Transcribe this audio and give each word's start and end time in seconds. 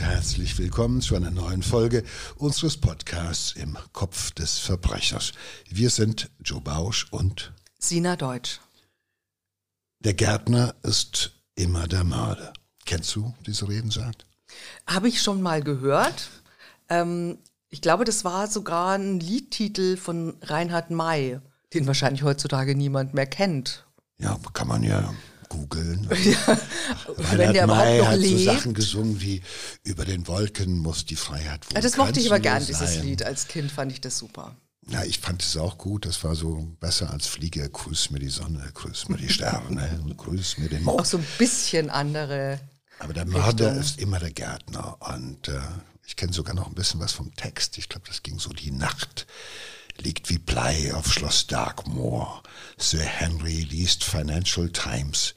und 0.00 0.06
herzlich 0.06 0.58
willkommen 0.58 1.00
zu 1.00 1.14
einer 1.14 1.30
neuen 1.30 1.62
Folge 1.62 2.04
unseres 2.36 2.76
Podcasts 2.76 3.52
im 3.52 3.76
Kopf 3.92 4.30
des 4.30 4.58
Verbrechers. 4.58 5.32
Wir 5.68 5.90
sind 5.90 6.30
Joe 6.42 6.60
Bausch 6.60 7.06
und 7.10 7.52
Sina 7.78 8.16
Deutsch. 8.16 8.60
Der 9.98 10.14
Gärtner 10.14 10.74
ist 10.82 11.32
immer 11.54 11.86
der 11.86 12.04
Mörder. 12.04 12.52
Kennst 12.86 13.14
du 13.14 13.34
diese 13.46 13.68
Redensart? 13.68 14.24
Habe 14.86 15.08
ich 15.08 15.20
schon 15.20 15.42
mal 15.42 15.62
gehört. 15.62 16.30
Ähm, 16.88 17.38
ich 17.68 17.82
glaube, 17.82 18.04
das 18.04 18.24
war 18.24 18.46
sogar 18.46 18.96
ein 18.96 19.20
Liedtitel 19.20 19.96
von 19.96 20.36
Reinhard 20.42 20.90
May, 20.90 21.40
den 21.74 21.86
wahrscheinlich 21.86 22.22
heutzutage 22.22 22.74
niemand 22.74 23.12
mehr 23.12 23.26
kennt. 23.26 23.86
Ja, 24.18 24.38
kann 24.54 24.68
man 24.68 24.82
ja 24.82 25.12
googeln. 25.50 26.08
Ja, 26.24 26.58
wenn 27.38 27.52
der 27.52 27.64
überhaupt 27.64 27.84
May 27.88 28.00
hat 28.00 28.14
so 28.14 28.20
lebt. 28.22 28.44
Sachen 28.44 28.72
gesungen 28.74 29.20
wie 29.20 29.42
Über 29.82 30.06
den 30.06 30.26
Wolken 30.26 30.78
muss 30.78 31.04
die 31.04 31.16
Freiheit 31.16 31.66
wohnen. 31.66 31.74
Ja, 31.76 31.80
das 31.82 31.98
mochte 31.98 32.18
ich 32.20 32.26
aber 32.28 32.40
gern, 32.40 32.54
grenzenlos 32.64 32.80
dieses 32.80 32.94
sein. 32.96 33.04
Lied. 33.06 33.22
Als 33.22 33.48
Kind 33.48 33.70
fand 33.70 33.92
ich 33.92 34.00
das 34.00 34.16
super. 34.16 34.56
Ja, 34.88 35.04
ich 35.04 35.18
fand 35.18 35.42
es 35.42 35.56
auch 35.56 35.76
gut. 35.76 36.06
Das 36.06 36.24
war 36.24 36.34
so 36.34 36.66
besser 36.80 37.10
als 37.10 37.26
Fliege. 37.26 37.68
Grüß 37.68 38.10
mir 38.10 38.18
die 38.20 38.28
Sonne, 38.30 38.70
grüß 38.72 39.08
mir 39.08 39.18
die 39.18 39.28
Sterne, 39.28 40.00
und 40.04 40.16
grüß 40.16 40.58
mir 40.58 40.68
den 40.68 40.86
Auch 40.88 40.94
Mond. 40.96 41.06
so 41.06 41.18
ein 41.18 41.26
bisschen 41.38 41.90
andere. 41.90 42.60
Aber 42.98 43.12
der 43.12 43.26
Mörder 43.26 43.74
ist 43.76 44.00
immer 44.00 44.18
der 44.18 44.30
Gärtner. 44.32 44.96
Und 45.00 45.48
äh, 45.48 45.58
ich 46.06 46.16
kenne 46.16 46.32
sogar 46.32 46.54
noch 46.54 46.66
ein 46.68 46.74
bisschen 46.74 47.00
was 47.00 47.12
vom 47.12 47.34
Text. 47.34 47.76
Ich 47.78 47.88
glaube, 47.88 48.06
das 48.08 48.22
ging 48.22 48.38
so 48.38 48.50
die 48.50 48.70
Nacht. 48.70 49.26
Liegt 50.02 50.30
wie 50.30 50.38
Blei 50.38 50.94
auf 50.94 51.12
Schloss 51.12 51.46
Darkmoor. 51.46 52.42
Sir 52.78 53.02
Henry 53.04 53.60
liest 53.60 54.02
Financial 54.02 54.70
Times. 54.70 55.34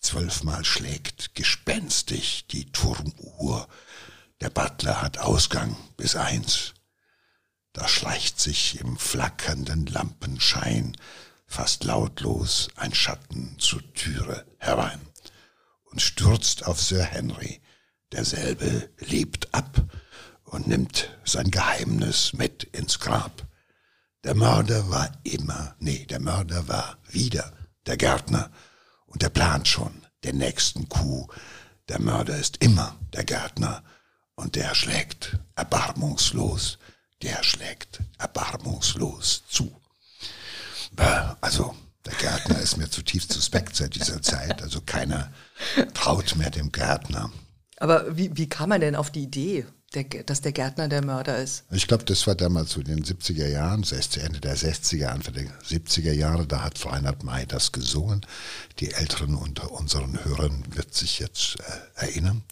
Zwölfmal 0.00 0.66
schlägt 0.66 1.34
gespenstig 1.34 2.46
die 2.48 2.70
Turmuhr. 2.72 3.66
Der 4.42 4.50
Butler 4.50 5.00
hat 5.00 5.16
Ausgang 5.16 5.76
bis 5.96 6.14
eins. 6.14 6.74
Da 7.72 7.88
schleicht 7.88 8.38
sich 8.38 8.80
im 8.80 8.98
flackernden 8.98 9.86
Lampenschein 9.86 10.94
fast 11.46 11.84
lautlos 11.84 12.68
ein 12.76 12.92
Schatten 12.94 13.56
zur 13.58 13.80
Türe 13.94 14.44
herein 14.58 15.00
und 15.84 16.02
stürzt 16.02 16.66
auf 16.66 16.82
Sir 16.82 17.02
Henry. 17.02 17.62
Derselbe 18.12 18.90
lebt 18.98 19.54
ab 19.54 19.82
und 20.44 20.68
nimmt 20.68 21.16
sein 21.24 21.50
Geheimnis 21.50 22.34
mit 22.34 22.64
ins 22.64 22.98
Grab. 22.98 23.46
Der 24.24 24.36
Mörder 24.36 24.88
war 24.88 25.10
immer, 25.24 25.74
nee, 25.80 26.06
der 26.06 26.20
Mörder 26.20 26.68
war 26.68 26.96
wieder 27.08 27.52
der 27.86 27.96
Gärtner 27.96 28.52
und 29.06 29.22
er 29.22 29.30
plant 29.30 29.66
schon 29.66 30.06
den 30.22 30.38
nächsten 30.38 30.88
Coup. 30.88 31.34
Der 31.88 32.00
Mörder 32.00 32.36
ist 32.36 32.62
immer 32.62 32.94
der 33.12 33.24
Gärtner 33.24 33.82
und 34.36 34.54
der 34.54 34.76
schlägt 34.76 35.38
erbarmungslos, 35.56 36.78
der 37.22 37.42
schlägt 37.42 38.00
erbarmungslos 38.18 39.42
zu. 39.48 39.74
Äh, 40.96 41.34
Also, 41.40 41.74
der 42.04 42.14
Gärtner 42.14 42.60
ist 42.60 42.76
mir 42.76 42.90
zutiefst 42.90 43.32
suspekt 43.32 43.74
seit 43.74 43.94
dieser 43.96 44.22
Zeit. 44.22 44.62
Also 44.62 44.80
keiner 44.80 45.32
traut 45.94 46.36
mehr 46.36 46.50
dem 46.50 46.70
Gärtner. 46.70 47.30
Aber 47.78 48.16
wie, 48.16 48.36
wie 48.36 48.48
kam 48.48 48.68
man 48.68 48.80
denn 48.80 48.96
auf 48.96 49.10
die 49.10 49.24
Idee, 49.24 49.66
der, 49.92 50.04
dass 50.04 50.40
der 50.40 50.52
Gärtner 50.52 50.88
der 50.88 51.04
Mörder 51.04 51.38
ist? 51.38 51.64
Ich 51.70 51.86
glaube, 51.86 52.04
das 52.04 52.26
war 52.26 52.34
damals 52.34 52.72
so 52.72 52.80
in 52.80 52.86
den 52.86 53.04
70er 53.04 53.48
Jahren, 53.48 53.84
Ende 53.84 54.40
der 54.40 54.56
60er, 54.56 55.06
Anfang 55.06 55.34
der 55.34 55.46
70er 55.62 56.12
Jahre, 56.12 56.46
da 56.46 56.62
hat 56.62 56.84
Reinhard 56.84 57.22
May 57.24 57.46
das 57.46 57.72
gesungen. 57.72 58.26
Die 58.78 58.92
Älteren 58.92 59.34
unter 59.34 59.70
unseren 59.72 60.24
Hörern 60.24 60.64
wird 60.70 60.94
sich 60.94 61.18
jetzt 61.18 61.56
äh, 61.60 62.06
erinnern. 62.06 62.42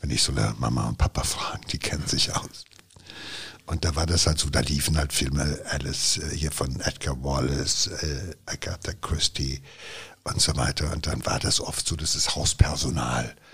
Wenn 0.00 0.10
ich 0.10 0.22
so 0.22 0.32
eine 0.32 0.54
Mama 0.58 0.88
und 0.88 0.98
Papa 0.98 1.24
fragen, 1.24 1.62
die 1.72 1.78
kennen 1.78 2.06
sich 2.06 2.34
aus. 2.34 2.64
Und 3.66 3.84
da 3.84 3.96
war 3.96 4.06
das 4.06 4.26
halt 4.26 4.38
so, 4.38 4.48
da 4.48 4.60
liefen 4.60 4.96
halt 4.96 5.12
Filme, 5.12 5.60
Alice 5.70 6.18
äh, 6.18 6.36
hier 6.36 6.52
von 6.52 6.80
Edgar 6.80 7.22
Wallace, 7.22 7.88
äh, 7.88 8.34
Agatha 8.46 8.92
Christie 9.00 9.60
und 10.24 10.40
so 10.40 10.56
weiter. 10.56 10.92
Und 10.92 11.06
dann 11.06 11.24
war 11.26 11.40
das 11.40 11.60
oft 11.60 11.86
so, 11.86 11.96
dass 11.96 12.14
das 12.14 12.36
Hauspersonal 12.36 13.24
äh, 13.24 13.45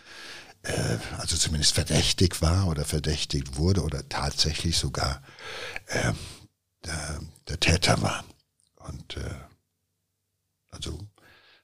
also 1.18 1.36
zumindest 1.36 1.74
verdächtig 1.74 2.40
war 2.40 2.68
oder 2.68 2.84
verdächtigt 2.84 3.56
wurde 3.56 3.82
oder 3.82 4.08
tatsächlich 4.08 4.78
sogar 4.78 5.22
äh, 5.86 6.12
der, 6.84 7.20
der 7.48 7.60
Täter 7.60 8.00
war. 8.00 8.24
Und 8.76 9.16
äh, 9.16 9.34
also 10.70 10.98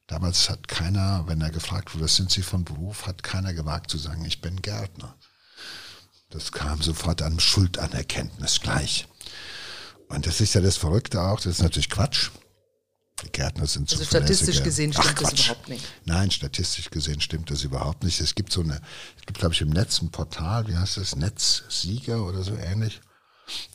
damals 0.06 0.50
hat 0.50 0.66
keiner, 0.68 1.24
wenn 1.26 1.40
er 1.40 1.50
gefragt 1.50 1.94
wurde, 1.94 2.04
was 2.04 2.16
sind 2.16 2.30
Sie 2.30 2.42
von 2.42 2.64
Beruf, 2.64 3.06
hat 3.06 3.22
keiner 3.22 3.54
gewagt 3.54 3.90
zu 3.90 3.98
sagen, 3.98 4.24
ich 4.24 4.40
bin 4.40 4.62
Gärtner. 4.62 5.16
Das 6.30 6.52
kam 6.52 6.82
sofort 6.82 7.22
an 7.22 7.40
Schuldanerkenntnis 7.40 8.60
gleich. 8.60 9.08
Und 10.08 10.26
das 10.26 10.40
ist 10.40 10.54
ja 10.54 10.60
das 10.60 10.76
Verrückte 10.76 11.20
auch, 11.20 11.36
das 11.36 11.54
ist 11.54 11.62
natürlich 11.62 11.90
Quatsch. 11.90 12.30
Gärtner 13.38 13.68
sind 13.68 13.88
Also 13.92 14.04
statistisch 14.04 14.64
gesehen 14.64 14.92
Ach, 14.96 15.04
stimmt 15.04 15.20
das 15.20 15.28
Quatsch. 15.30 15.46
überhaupt 15.46 15.68
nicht. 15.68 15.84
Nein, 16.06 16.30
statistisch 16.32 16.90
gesehen 16.90 17.20
stimmt 17.20 17.52
das 17.52 17.62
überhaupt 17.62 18.02
nicht. 18.02 18.20
Es 18.20 18.34
gibt 18.34 18.52
so 18.52 18.62
eine, 18.62 18.80
es 19.16 19.26
gibt 19.26 19.38
glaube 19.38 19.54
ich 19.54 19.60
im 19.60 19.70
Netz 19.70 20.02
ein 20.02 20.10
Portal, 20.10 20.66
wie 20.66 20.76
heißt 20.76 20.96
das, 20.96 21.14
Netzsieger 21.14 22.24
oder 22.24 22.42
so 22.42 22.56
ähnlich. 22.56 23.00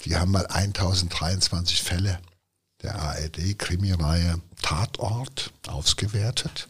Die 0.04 0.18
haben 0.18 0.32
mal 0.32 0.46
1023 0.48 1.82
Fälle 1.82 2.20
der 2.82 2.96
ARD-Krimireihe 3.00 4.42
Tatort 4.62 5.54
ausgewertet. 5.68 6.68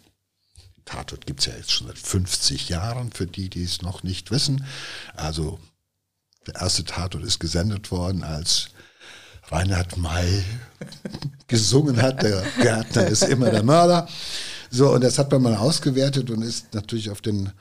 Tatort 0.86 1.26
gibt's 1.26 1.48
ja 1.48 1.56
jetzt 1.56 1.72
schon 1.72 1.88
seit 1.88 1.98
50 1.98 2.70
Jahren, 2.70 3.12
für 3.12 3.26
die, 3.26 3.50
die 3.50 3.64
es 3.64 3.82
noch 3.82 4.04
nicht 4.04 4.30
wissen. 4.30 4.66
Also 5.16 5.60
der 6.46 6.62
erste 6.62 6.84
Tatort 6.84 7.24
ist 7.24 7.40
gesendet 7.40 7.90
worden, 7.90 8.24
als 8.24 8.70
Reinhard 9.52 9.98
May 9.98 10.44
gesungen 11.48 12.02
hat, 12.02 12.24
der 12.24 12.44
Gärtner 12.62 13.08
ist 13.08 13.24
immer 13.24 13.50
der 13.52 13.64
Mörder. 13.64 14.08
So, 14.70 14.92
und 14.92 15.04
das 15.04 15.20
hat 15.20 15.32
man 15.32 15.44
mal 15.44 15.56
ausgewertet 15.56 16.32
und 16.32 16.42
ist 16.42 16.74
natürlich 16.74 17.12
auf 17.12 17.22
den, 17.22 17.52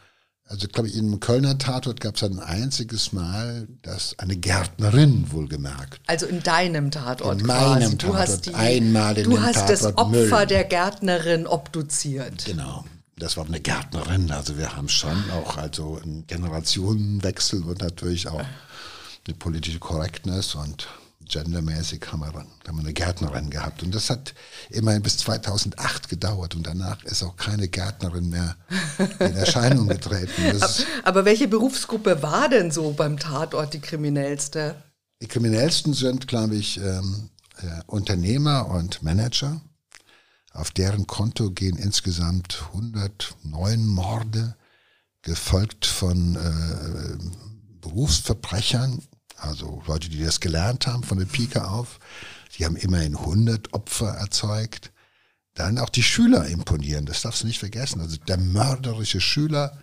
also 0.47 0.67
glaube 0.69 0.89
ich, 0.89 0.97
im 0.97 1.21
Kölner 1.21 1.59
Tatort 1.59 2.01
gab 2.01 2.17
es 2.17 2.23
ein 2.23 2.39
einziges 2.39 3.13
Mal, 3.13 3.69
dass 3.83 4.19
eine 4.19 4.37
Gärtnerin 4.37 5.31
wohlgemerkt 5.31 6.01
Also 6.07 6.27
in 6.27 6.43
deinem 6.43 6.91
Tatort 6.91 7.41
In 7.41 7.47
meinem 7.47 7.81
quasi. 7.81 7.97
Du 7.99 8.17
hast, 8.17 8.45
Tatort, 8.45 8.47
die, 8.47 8.55
einmal 8.55 9.19
in 9.19 9.25
du 9.31 9.41
hast 9.41 9.69
das 9.69 9.81
Tatort 9.81 9.99
Opfer 9.99 10.39
Müll. 10.39 10.47
der 10.47 10.65
Gärtnerin 10.65 11.47
obduziert. 11.47 12.47
Genau. 12.47 12.85
Das 13.17 13.37
war 13.37 13.45
eine 13.45 13.61
Gärtnerin. 13.61 14.31
Also 14.31 14.57
wir 14.57 14.75
haben 14.75 14.89
schon 14.89 15.31
auch 15.33 15.59
also 15.59 16.01
einen 16.03 16.27
Generationenwechsel 16.27 17.63
und 17.63 17.81
natürlich 17.83 18.27
auch 18.27 18.43
eine 19.27 19.37
politische 19.39 19.79
Korrektness 19.79 20.55
und 20.55 20.89
gendermäßig 21.29 22.05
haben 22.11 22.21
wir, 22.21 22.33
haben 22.33 22.49
wir 22.67 22.81
eine 22.81 22.93
Gärtnerin 22.93 23.51
gehabt. 23.51 23.83
Und 23.83 23.95
das 23.95 24.11
hat 24.11 24.35
immerhin 24.71 25.03
bis 25.03 25.19
2008 25.19 26.09
gedauert 26.09 26.55
und 26.55 26.67
danach 26.67 27.03
ist 27.05 27.23
auch 27.23 27.37
keine 27.37 27.69
Gärtnerin 27.69 28.29
mehr 28.29 28.57
in 29.19 29.35
Erscheinung 29.37 29.89
getreten. 29.89 30.33
Das, 30.61 30.85
Aber 31.03 31.25
welche 31.25 31.49
Berufsgruppe 31.49 32.23
war 32.23 32.49
denn 32.49 32.71
so 32.71 32.93
beim 32.93 33.19
Tatort 33.19 33.75
die 33.75 33.81
kriminellste? 33.81 34.77
die 35.23 35.29
kriminellsten 35.29 35.95
sind, 35.95 36.27
glaube 36.27 36.57
ich, 36.57 36.79
ähm, 36.79 37.31
äh, 37.59 37.81
Unternehmer 37.87 38.69
und 38.69 39.05
Manager. 39.05 39.61
Auf 40.53 40.73
deren 40.73 41.07
Konto 41.07 41.53
gehen 41.53 41.79
insgesamt 41.79 42.65
109 42.73 43.87
Morde, 43.87 44.57
gefolgt 45.23 45.87
von 45.87 46.35
äh, 46.35 47.19
Berufsverbrechern, 47.81 49.01
also 49.43 49.83
Leute, 49.87 50.09
die 50.09 50.23
das 50.23 50.41
gelernt 50.41 50.87
haben 50.87 51.03
von 51.03 51.19
der 51.19 51.27
Pike 51.27 51.67
auf. 51.69 51.99
Die 52.57 52.65
haben 52.65 52.77
immerhin 52.77 53.17
100 53.17 53.73
Opfer 53.73 54.09
erzeugt. 54.09 54.93
Dann 55.55 55.79
auch 55.79 55.89
die 55.89 56.03
Schüler 56.03 56.47
imponieren, 56.47 57.07
das 57.07 57.23
darfst 57.23 57.43
du 57.43 57.47
nicht 57.47 57.59
vergessen. 57.59 58.01
Also 58.01 58.17
der 58.17 58.39
mörderische 58.39 59.21
Schüler 59.21 59.83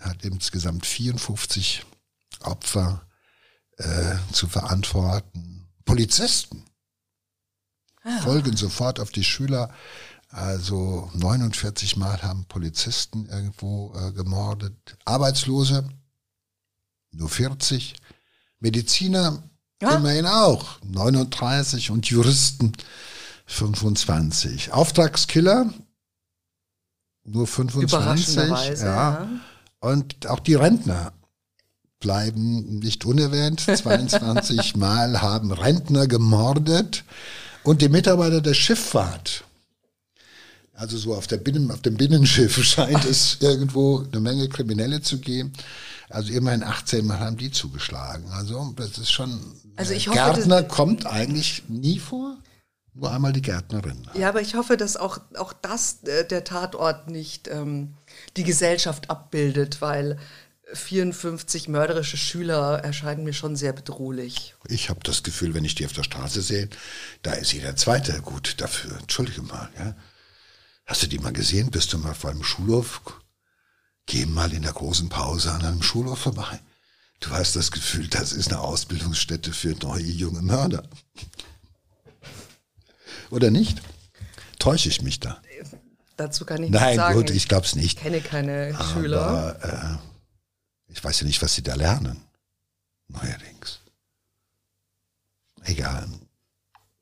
hat 0.00 0.24
insgesamt 0.24 0.84
54 0.84 1.86
Opfer 2.40 3.06
äh, 3.78 4.16
zu 4.32 4.46
verantworten. 4.48 5.68
Polizisten 5.84 6.64
folgen 8.22 8.56
sofort 8.56 9.00
auf 9.00 9.10
die 9.10 9.24
Schüler. 9.24 9.72
Also 10.28 11.10
49 11.14 11.96
Mal 11.96 12.22
haben 12.22 12.44
Polizisten 12.46 13.26
irgendwo 13.26 13.94
äh, 13.94 14.12
gemordet. 14.12 14.98
Arbeitslose 15.04 15.88
nur 17.12 17.28
40. 17.28 17.94
Mediziner 18.60 19.42
Ja. 19.82 19.96
immerhin 19.96 20.26
auch 20.26 20.80
39 20.82 21.90
und 21.90 22.06
Juristen 22.06 22.72
25. 23.46 24.72
Auftragskiller 24.72 25.72
nur 27.24 27.46
25. 27.46 27.92
Überraschenderweise. 27.92 28.86
Ja. 28.86 29.28
Und 29.80 30.26
auch 30.28 30.40
die 30.40 30.54
Rentner 30.54 31.12
bleiben 31.98 32.78
nicht 32.78 33.04
unerwähnt. 33.04 33.60
22 33.76 34.76
Mal 34.76 35.20
haben 35.22 35.52
Rentner 35.52 36.06
gemordet 36.06 37.04
und 37.64 37.82
die 37.82 37.88
Mitarbeiter 37.88 38.40
der 38.40 38.54
Schifffahrt. 38.54 39.44
Also 40.76 40.98
so 40.98 41.14
auf, 41.14 41.26
der 41.26 41.38
Binnen, 41.38 41.70
auf 41.70 41.82
dem 41.82 41.96
Binnenschiff 41.96 42.62
scheint 42.64 43.04
es 43.04 43.38
irgendwo 43.40 44.04
eine 44.12 44.20
Menge 44.20 44.48
Kriminelle 44.48 45.00
zu 45.00 45.18
geben. 45.18 45.52
Also 46.08 46.32
immerhin 46.32 46.62
18 46.62 47.06
Mal 47.06 47.18
haben 47.18 47.36
die 47.36 47.50
zugeschlagen. 47.50 48.30
Also 48.30 48.72
das 48.76 48.98
ist 48.98 49.10
schon. 49.10 49.40
Also 49.76 49.92
ich 49.92 50.06
äh, 50.06 50.10
hoffe, 50.10 50.34
Gärtner 50.34 50.62
kommt 50.62 51.06
eigentlich 51.06 51.64
nie 51.68 51.98
vor. 51.98 52.36
Nur 52.94 53.10
einmal 53.10 53.34
die 53.34 53.42
Gärtnerin. 53.42 54.08
Ja, 54.14 54.30
aber 54.30 54.40
ich 54.40 54.54
hoffe, 54.54 54.78
dass 54.78 54.96
auch, 54.96 55.18
auch 55.36 55.52
das 55.52 56.02
äh, 56.04 56.26
der 56.26 56.44
Tatort 56.44 57.10
nicht 57.10 57.46
ähm, 57.48 57.94
die 58.38 58.44
Gesellschaft 58.44 59.10
abbildet, 59.10 59.82
weil 59.82 60.18
54 60.72 61.68
mörderische 61.68 62.16
Schüler 62.16 62.80
erscheinen 62.82 63.24
mir 63.24 63.34
schon 63.34 63.54
sehr 63.54 63.72
bedrohlich. 63.72 64.54
Ich 64.68 64.88
habe 64.88 65.00
das 65.02 65.22
Gefühl, 65.22 65.52
wenn 65.52 65.64
ich 65.64 65.74
die 65.74 65.84
auf 65.84 65.92
der 65.92 66.04
Straße 66.04 66.40
sehe, 66.40 66.68
da 67.22 67.32
ist 67.32 67.52
jeder 67.52 67.76
Zweite 67.76 68.20
gut 68.22 68.60
dafür. 68.60 68.96
Entschuldige 68.98 69.42
mal, 69.42 69.68
ja. 69.78 69.94
Hast 70.86 71.02
du 71.02 71.08
die 71.08 71.18
mal 71.18 71.32
gesehen? 71.32 71.70
Bist 71.70 71.92
du 71.92 71.98
mal 71.98 72.14
vor 72.14 72.30
einem 72.30 72.44
Schulhof? 72.44 73.02
Geh 74.06 74.24
mal 74.24 74.52
in 74.52 74.62
der 74.62 74.72
großen 74.72 75.08
Pause 75.08 75.50
an 75.52 75.64
einem 75.64 75.82
Schulhof 75.82 76.20
vorbei. 76.20 76.60
Du 77.18 77.30
hast 77.30 77.56
das 77.56 77.72
Gefühl, 77.72 78.06
das 78.06 78.32
ist 78.32 78.48
eine 78.52 78.60
Ausbildungsstätte 78.60 79.52
für 79.52 79.74
neue 79.82 80.04
junge 80.04 80.42
Mörder. 80.42 80.88
Oder 83.30 83.50
nicht? 83.50 83.82
Täusche 84.60 84.88
ich 84.88 85.02
mich 85.02 85.18
da? 85.18 85.42
Dazu 86.16 86.44
kann 86.44 86.62
ich 86.62 86.70
Nein, 86.70 86.88
nicht 86.90 86.96
sagen. 86.96 87.14
gut, 87.16 87.30
ich 87.30 87.48
glaube 87.48 87.66
es 87.66 87.74
nicht. 87.74 87.98
Ich 87.98 88.02
kenne 88.02 88.20
keine 88.20 88.78
Schüler. 88.92 89.22
Aber 89.22 89.64
äh, 89.64 90.92
ich 90.92 91.02
weiß 91.02 91.20
ja 91.20 91.26
nicht, 91.26 91.42
was 91.42 91.54
sie 91.54 91.62
da 91.62 91.74
lernen. 91.74 92.22
Neuerdings. 93.08 93.80
Egal. 95.64 96.08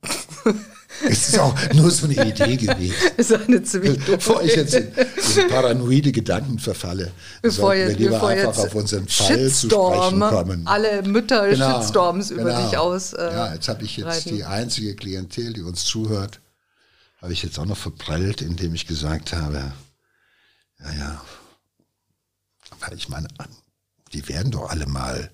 es 1.02 1.28
ist 1.28 1.38
auch 1.38 1.54
nur 1.72 1.90
so 1.90 2.06
eine 2.06 2.26
Idee 2.26 2.56
gewesen. 2.56 2.94
Das 3.16 3.30
ist 3.30 3.48
eine 3.48 3.62
ziemlich 3.62 3.98
doofe 3.98 4.16
Bevor 4.16 4.42
ich 4.42 4.54
jetzt 4.54 4.74
in, 4.74 4.92
in 4.92 5.48
paranoide 5.48 6.12
Gedanken 6.12 6.58
verfalle, 6.58 7.12
Bevor 7.42 7.68
sollten 7.70 7.80
wir 7.80 7.88
jetzt, 7.88 7.98
lieber 7.98 8.26
einfach 8.26 8.56
jetzt 8.56 8.66
auf 8.66 8.74
unseren 8.74 9.08
Fall 9.08 9.26
zu 9.26 9.34
Shitstorm, 9.34 9.94
sprechen 9.94 10.20
kommen. 10.20 10.66
alle 10.66 11.02
Mütter 11.02 11.48
Genau, 11.48 11.80
Shitstorms 11.80 12.30
über 12.30 12.44
genau. 12.44 12.64
dich 12.68 12.78
aus. 12.78 13.12
Äh, 13.12 13.22
ja, 13.32 13.54
jetzt 13.54 13.68
habe 13.68 13.84
ich 13.84 13.96
jetzt 13.96 14.06
reiten. 14.06 14.36
die 14.36 14.44
einzige 14.44 14.94
Klientel, 14.94 15.52
die 15.52 15.62
uns 15.62 15.84
zuhört, 15.84 16.40
habe 17.20 17.32
ich 17.32 17.42
jetzt 17.42 17.58
auch 17.58 17.66
noch 17.66 17.78
verprellt, 17.78 18.42
indem 18.42 18.74
ich 18.74 18.86
gesagt 18.86 19.32
habe, 19.32 19.72
ja, 20.80 20.92
ja, 20.98 21.22
aber 22.70 22.94
ich 22.94 23.08
meine, 23.08 23.28
die 24.12 24.28
werden 24.28 24.52
doch 24.52 24.70
alle 24.70 24.86
mal, 24.86 25.30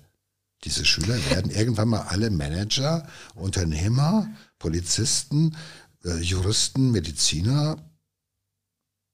diese 0.63 0.85
Schüler 0.85 1.15
werden 1.29 1.51
irgendwann 1.51 1.89
mal 1.89 2.05
alle 2.07 2.29
Manager, 2.29 3.07
Unternehmer, 3.35 4.27
Polizisten, 4.61 5.57
äh, 6.05 6.17
Juristen, 6.19 6.91
Mediziner 6.91 7.77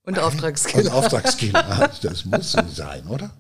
Und 0.04 0.18
und 0.18 0.20
Auftragskiller. 0.20 0.94
Auftragskiller. 0.94 1.90
Das 2.02 2.26
muss 2.26 2.52
so 2.52 2.60
sein, 2.70 3.08
oder? 3.08 3.32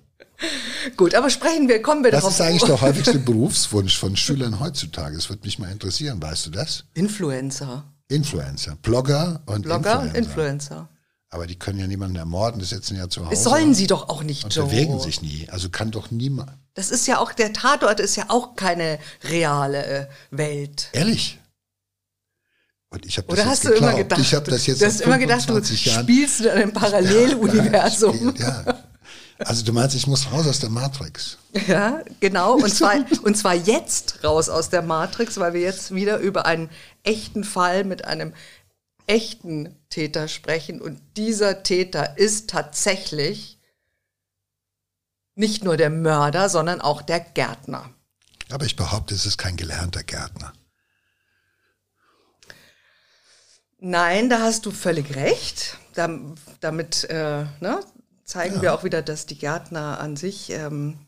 Gut, 0.95 1.15
aber 1.15 1.29
sprechen 1.29 1.67
wir, 1.67 1.81
kommen 1.81 2.03
wir 2.03 2.11
Was 2.13 2.21
darauf. 2.21 2.33
ist 2.33 2.41
eigentlich 2.41 2.63
der 2.63 2.79
häufigste 2.79 3.19
Berufswunsch 3.31 3.97
von 3.97 4.15
Schülern 4.15 4.59
heutzutage? 4.59 5.17
Es 5.17 5.29
würde 5.29 5.43
mich 5.43 5.59
mal 5.59 5.69
interessieren, 5.71 6.21
weißt 6.21 6.45
du 6.45 6.51
das? 6.51 6.85
Influencer. 6.93 7.83
Influencer, 8.07 8.77
Blogger 8.81 9.41
und 9.47 9.63
Blogger 9.63 9.99
und 9.99 10.15
Influencer. 10.15 10.17
Influencer. 10.19 10.89
Aber 11.29 11.45
die 11.45 11.55
können 11.59 11.77
ja 11.79 11.87
niemanden 11.87 12.15
ermorden, 12.15 12.59
die 12.61 12.65
sitzen 12.65 12.95
ja 12.95 13.09
zu 13.09 13.19
Hause. 13.21 13.31
Das 13.31 13.43
sollen 13.43 13.73
sie 13.73 13.87
doch 13.87 14.07
auch 14.07 14.23
nicht, 14.23 14.45
und 14.45 14.55
Joe. 14.55 14.65
bewegen 14.65 14.97
sich 15.01 15.21
nie. 15.21 15.49
Also 15.49 15.67
kann 15.69 15.91
doch 15.91 16.09
niemand. 16.09 16.51
Das 16.73 16.89
ist 16.89 17.05
ja 17.05 17.19
auch, 17.19 17.33
der 17.33 17.51
Tatort 17.51 17.99
ist 17.99 18.15
ja 18.15 18.25
auch 18.29 18.55
keine 18.55 18.97
reale 19.25 19.85
äh, 19.85 20.07
Welt. 20.31 20.87
Ehrlich? 20.93 21.37
Und 22.89 23.05
ich 23.05 23.17
habe 23.17 23.27
das 23.27 23.33
Oder 23.33 23.41
jetzt 23.43 23.51
hast 23.51 23.63
du 23.65 23.69
geglaubt. 23.69 23.93
immer 23.93 24.03
gedacht, 24.03 24.21
ich 24.21 24.33
habe 24.33 24.51
das 24.51 24.65
jetzt 24.65 24.81
du 24.81 24.85
hast 24.85 25.01
immer 25.01 25.17
gedacht, 25.17 25.41
du 25.41 25.53
25 25.53 25.85
Jahren. 25.85 26.03
spielst 26.03 26.41
in 26.41 26.49
einem 26.49 26.73
Paralleluniversum. 26.73 28.35
Ja, 28.37 28.63
ja. 28.65 28.83
Also 29.39 29.63
du 29.63 29.71
meinst, 29.73 29.95
ich 29.95 30.07
muss 30.07 30.31
raus 30.31 30.47
aus 30.47 30.59
der 30.59 30.69
Matrix. 30.69 31.37
Ja, 31.67 32.01
genau. 32.19 32.53
Und 32.55 32.69
zwar, 32.73 32.95
und 33.23 33.37
zwar 33.37 33.53
jetzt 33.53 34.23
raus 34.23 34.49
aus 34.49 34.69
der 34.69 34.81
Matrix, 34.81 35.37
weil 35.37 35.53
wir 35.53 35.61
jetzt 35.61 35.93
wieder 35.93 36.17
über 36.17 36.45
einen 36.45 36.69
echten 37.03 37.43
Fall 37.43 37.83
mit 37.83 38.05
einem 38.05 38.33
echten 39.05 39.75
Täter 39.89 40.27
sprechen. 40.27 40.81
Und 40.81 40.99
dieser 41.17 41.63
Täter 41.63 42.17
ist 42.17 42.49
tatsächlich 42.49 43.59
nicht 45.35 45.63
nur 45.63 45.77
der 45.77 45.89
Mörder, 45.91 46.49
sondern 46.49 46.81
auch 46.81 47.01
der 47.01 47.19
Gärtner. 47.19 47.89
Aber 48.49 48.65
ich 48.65 48.75
behaupte, 48.75 49.13
es 49.13 49.25
ist 49.25 49.37
kein 49.37 49.55
gelernter 49.55 50.03
Gärtner. 50.03 50.53
Nein, 53.79 54.29
da 54.29 54.41
hast 54.41 54.65
du 54.65 54.71
völlig 54.71 55.15
recht. 55.15 55.77
Da, 55.93 56.09
damit 56.59 57.05
äh, 57.09 57.45
ne, 57.59 57.79
zeigen 58.23 58.61
wir 58.61 58.73
auch 58.73 58.83
wieder, 58.83 59.01
dass 59.01 59.25
die 59.25 59.37
Gärtner 59.37 59.99
an 59.99 60.15
sich 60.15 60.49
ähm, 60.51 60.99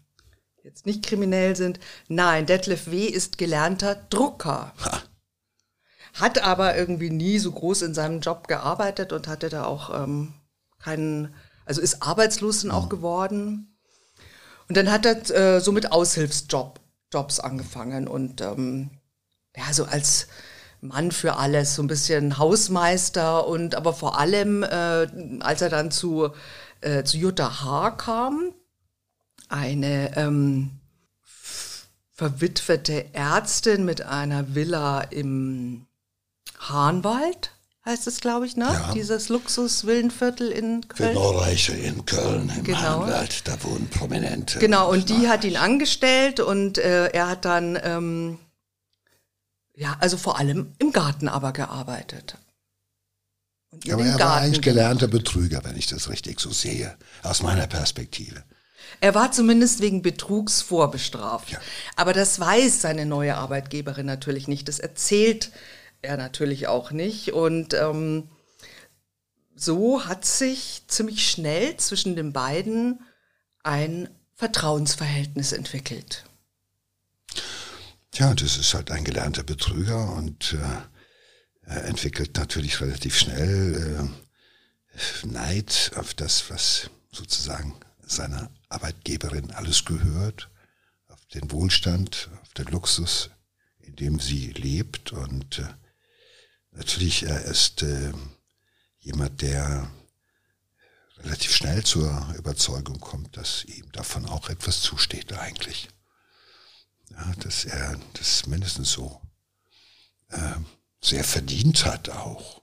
jetzt 0.63 0.85
nicht 0.85 1.03
kriminell 1.03 1.55
sind. 1.55 1.79
Nein, 2.07 2.45
Detlef 2.45 2.91
W. 2.91 3.05
ist 3.05 3.37
gelernter 3.37 3.95
Drucker. 3.95 4.73
Ha. 4.83 5.01
Hat 6.13 6.41
aber 6.43 6.75
irgendwie 6.75 7.09
nie 7.09 7.39
so 7.39 7.51
groß 7.51 7.83
in 7.83 7.93
seinem 7.93 8.19
Job 8.19 8.47
gearbeitet 8.47 9.13
und 9.13 9.27
hatte 9.27 9.49
da 9.49 9.65
auch 9.65 10.03
ähm, 10.03 10.33
keinen, 10.79 11.33
also 11.65 11.81
ist 11.81 12.01
arbeitslos 12.01 12.61
dann 12.61 12.71
auch 12.71 12.89
geworden. 12.89 13.77
Und 14.67 14.77
dann 14.77 14.91
hat 14.91 15.05
er 15.05 15.29
äh, 15.31 15.59
so 15.59 15.71
mit 15.71 15.91
Aushilfsjob 15.91 16.79
Jobs 17.11 17.39
angefangen 17.39 18.07
und 18.07 18.41
ähm, 18.41 18.91
ja, 19.55 19.73
so 19.73 19.85
als 19.85 20.27
Mann 20.81 21.11
für 21.11 21.35
alles, 21.37 21.75
so 21.75 21.83
ein 21.83 21.87
bisschen 21.87 22.37
Hausmeister 22.37 23.47
und 23.47 23.75
aber 23.75 23.93
vor 23.93 24.17
allem, 24.17 24.63
äh, 24.63 25.07
als 25.41 25.61
er 25.61 25.69
dann 25.69 25.91
zu, 25.91 26.29
äh, 26.81 27.03
zu 27.03 27.17
Jutta 27.17 27.63
H. 27.63 27.91
kam, 27.91 28.53
eine 29.49 30.15
ähm, 30.15 30.71
verwitwete 32.13 33.13
Ärztin 33.13 33.85
mit 33.85 34.01
einer 34.03 34.53
Villa 34.55 35.01
im 35.01 35.85
Hahnwald, 36.59 37.51
heißt 37.85 38.07
es, 38.07 38.19
glaube 38.19 38.45
ich, 38.45 38.55
ne? 38.57 38.65
Ja. 38.65 38.91
Dieses 38.93 39.29
Luxus-Villenviertel 39.29 40.51
in 40.51 40.87
Köln. 40.87 41.15
Villenreiche 41.15 41.73
in 41.73 42.05
Köln, 42.05 42.51
im 42.55 42.63
Genau. 42.63 42.77
Hahnwald, 42.79 43.47
da 43.47 43.61
wohnen 43.63 43.89
Prominente. 43.89 44.59
Genau, 44.59 44.91
und 44.91 45.09
die 45.09 45.27
hat 45.29 45.43
ihn 45.43 45.57
angestellt 45.57 46.39
und 46.39 46.77
äh, 46.77 47.07
er 47.07 47.29
hat 47.29 47.45
dann, 47.45 47.79
ähm, 47.83 48.37
ja, 49.79 49.95
also 50.01 50.17
vor 50.17 50.37
allem 50.37 50.73
im 50.77 50.91
Garten 50.91 51.29
aber 51.29 51.53
gearbeitet. 51.53 52.35
Und 53.71 53.85
ihr 53.85 53.93
Aber 53.93 54.03
er 54.03 54.11
war 54.11 54.17
Garten 54.17 54.43
eigentlich 54.43 54.61
gemacht. 54.61 54.75
gelernter 54.75 55.07
Betrüger, 55.07 55.63
wenn 55.63 55.77
ich 55.77 55.87
das 55.87 56.09
richtig 56.09 56.41
so 56.41 56.51
sehe, 56.51 56.97
aus 57.23 57.41
meiner 57.41 57.65
Perspektive. 57.65 58.43
Er 58.99 59.15
war 59.15 59.31
zumindest 59.31 59.79
wegen 59.79 60.01
Betrugs 60.01 60.61
vorbestraft. 60.61 61.51
Ja. 61.51 61.59
Aber 61.95 62.11
das 62.11 62.39
weiß 62.41 62.81
seine 62.81 63.05
neue 63.05 63.37
Arbeitgeberin 63.37 64.05
natürlich 64.05 64.49
nicht. 64.49 64.67
Das 64.67 64.79
erzählt 64.79 65.51
er 66.01 66.17
natürlich 66.17 66.67
auch 66.67 66.91
nicht. 66.91 67.31
Und 67.31 67.73
ähm, 67.73 68.29
so 69.55 70.05
hat 70.05 70.25
sich 70.25 70.83
ziemlich 70.87 71.29
schnell 71.29 71.77
zwischen 71.77 72.17
den 72.17 72.33
beiden 72.33 72.99
ein 73.63 74.09
Vertrauensverhältnis 74.35 75.53
entwickelt. 75.53 76.25
Tja, 78.19 78.33
das 78.33 78.57
ist 78.57 78.73
halt 78.73 78.91
ein 78.91 79.05
gelernter 79.05 79.43
Betrüger 79.43 80.11
und 80.11 80.51
äh, 80.51 80.81
er 81.61 81.85
entwickelt 81.85 82.35
natürlich 82.35 82.81
relativ 82.81 83.17
schnell 83.17 84.11
äh, 85.23 85.25
Neid 85.25 85.93
auf 85.95 86.15
das, 86.15 86.49
was 86.49 86.89
sozusagen 87.13 87.79
seiner 88.01 88.51
Arbeitgeberin 88.67 89.51
alles 89.51 89.85
gehört, 89.85 90.49
auf 91.07 91.25
den 91.27 91.49
Wohlstand, 91.53 92.29
auf 92.41 92.53
den 92.55 92.65
Luxus, 92.65 93.29
in 93.79 93.95
dem 93.95 94.19
sie 94.19 94.51
lebt 94.51 95.13
und 95.13 95.59
äh, 95.59 95.73
natürlich 96.71 97.23
er 97.23 97.45
ist 97.45 97.83
äh, 97.83 98.11
jemand, 98.99 99.41
der 99.41 99.89
relativ 101.19 101.55
schnell 101.55 101.85
zur 101.85 102.35
Überzeugung 102.37 102.99
kommt, 102.99 103.37
dass 103.37 103.63
ihm 103.63 103.89
davon 103.93 104.25
auch 104.25 104.49
etwas 104.49 104.81
zusteht 104.81 105.31
eigentlich 105.31 105.87
ja, 107.11 107.33
dass 107.39 107.65
er 107.65 107.97
das 108.13 108.45
mindestens 108.45 108.91
so 108.91 109.21
äh, 110.29 110.55
sehr 111.01 111.23
verdient 111.23 111.85
hat 111.85 112.09
auch 112.09 112.61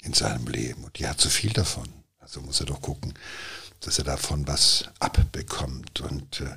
in 0.00 0.12
seinem 0.12 0.46
Leben. 0.46 0.84
Und 0.84 1.00
er 1.00 1.10
hat 1.10 1.20
so 1.20 1.28
viel 1.28 1.52
davon. 1.52 1.88
Also 2.18 2.40
muss 2.40 2.60
er 2.60 2.66
doch 2.66 2.80
gucken, 2.80 3.14
dass 3.80 3.98
er 3.98 4.04
davon 4.04 4.46
was 4.46 4.84
abbekommt. 4.98 6.00
Und 6.00 6.40
äh, 6.40 6.56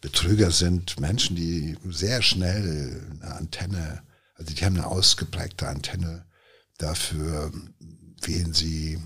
Betrüger 0.00 0.50
sind 0.50 0.98
Menschen, 1.00 1.36
die 1.36 1.76
sehr 1.84 2.22
schnell 2.22 3.06
eine 3.20 3.34
Antenne, 3.34 4.02
also 4.34 4.54
die 4.54 4.64
haben 4.64 4.76
eine 4.76 4.86
ausgeprägte 4.86 5.68
Antenne 5.68 6.26
dafür, 6.78 7.52
wen 8.22 8.52
sie 8.52 9.00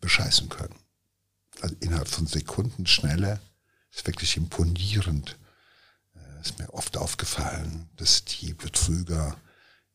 bescheißen 0.00 0.48
können. 0.48 0.74
Also 1.60 1.74
innerhalb 1.80 2.08
von 2.08 2.26
Sekunden 2.26 2.86
Schnelle 2.86 3.40
ist 3.90 4.06
wirklich 4.06 4.36
imponierend 4.36 5.37
ist 6.40 6.58
mir 6.58 6.72
oft 6.72 6.96
aufgefallen, 6.96 7.88
dass 7.96 8.24
die 8.24 8.54
Betrüger 8.54 9.36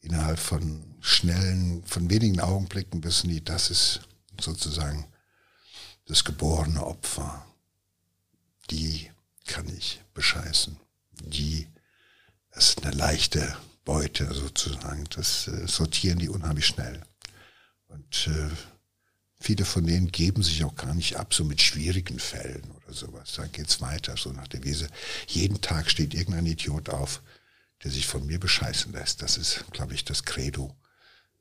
innerhalb 0.02 0.40
von 0.40 0.96
schnellen, 1.00 1.84
von 1.86 2.10
wenigen 2.10 2.40
Augenblicken 2.40 3.04
wissen 3.04 3.30
die, 3.30 3.44
das 3.44 3.70
ist 3.70 4.02
sozusagen 4.40 5.08
das 6.06 6.24
geborene 6.24 6.86
Opfer, 6.86 7.46
die 8.70 9.10
kann 9.46 9.68
ich 9.70 10.02
bescheißen. 10.14 10.78
Die 11.12 11.68
ist 12.52 12.84
eine 12.84 12.96
leichte 12.96 13.56
Beute 13.86 14.34
sozusagen. 14.34 15.06
Das 15.16 15.48
äh, 15.48 15.68
sortieren 15.68 16.20
die 16.20 16.30
unheimlich 16.30 16.66
schnell. 16.66 17.02
Und 17.88 18.28
äh, 18.28 18.50
viele 19.44 19.66
von 19.66 19.86
denen 19.86 20.10
geben 20.10 20.42
sich 20.42 20.64
auch 20.64 20.76
gar 20.76 20.94
nicht 20.94 21.18
ab, 21.18 21.34
so 21.34 21.44
mit 21.44 21.62
schwierigen 21.62 22.18
Fällen 22.18 22.64
oder 22.72 22.94
sowas. 22.94 23.34
Dann 23.36 23.52
geht's 23.52 23.82
weiter, 23.82 24.16
so 24.16 24.32
nach 24.32 24.48
der 24.48 24.64
Wiese. 24.64 24.88
Jeden 25.28 25.60
Tag 25.60 25.92
steht 25.92 26.14
irgendein 26.14 26.46
Idiot 26.46 26.90
auf, 26.90 27.22
der 27.84 27.92
sich 27.92 28.08
von 28.08 28.26
mir 28.26 28.40
bescheißen 28.40 28.94
lässt. 28.94 29.22
Das 29.22 29.38
ist, 29.38 29.66
glaube 29.72 29.96
ich, 29.96 30.06
das 30.06 30.24
Credo 30.24 30.74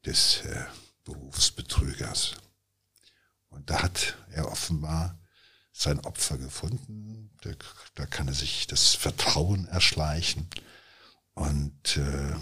des 0.05 0.41
äh, 0.47 0.65
Berufsbetrügers. 1.05 2.35
Und 3.51 3.71
da 3.71 3.83
hat 3.83 4.17
er 4.33 4.51
offenbar 4.51 5.17
sein 5.73 6.01
Opfer 6.01 6.39
gefunden. 6.39 7.31
Da, 7.43 7.51
da 7.95 8.07
kann 8.07 8.27
er 8.27 8.35
sich 8.35 8.67
das 8.67 8.97
Vertrauen 8.97 9.69
erschleichen. 9.69 10.49
Und 11.35 11.97
äh, 11.99 12.35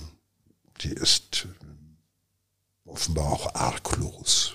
die 0.81 0.93
ist 0.95 1.45
äh, 1.45 2.88
offenbar 2.88 3.26
auch 3.26 3.55
arglos. 3.55 4.55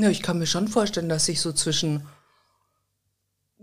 Ja, 0.00 0.08
ich 0.08 0.22
kann 0.22 0.38
mir 0.38 0.46
schon 0.46 0.68
vorstellen, 0.68 1.08
dass 1.08 1.26
sich 1.26 1.40
so 1.40 1.52
zwischen 1.52 2.06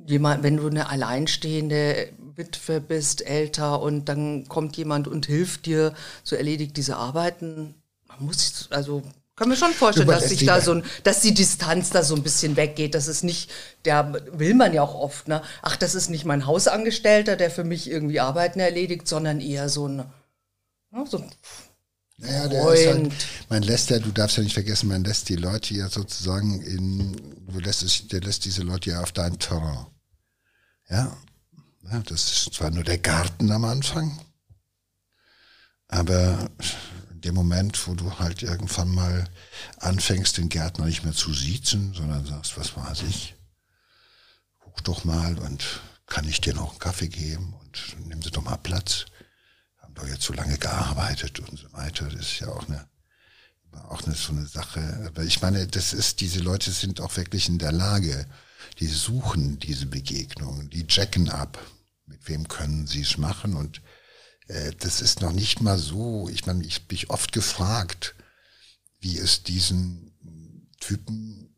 jemand, 0.06 0.44
wenn 0.44 0.58
du 0.58 0.68
eine 0.68 0.90
alleinstehende 0.90 2.14
Witwe 2.36 2.80
bist, 2.80 3.26
älter 3.26 3.82
und 3.82 4.06
dann 4.06 4.48
kommt 4.48 4.78
jemand 4.78 5.08
und 5.08 5.26
hilft 5.26 5.66
dir, 5.66 5.94
so 6.24 6.36
erledigt 6.36 6.78
diese 6.78 6.98
Arbeiten. 6.98 7.74
Man 8.08 8.26
muss, 8.26 8.68
also 8.70 9.02
kann 9.36 9.50
mir 9.50 9.56
schon 9.56 9.72
vorstellen, 9.72 10.08
dass 10.08 10.30
sich 10.30 10.46
da 10.46 10.62
so 10.62 10.74
ein, 10.74 10.84
dass 11.04 11.22
die 11.22 11.34
Distanz 11.34 11.92
da 11.92 12.04
so 12.04 12.16
ein 12.16 12.24
bisschen 12.24 12.56
weggeht. 12.56 12.96
Das 12.96 13.08
ist 13.08 13.24
nicht, 13.24 13.52
der 13.86 14.14
will 14.32 14.56
man 14.56 14.74
ja 14.74 14.82
auch 14.82 14.96
oft, 14.96 15.28
ne? 15.28 15.44
Ach, 15.62 15.76
das 15.76 15.94
ist 15.94 16.10
nicht 16.10 16.26
mein 16.26 16.48
Hausangestellter, 16.48 17.36
der 17.36 17.52
für 17.52 17.64
mich 17.64 17.90
irgendwie 17.90 18.20
Arbeiten 18.20 18.60
erledigt, 18.60 19.08
sondern 19.08 19.40
eher 19.40 19.70
so 19.70 19.88
ein, 19.88 19.98
ne, 20.92 21.06
so 21.08 21.20
ein 21.20 21.32
naja, 22.18 22.48
der 22.48 22.74
ist 22.74 22.88
halt, 22.88 23.14
man 23.50 23.62
lässt 23.62 23.90
ja, 23.92 24.00
du 24.00 24.12
darfst 24.12 24.38
ja 24.38 24.44
nicht 24.44 24.54
vergessen, 24.54 24.90
man 24.90 25.04
lässt 25.04 25.30
die 25.30 25.36
Leute 25.36 25.76
ja 25.76 25.88
sozusagen 25.88 26.62
in, 26.62 27.46
du 27.48 27.60
lässt 27.60 27.84
es, 27.84 28.08
der 28.08 28.22
lässt 28.22 28.46
diese 28.46 28.64
Leute 28.64 28.90
ja 28.90 29.02
auf 29.02 29.12
dein 29.12 29.38
Terrain. 29.38 29.86
Ja, 30.90 31.16
ja 31.92 32.00
das 32.00 32.32
ist 32.32 32.54
zwar 32.56 32.72
nur 32.72 32.84
der 32.84 32.98
Garten 32.98 33.52
am 33.52 33.66
Anfang, 33.66 34.20
aber 35.88 36.50
in 37.12 37.22
dem 37.22 37.36
Moment, 37.36 37.88
wo 37.88 37.94
du 37.94 38.18
halt 38.18 38.42
irgendwann 38.42 38.90
mal 38.90 39.30
anfängst, 39.78 40.38
den 40.38 40.50
Gärtner 40.50 40.86
nicht 40.86 41.04
mehr 41.04 41.14
zu 41.14 41.32
siezen, 41.34 41.94
sondern 41.94 42.26
sagst, 42.26 42.58
was 42.58 42.76
weiß 42.76 43.04
ich, 43.04 43.36
guck 44.60 44.84
doch 44.84 45.04
mal 45.04 45.38
und 45.38 45.82
kann 46.08 46.28
ich 46.28 46.42
dir 46.42 46.56
noch 46.56 46.72
einen 46.72 46.80
Kaffee 46.80 47.10
geben 47.10 47.54
und 47.60 48.08
nimm 48.08 48.24
sie 48.24 48.32
doch 48.32 48.44
mal 48.44 48.58
Platz. 48.58 49.06
Doch 49.98 50.08
jetzt 50.08 50.24
so 50.24 50.34
lange 50.34 50.58
gearbeitet 50.60 51.40
und 51.40 51.58
so 51.58 51.74
weiter. 51.74 52.06
Das 52.06 52.22
ist 52.22 52.40
ja 52.40 52.50
auch 52.50 52.68
eine, 52.68 52.88
auch 53.90 54.04
eine, 54.04 54.14
so 54.14 54.32
eine 54.32 54.46
Sache. 54.46 55.04
Aber 55.08 55.24
ich 55.24 55.42
meine, 55.42 55.66
das 55.66 55.92
ist, 55.92 56.22
diese 56.22 56.40
Leute 56.40 56.72
sind 56.72 57.02
auch 57.02 57.18
wirklich 57.18 57.50
in 57.50 57.58
der 57.58 57.72
Lage, 57.72 58.28
die 58.80 58.88
suchen 58.88 59.58
diese 59.58 59.88
Begegnungen, 59.88 60.70
die 60.70 60.86
checken 60.86 61.30
ab, 61.30 61.58
mit 62.06 62.28
wem 62.28 62.48
können 62.48 62.86
sie 62.86 63.02
es 63.02 63.18
machen 63.18 63.56
und 63.56 63.82
äh, 64.48 64.72
das 64.80 65.02
ist 65.02 65.22
noch 65.22 65.34
nicht 65.34 65.62
mal 65.62 65.80
so. 65.80 66.30
Ich 66.30 66.46
meine, 66.46 66.64
ich 66.64 66.88
bin 66.88 67.00
oft 67.08 67.32
gefragt, 67.32 68.14
wie 69.00 69.18
es 69.18 69.42
diesen 69.42 70.12
Typen, 70.80 71.56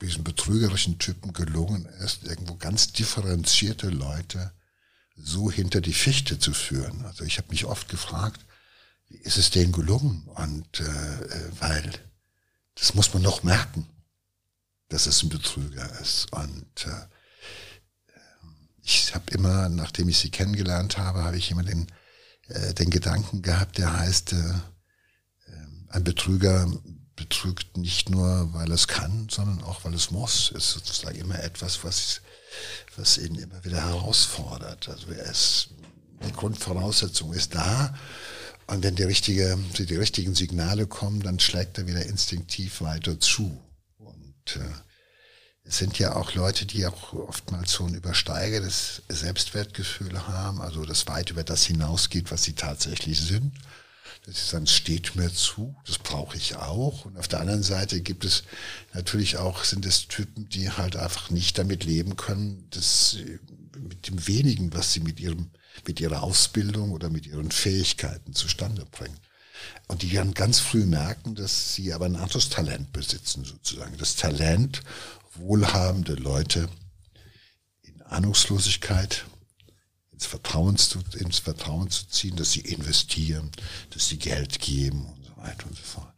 diesen 0.00 0.22
betrügerischen 0.22 0.98
Typen 0.98 1.32
gelungen 1.32 1.86
ist, 2.04 2.22
irgendwo 2.22 2.54
ganz 2.54 2.92
differenzierte 2.92 3.88
Leute 3.88 4.52
so 5.16 5.50
hinter 5.50 5.80
die 5.80 5.92
Fichte 5.92 6.38
zu 6.38 6.52
führen. 6.52 7.04
Also 7.04 7.24
ich 7.24 7.38
habe 7.38 7.48
mich 7.50 7.64
oft 7.64 7.88
gefragt, 7.88 8.44
wie 9.08 9.16
ist 9.16 9.36
es 9.36 9.50
denen 9.50 9.72
gelungen? 9.72 10.22
Und 10.34 10.80
äh, 10.80 10.84
äh 10.84 11.50
weil 11.60 11.92
das 12.74 12.94
muss 12.94 13.12
man 13.12 13.22
noch 13.22 13.42
merken, 13.42 13.86
dass 14.88 15.06
es 15.06 15.22
ein 15.22 15.28
Betrüger 15.28 16.00
ist. 16.00 16.32
Und 16.32 16.86
äh, 16.86 17.06
ich 18.82 19.14
habe 19.14 19.30
immer, 19.32 19.68
nachdem 19.68 20.08
ich 20.08 20.18
sie 20.18 20.30
kennengelernt 20.30 20.98
habe, 20.98 21.22
habe 21.22 21.36
ich 21.36 21.50
immer 21.50 21.62
den 21.62 21.86
äh, 22.48 22.74
den 22.74 22.90
Gedanken 22.90 23.42
gehabt, 23.42 23.78
der 23.78 23.98
heißt, 23.98 24.32
äh, 24.32 24.54
ähm, 25.48 25.86
ein 25.88 26.04
Betrüger 26.04 26.70
betrügt 27.16 27.76
nicht 27.76 28.10
nur, 28.10 28.52
weil 28.52 28.70
es 28.72 28.88
kann, 28.88 29.28
sondern 29.30 29.62
auch, 29.62 29.84
weil 29.84 29.94
es 29.94 30.10
muss. 30.10 30.50
Es 30.50 30.64
ist 30.64 30.70
sozusagen 30.72 31.18
immer 31.18 31.38
etwas, 31.38 31.84
was, 31.84 32.20
was 32.96 33.18
ihn 33.18 33.36
immer 33.36 33.64
wieder 33.64 33.84
herausfordert. 33.84 34.88
Also 34.88 35.10
es, 35.12 35.68
die 36.26 36.32
Grundvoraussetzung 36.32 37.32
ist 37.32 37.54
da. 37.54 37.94
Und 38.66 38.82
wenn 38.84 38.94
die, 38.94 39.02
richtige, 39.02 39.58
die 39.78 39.96
richtigen 39.96 40.34
Signale 40.34 40.86
kommen, 40.86 41.20
dann 41.20 41.40
schlägt 41.40 41.78
er 41.78 41.86
wieder 41.86 42.06
instinktiv 42.06 42.80
weiter 42.80 43.18
zu. 43.18 43.60
Und 43.98 44.56
äh, 44.56 44.60
es 45.64 45.78
sind 45.78 45.98
ja 45.98 46.16
auch 46.16 46.34
Leute, 46.34 46.66
die 46.66 46.86
auch 46.86 47.12
oftmals 47.12 47.72
so 47.72 47.84
ein 47.84 47.94
übersteigertes 47.94 49.02
Selbstwertgefühl 49.08 50.26
haben, 50.26 50.60
also 50.60 50.84
das 50.84 51.06
weit 51.06 51.30
über 51.30 51.44
das 51.44 51.64
hinausgeht, 51.64 52.30
was 52.30 52.42
sie 52.44 52.54
tatsächlich 52.54 53.20
sind. 53.20 53.52
Das 54.24 54.36
ist 54.36 54.52
dann 54.52 54.68
steht 54.68 55.16
mir 55.16 55.32
zu, 55.32 55.74
das 55.84 55.98
brauche 55.98 56.36
ich 56.36 56.54
auch. 56.54 57.04
Und 57.04 57.18
auf 57.18 57.26
der 57.26 57.40
anderen 57.40 57.64
Seite 57.64 58.00
gibt 58.00 58.24
es 58.24 58.44
natürlich 58.94 59.36
auch, 59.36 59.64
sind 59.64 59.84
es 59.84 60.06
Typen, 60.06 60.48
die 60.48 60.70
halt 60.70 60.94
einfach 60.96 61.30
nicht 61.30 61.58
damit 61.58 61.84
leben 61.84 62.16
können, 62.16 62.68
dass 62.70 63.16
mit 63.76 64.06
dem 64.06 64.26
wenigen, 64.28 64.72
was 64.74 64.92
sie 64.92 65.00
mit 65.00 65.18
ihrem, 65.18 65.50
mit 65.86 66.00
ihrer 66.00 66.22
Ausbildung 66.22 66.92
oder 66.92 67.10
mit 67.10 67.26
ihren 67.26 67.50
Fähigkeiten 67.50 68.32
zustande 68.32 68.84
bringen. 68.86 69.18
Und 69.88 70.02
die 70.02 70.12
dann 70.12 70.34
ganz 70.34 70.60
früh 70.60 70.86
merken, 70.86 71.34
dass 71.34 71.74
sie 71.74 71.92
aber 71.92 72.06
ein 72.06 72.16
anderes 72.16 72.48
Talent 72.48 72.92
besitzen, 72.92 73.44
sozusagen. 73.44 73.96
Das 73.98 74.14
Talent, 74.16 74.82
wohlhabende 75.34 76.14
Leute 76.14 76.68
in 77.82 78.02
Ahnungslosigkeit 78.02 79.24
ins 80.22 80.26
Vertrauen, 80.26 80.76
zu, 80.76 81.00
ins 81.18 81.38
Vertrauen 81.40 81.90
zu 81.90 82.06
ziehen, 82.06 82.36
dass 82.36 82.52
sie 82.52 82.60
investieren, 82.60 83.50
dass 83.90 84.08
sie 84.08 84.18
Geld 84.18 84.60
geben 84.60 85.06
und 85.06 85.24
so 85.24 85.36
weiter 85.36 85.66
und 85.66 85.76
so 85.76 85.82
fort. 85.82 86.12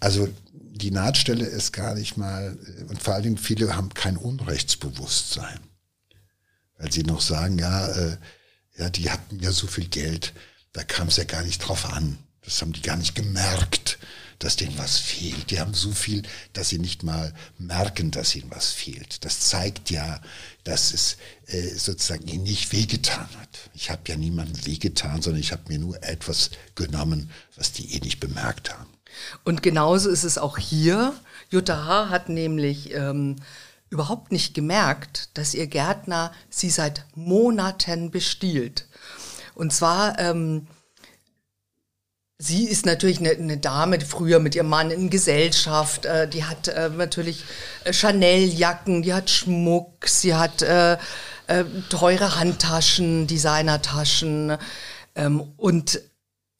Also 0.00 0.28
die 0.52 0.90
Nahtstelle 0.90 1.46
ist 1.46 1.72
gar 1.72 1.94
nicht 1.94 2.16
mal, 2.16 2.58
und 2.88 3.02
vor 3.02 3.14
allen 3.14 3.22
Dingen 3.22 3.38
viele 3.38 3.74
haben 3.74 3.94
kein 3.94 4.16
Unrechtsbewusstsein, 4.18 5.60
weil 6.76 6.92
sie 6.92 7.04
noch 7.04 7.22
sagen, 7.22 7.58
ja, 7.58 7.86
äh, 7.88 8.16
ja, 8.76 8.90
die 8.90 9.10
hatten 9.10 9.38
ja 9.40 9.52
so 9.52 9.66
viel 9.66 9.88
Geld, 9.88 10.34
da 10.72 10.84
kam 10.84 11.08
es 11.08 11.16
ja 11.16 11.24
gar 11.24 11.42
nicht 11.42 11.58
drauf 11.58 11.86
an. 11.86 12.18
Das 12.42 12.60
haben 12.60 12.72
die 12.72 12.82
gar 12.82 12.96
nicht 12.96 13.14
gemerkt 13.14 13.98
dass 14.42 14.56
denen 14.56 14.76
was 14.76 14.98
fehlt. 14.98 15.50
Die 15.50 15.60
haben 15.60 15.72
so 15.72 15.92
viel, 15.92 16.22
dass 16.52 16.68
sie 16.68 16.78
nicht 16.78 17.02
mal 17.02 17.32
merken, 17.58 18.10
dass 18.10 18.34
ihnen 18.34 18.50
was 18.50 18.72
fehlt. 18.72 19.24
Das 19.24 19.40
zeigt 19.40 19.90
ja, 19.90 20.20
dass 20.64 20.92
es 20.92 21.16
äh, 21.46 21.68
sozusagen 21.68 22.26
ihnen 22.26 22.42
nicht 22.42 22.72
wehgetan 22.72 23.28
hat. 23.40 23.70
Ich 23.74 23.90
habe 23.90 24.02
ja 24.06 24.16
niemandem 24.16 24.66
wehgetan, 24.66 25.22
sondern 25.22 25.40
ich 25.40 25.52
habe 25.52 25.62
mir 25.68 25.78
nur 25.78 26.02
etwas 26.02 26.50
genommen, 26.74 27.30
was 27.56 27.72
die 27.72 27.94
eh 27.94 28.00
nicht 28.00 28.18
bemerkt 28.18 28.72
haben. 28.72 28.90
Und 29.44 29.62
genauso 29.62 30.10
ist 30.10 30.24
es 30.24 30.38
auch 30.38 30.58
hier. 30.58 31.14
Jutta 31.50 31.84
H. 31.86 32.08
hat 32.08 32.28
nämlich 32.28 32.92
ähm, 32.94 33.36
überhaupt 33.90 34.32
nicht 34.32 34.54
gemerkt, 34.54 35.28
dass 35.34 35.54
ihr 35.54 35.68
Gärtner 35.68 36.32
sie 36.50 36.70
seit 36.70 37.04
Monaten 37.14 38.10
bestiehlt. 38.10 38.88
Und 39.54 39.72
zwar 39.72 40.18
ähm, 40.18 40.66
Sie 42.44 42.64
ist 42.64 42.86
natürlich 42.86 43.20
eine, 43.20 43.30
eine, 43.30 43.56
Dame, 43.56 44.00
früher 44.00 44.40
mit 44.40 44.56
ihrem 44.56 44.68
Mann 44.68 44.90
in 44.90 45.10
Gesellschaft, 45.10 46.06
äh, 46.06 46.26
die 46.26 46.42
hat 46.42 46.66
äh, 46.66 46.88
natürlich 46.88 47.44
äh, 47.84 47.92
Chanel-Jacken, 47.92 49.02
die 49.02 49.14
hat 49.14 49.30
Schmuck, 49.30 50.08
sie 50.08 50.34
hat 50.34 50.60
äh, 50.60 50.94
äh, 51.46 51.64
teure 51.88 52.40
Handtaschen, 52.40 53.28
Designertaschen 53.28 54.56
ähm, 55.14 55.52
und 55.56 56.00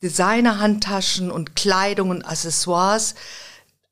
Designerhandtaschen 0.05 1.33
und 1.33 1.57
Kleidung 1.57 2.11
und 2.11 2.23
Accessoires. 2.23 3.17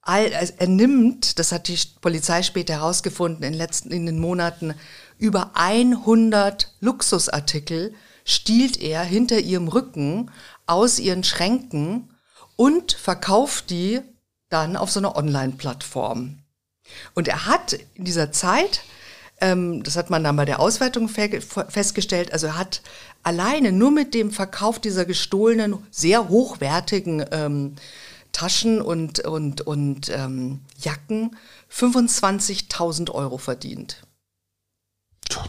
All, 0.01 0.33
also 0.33 0.53
er 0.59 0.69
nimmt, 0.69 1.41
das 1.41 1.51
hat 1.51 1.67
die 1.67 1.79
Polizei 2.01 2.45
später 2.45 2.75
herausgefunden, 2.75 3.43
in, 3.43 3.53
letzten, 3.53 3.91
in 3.91 4.07
den 4.07 4.21
Monaten, 4.21 4.75
über 5.19 5.51
100 5.55 6.73
Luxusartikel 6.79 7.93
stiehlt 8.25 8.81
er 8.81 9.03
hinter 9.03 9.41
ihrem 9.41 9.69
Rücken 9.69 10.31
aus 10.71 10.99
ihren 10.99 11.25
Schränken 11.25 12.11
und 12.57 12.93
verkauft 12.93 13.71
die 13.71 14.01
dann 14.49 14.77
auf 14.77 14.91
so 14.91 15.01
einer 15.01 15.17
Online-Plattform. 15.17 16.39
Und 17.15 17.29
er 17.29 17.47
hat 17.47 17.79
in 17.95 18.05
dieser 18.05 18.33
Zeit, 18.33 18.83
ähm, 19.41 19.83
das 19.83 19.97
hat 19.97 20.11
man 20.11 20.25
dann 20.25 20.37
bei 20.37 20.45
der 20.45 20.61
Auswertung 20.61 21.09
fe 21.09 21.41
festgestellt, 21.41 22.33
also 22.33 22.49
er 22.49 22.59
hat 22.59 22.83
alleine 23.23 23.73
nur 23.73 23.91
mit 23.91 24.15
dem 24.15 24.31
Verkauf 24.31 24.79
dieser 24.79 25.05
gestohlenen, 25.05 25.79
sehr 25.91 26.29
hochwertigen 26.29 27.25
ähm, 27.31 27.77
Taschen 28.33 28.81
und, 28.81 29.21
und, 29.21 29.63
und 29.63 30.09
ähm, 30.11 30.61
Jacken 30.81 31.37
25.000 31.73 33.11
Euro 33.11 33.39
verdient. 33.39 34.03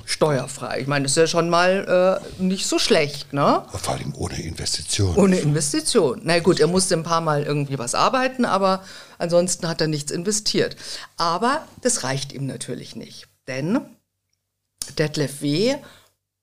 Steuerfrei. 0.05 0.81
Ich 0.81 0.87
meine, 0.87 1.03
das 1.03 1.13
ist 1.13 1.17
ja 1.17 1.27
schon 1.27 1.49
mal 1.49 2.21
äh, 2.39 2.41
nicht 2.41 2.67
so 2.67 2.77
schlecht, 2.77 3.33
ne? 3.33 3.65
Vor 3.71 3.93
allem 3.93 4.13
ohne 4.15 4.39
Investition. 4.39 5.15
Ohne 5.15 5.39
Investition. 5.39 6.21
Na 6.23 6.39
gut, 6.39 6.59
er 6.59 6.67
musste 6.67 6.95
ein 6.95 7.03
paar 7.03 7.21
Mal 7.21 7.43
irgendwie 7.43 7.79
was 7.79 7.95
arbeiten, 7.95 8.45
aber 8.45 8.83
ansonsten 9.17 9.67
hat 9.67 9.81
er 9.81 9.87
nichts 9.87 10.11
investiert. 10.11 10.75
Aber 11.17 11.67
das 11.81 12.03
reicht 12.03 12.33
ihm 12.33 12.45
natürlich 12.45 12.95
nicht. 12.95 13.27
Denn 13.47 13.81
Detlef 14.97 15.41
W. 15.41 15.77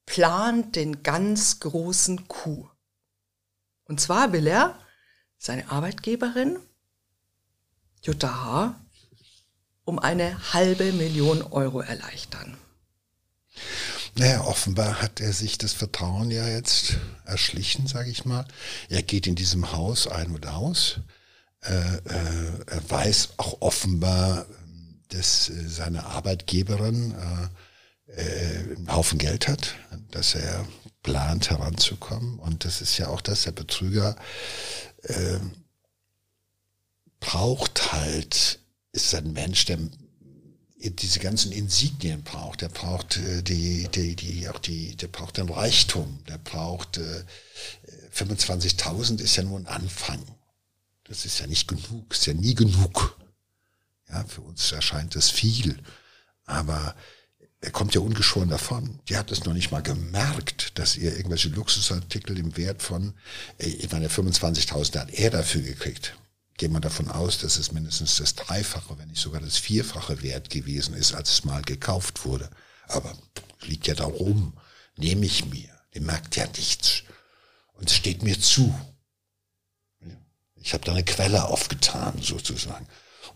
plant 0.07 0.75
den 0.75 1.03
ganz 1.03 1.61
großen 1.61 2.27
Coup. 2.27 2.69
Und 3.85 4.01
zwar 4.01 4.33
will 4.33 4.47
er 4.47 4.79
seine 5.39 5.71
Arbeitgeberin 5.71 6.59
Jutta 8.03 8.45
H. 8.45 8.75
um 9.85 9.99
eine 9.99 10.53
halbe 10.53 10.93
Million 10.93 11.43
Euro 11.43 11.81
erleichtern. 11.81 12.57
Naja, 14.17 14.43
offenbar 14.45 15.01
hat 15.01 15.21
er 15.21 15.33
sich 15.33 15.59
das 15.59 15.73
Vertrauen 15.73 16.31
ja 16.31 16.47
jetzt 16.49 16.99
erschlichen, 17.25 17.87
sage 17.87 18.11
ich 18.11 18.25
mal. 18.25 18.47
Er 18.89 19.03
geht 19.03 19.27
in 19.27 19.35
diesem 19.35 19.73
Haus 19.73 20.07
ein 20.07 20.35
und 20.35 20.47
aus. 20.47 21.01
Äh, 21.63 21.73
äh, 21.73 22.53
er 22.67 22.91
weiß 22.91 23.31
auch 23.37 23.61
offenbar, 23.61 24.47
dass 25.09 25.49
äh, 25.49 25.69
seine 25.69 26.07
Arbeitgeberin 26.07 27.15
äh, 27.15 27.49
äh, 28.13 28.77
einen 28.77 28.93
Haufen 28.93 29.19
Geld 29.19 29.49
hat, 29.49 29.75
dass 30.11 30.35
er 30.35 30.67
plant 31.03 31.51
heranzukommen. 31.51 32.39
Und 32.39 32.65
das 32.65 32.81
ist 32.81 32.99
ja 32.99 33.09
auch 33.09 33.21
das, 33.21 33.43
der 33.43 33.53
Betrüger 33.53 34.17
äh, 35.03 35.39
braucht 37.21 37.93
halt, 37.93 38.61
ist 38.93 39.15
ein 39.15 39.33
Mensch, 39.33 39.65
der 39.67 39.79
diese 40.79 41.19
ganzen 41.19 41.53
Insignien 41.53 42.23
braucht. 42.23 42.61
Der 42.61 42.69
braucht 42.69 43.17
äh, 43.17 43.43
die, 43.43 43.89
die, 43.89 44.15
die, 44.15 44.49
auch 44.49 44.59
die, 44.59 44.97
der 44.97 45.09
braucht 45.09 45.37
den 45.37 45.49
Reichtum. 45.49 46.21
Der 46.29 46.39
braucht 46.39 46.99
äh, 46.99 47.25
25.000 48.15 49.21
ist 49.21 49.37
ja 49.37 49.43
nur 49.43 49.59
ein 49.59 49.67
Anfang. 49.67 50.25
Das 51.05 51.25
ist 51.25 51.41
ja 51.41 51.47
nicht 51.47 51.69
genug, 51.69 52.13
ist 52.13 52.27
ja 52.27 52.35
nie 52.35 52.55
genug. 52.55 53.19
Ja, 54.09 54.25
für 54.25 54.41
uns 54.41 54.73
erscheint 54.73 55.15
das 55.15 55.31
viel. 55.31 55.79
Aber 56.45 56.95
er 57.61 57.71
kommt 57.71 57.95
ja 57.95 58.01
ungeschoren 58.01 58.49
davon. 58.49 59.01
Die 59.09 59.17
hat 59.17 59.31
es 59.31 59.45
noch 59.45 59.55
nicht 59.55 59.73
mal 59.73 59.83
gemerkt, 59.83 60.79
dass 60.79 60.97
ihr 60.97 61.17
irgendwelche 61.17 61.49
Luxusartikel 61.49 62.39
im 62.39 62.57
Wert 62.57 62.83
von, 62.83 63.15
äh, 63.59 63.67
ich 63.67 63.91
meine, 63.91 64.09
25.000 64.09 64.99
hat 64.99 65.11
er 65.11 65.31
dafür 65.31 65.63
gekriegt 65.63 66.15
geht 66.59 66.73
man 66.73 66.83
davon 66.83 67.09
aus, 67.09 67.39
dass 67.39 67.57
es 67.57 67.73
mindestens 67.73 68.17
das 68.17 68.35
Dreifache, 68.35 68.99
wenn 68.99 69.09
nicht 69.09 69.23
sogar 69.23 69.41
das 69.41 69.57
Vierfache 69.57 70.23
wert 70.23 70.51
gewesen 70.51 70.95
ist, 70.95 71.15
als 71.15 71.33
es 71.33 71.45
mal 71.45 71.63
gekauft 71.63 72.25
wurde. 72.25 72.51
Aber 72.89 73.17
liegt 73.63 73.87
ja 73.87 73.95
da 73.95 74.05
rum, 74.05 74.53
nehme 74.97 75.25
ich 75.25 75.47
mir. 75.47 75.71
Der 75.95 76.03
merkt 76.03 76.37
ja 76.37 76.47
nichts. 76.49 77.05
Und 77.75 77.89
es 77.89 77.97
steht 77.97 78.23
mir 78.25 78.39
zu. 78.39 78.75
Ich 80.57 80.75
habe 80.75 80.85
da 80.85 80.93
eine 80.93 81.05
Quelle 81.05 81.45
aufgetan, 81.45 82.21
sozusagen. 82.21 82.89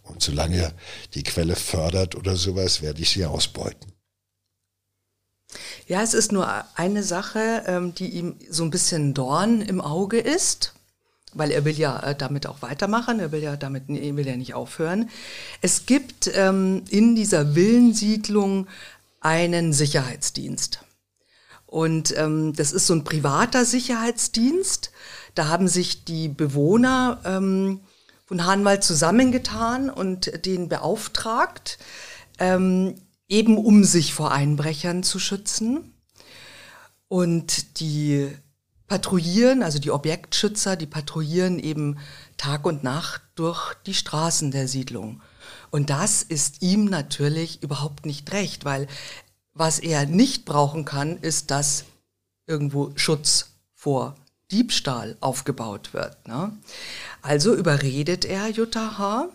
Und 0.02 0.20
solange 0.20 0.74
die 1.14 1.22
Quelle 1.22 1.54
fördert 1.54 2.16
oder 2.16 2.34
sowas, 2.34 2.82
werde 2.82 3.02
ich 3.02 3.10
sie 3.10 3.24
ausbeuten. 3.24 3.92
Ja, 5.86 6.02
es 6.02 6.12
ist 6.12 6.32
nur 6.32 6.48
eine 6.76 7.04
Sache, 7.04 7.62
ähm, 7.66 7.94
die 7.94 8.08
ihm 8.08 8.40
so 8.50 8.64
ein 8.64 8.70
bisschen 8.70 9.14
Dorn 9.14 9.60
im 9.60 9.80
Auge 9.80 10.18
ist 10.18 10.74
weil 11.34 11.50
er 11.50 11.64
will 11.64 11.78
ja 11.78 11.98
äh, 12.00 12.14
damit 12.14 12.46
auch 12.46 12.62
weitermachen, 12.62 13.20
er 13.20 13.32
will 13.32 13.42
ja 13.42 13.56
damit 13.56 13.88
er 13.88 14.16
will 14.16 14.26
ja 14.26 14.36
nicht 14.36 14.54
aufhören. 14.54 15.10
Es 15.60 15.86
gibt 15.86 16.30
ähm, 16.34 16.82
in 16.90 17.14
dieser 17.14 17.54
Villensiedlung 17.54 18.66
einen 19.20 19.72
Sicherheitsdienst. 19.72 20.80
Und 21.66 22.14
ähm, 22.18 22.52
das 22.54 22.72
ist 22.72 22.86
so 22.86 22.94
ein 22.94 23.04
privater 23.04 23.64
Sicherheitsdienst. 23.64 24.90
Da 25.34 25.48
haben 25.48 25.68
sich 25.68 26.04
die 26.04 26.28
Bewohner 26.28 27.20
ähm, 27.24 27.80
von 28.26 28.44
Hahnwald 28.44 28.84
zusammengetan 28.84 29.88
und 29.88 30.44
den 30.44 30.68
beauftragt, 30.68 31.78
ähm, 32.38 32.94
eben 33.28 33.56
um 33.56 33.84
sich 33.84 34.12
vor 34.12 34.32
Einbrechern 34.32 35.02
zu 35.02 35.18
schützen. 35.18 35.94
Und 37.08 37.80
die 37.80 38.30
patrouillieren, 38.92 39.62
also 39.62 39.78
die 39.78 39.90
Objektschützer, 39.90 40.76
die 40.76 40.84
patrouillieren 40.84 41.58
eben 41.58 41.96
Tag 42.36 42.66
und 42.66 42.84
Nacht 42.84 43.22
durch 43.36 43.72
die 43.86 43.94
Straßen 43.94 44.50
der 44.50 44.68
Siedlung. 44.68 45.22
Und 45.70 45.88
das 45.88 46.22
ist 46.22 46.60
ihm 46.60 46.84
natürlich 46.84 47.62
überhaupt 47.62 48.04
nicht 48.04 48.32
recht, 48.34 48.66
weil 48.66 48.86
was 49.54 49.78
er 49.78 50.04
nicht 50.04 50.44
brauchen 50.44 50.84
kann, 50.84 51.16
ist, 51.16 51.50
dass 51.50 51.84
irgendwo 52.46 52.92
Schutz 52.94 53.52
vor 53.72 54.14
Diebstahl 54.50 55.16
aufgebaut 55.20 55.94
wird. 55.94 56.28
Ne? 56.28 56.52
Also 57.22 57.54
überredet 57.54 58.26
er 58.26 58.50
Jutta 58.50 58.98
H., 58.98 59.28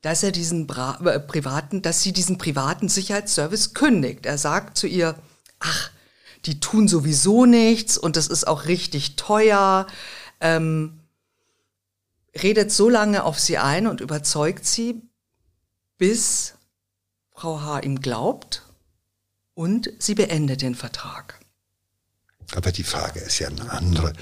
dass 0.00 0.22
er 0.22 0.30
diesen 0.30 0.68
Bra 0.68 1.00
äh, 1.04 1.18
privaten, 1.18 1.82
dass 1.82 2.04
sie 2.04 2.12
diesen 2.12 2.38
privaten 2.38 2.88
Sicherheitsservice 2.88 3.74
kündigt. 3.74 4.26
Er 4.26 4.38
sagt 4.38 4.78
zu 4.78 4.86
ihr, 4.86 5.16
ach, 5.58 5.90
die 6.44 6.60
tun 6.60 6.88
sowieso 6.88 7.46
nichts 7.46 7.98
und 7.98 8.16
das 8.16 8.28
ist 8.28 8.46
auch 8.46 8.66
richtig 8.66 9.16
teuer. 9.16 9.86
Ähm, 10.40 11.00
redet 12.42 12.70
so 12.70 12.88
lange 12.88 13.24
auf 13.24 13.38
sie 13.38 13.58
ein 13.58 13.86
und 13.86 14.00
überzeugt 14.00 14.66
sie, 14.66 15.02
bis 15.98 16.54
Frau 17.32 17.60
H. 17.60 17.80
ihm 17.80 18.00
glaubt 18.00 18.62
und 19.54 19.90
sie 19.98 20.14
beendet 20.14 20.62
den 20.62 20.74
Vertrag. 20.74 21.40
Aber 22.54 22.72
die 22.72 22.84
Frage 22.84 23.20
ist 23.20 23.38
ja 23.38 23.48
eine 23.48 23.70
andere. 23.70 24.12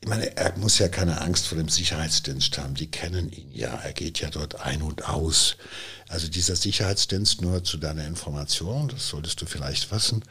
Ich 0.00 0.08
meine, 0.08 0.36
er 0.36 0.56
muss 0.58 0.78
ja 0.78 0.88
keine 0.88 1.20
Angst 1.20 1.48
vor 1.48 1.58
dem 1.58 1.68
Sicherheitsdienst 1.68 2.56
haben. 2.58 2.74
Die 2.74 2.90
kennen 2.90 3.32
ihn 3.32 3.50
ja. 3.50 3.74
Er 3.74 3.92
geht 3.92 4.20
ja 4.20 4.30
dort 4.30 4.60
ein 4.60 4.82
und 4.82 5.08
aus. 5.08 5.56
Also 6.08 6.28
dieser 6.28 6.54
Sicherheitsdienst, 6.54 7.40
nur 7.42 7.64
zu 7.64 7.78
deiner 7.78 8.06
Information, 8.06 8.88
das 8.88 9.08
solltest 9.08 9.40
du 9.40 9.46
vielleicht 9.46 9.90
wissen, 9.90 10.24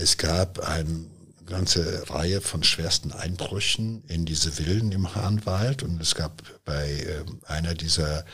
es 0.00 0.16
gab 0.16 0.60
eine 0.60 1.06
ganze 1.44 2.08
Reihe 2.08 2.40
von 2.40 2.62
schwersten 2.62 3.12
Einbrüchen 3.12 4.02
in 4.06 4.24
diese 4.24 4.52
Villen 4.52 4.92
im 4.92 5.14
Hahnwald. 5.14 5.82
Und 5.82 6.00
es 6.00 6.14
gab 6.14 6.42
bei 6.64 6.90
äh, 6.90 7.24
einer 7.46 7.74
dieser 7.74 8.24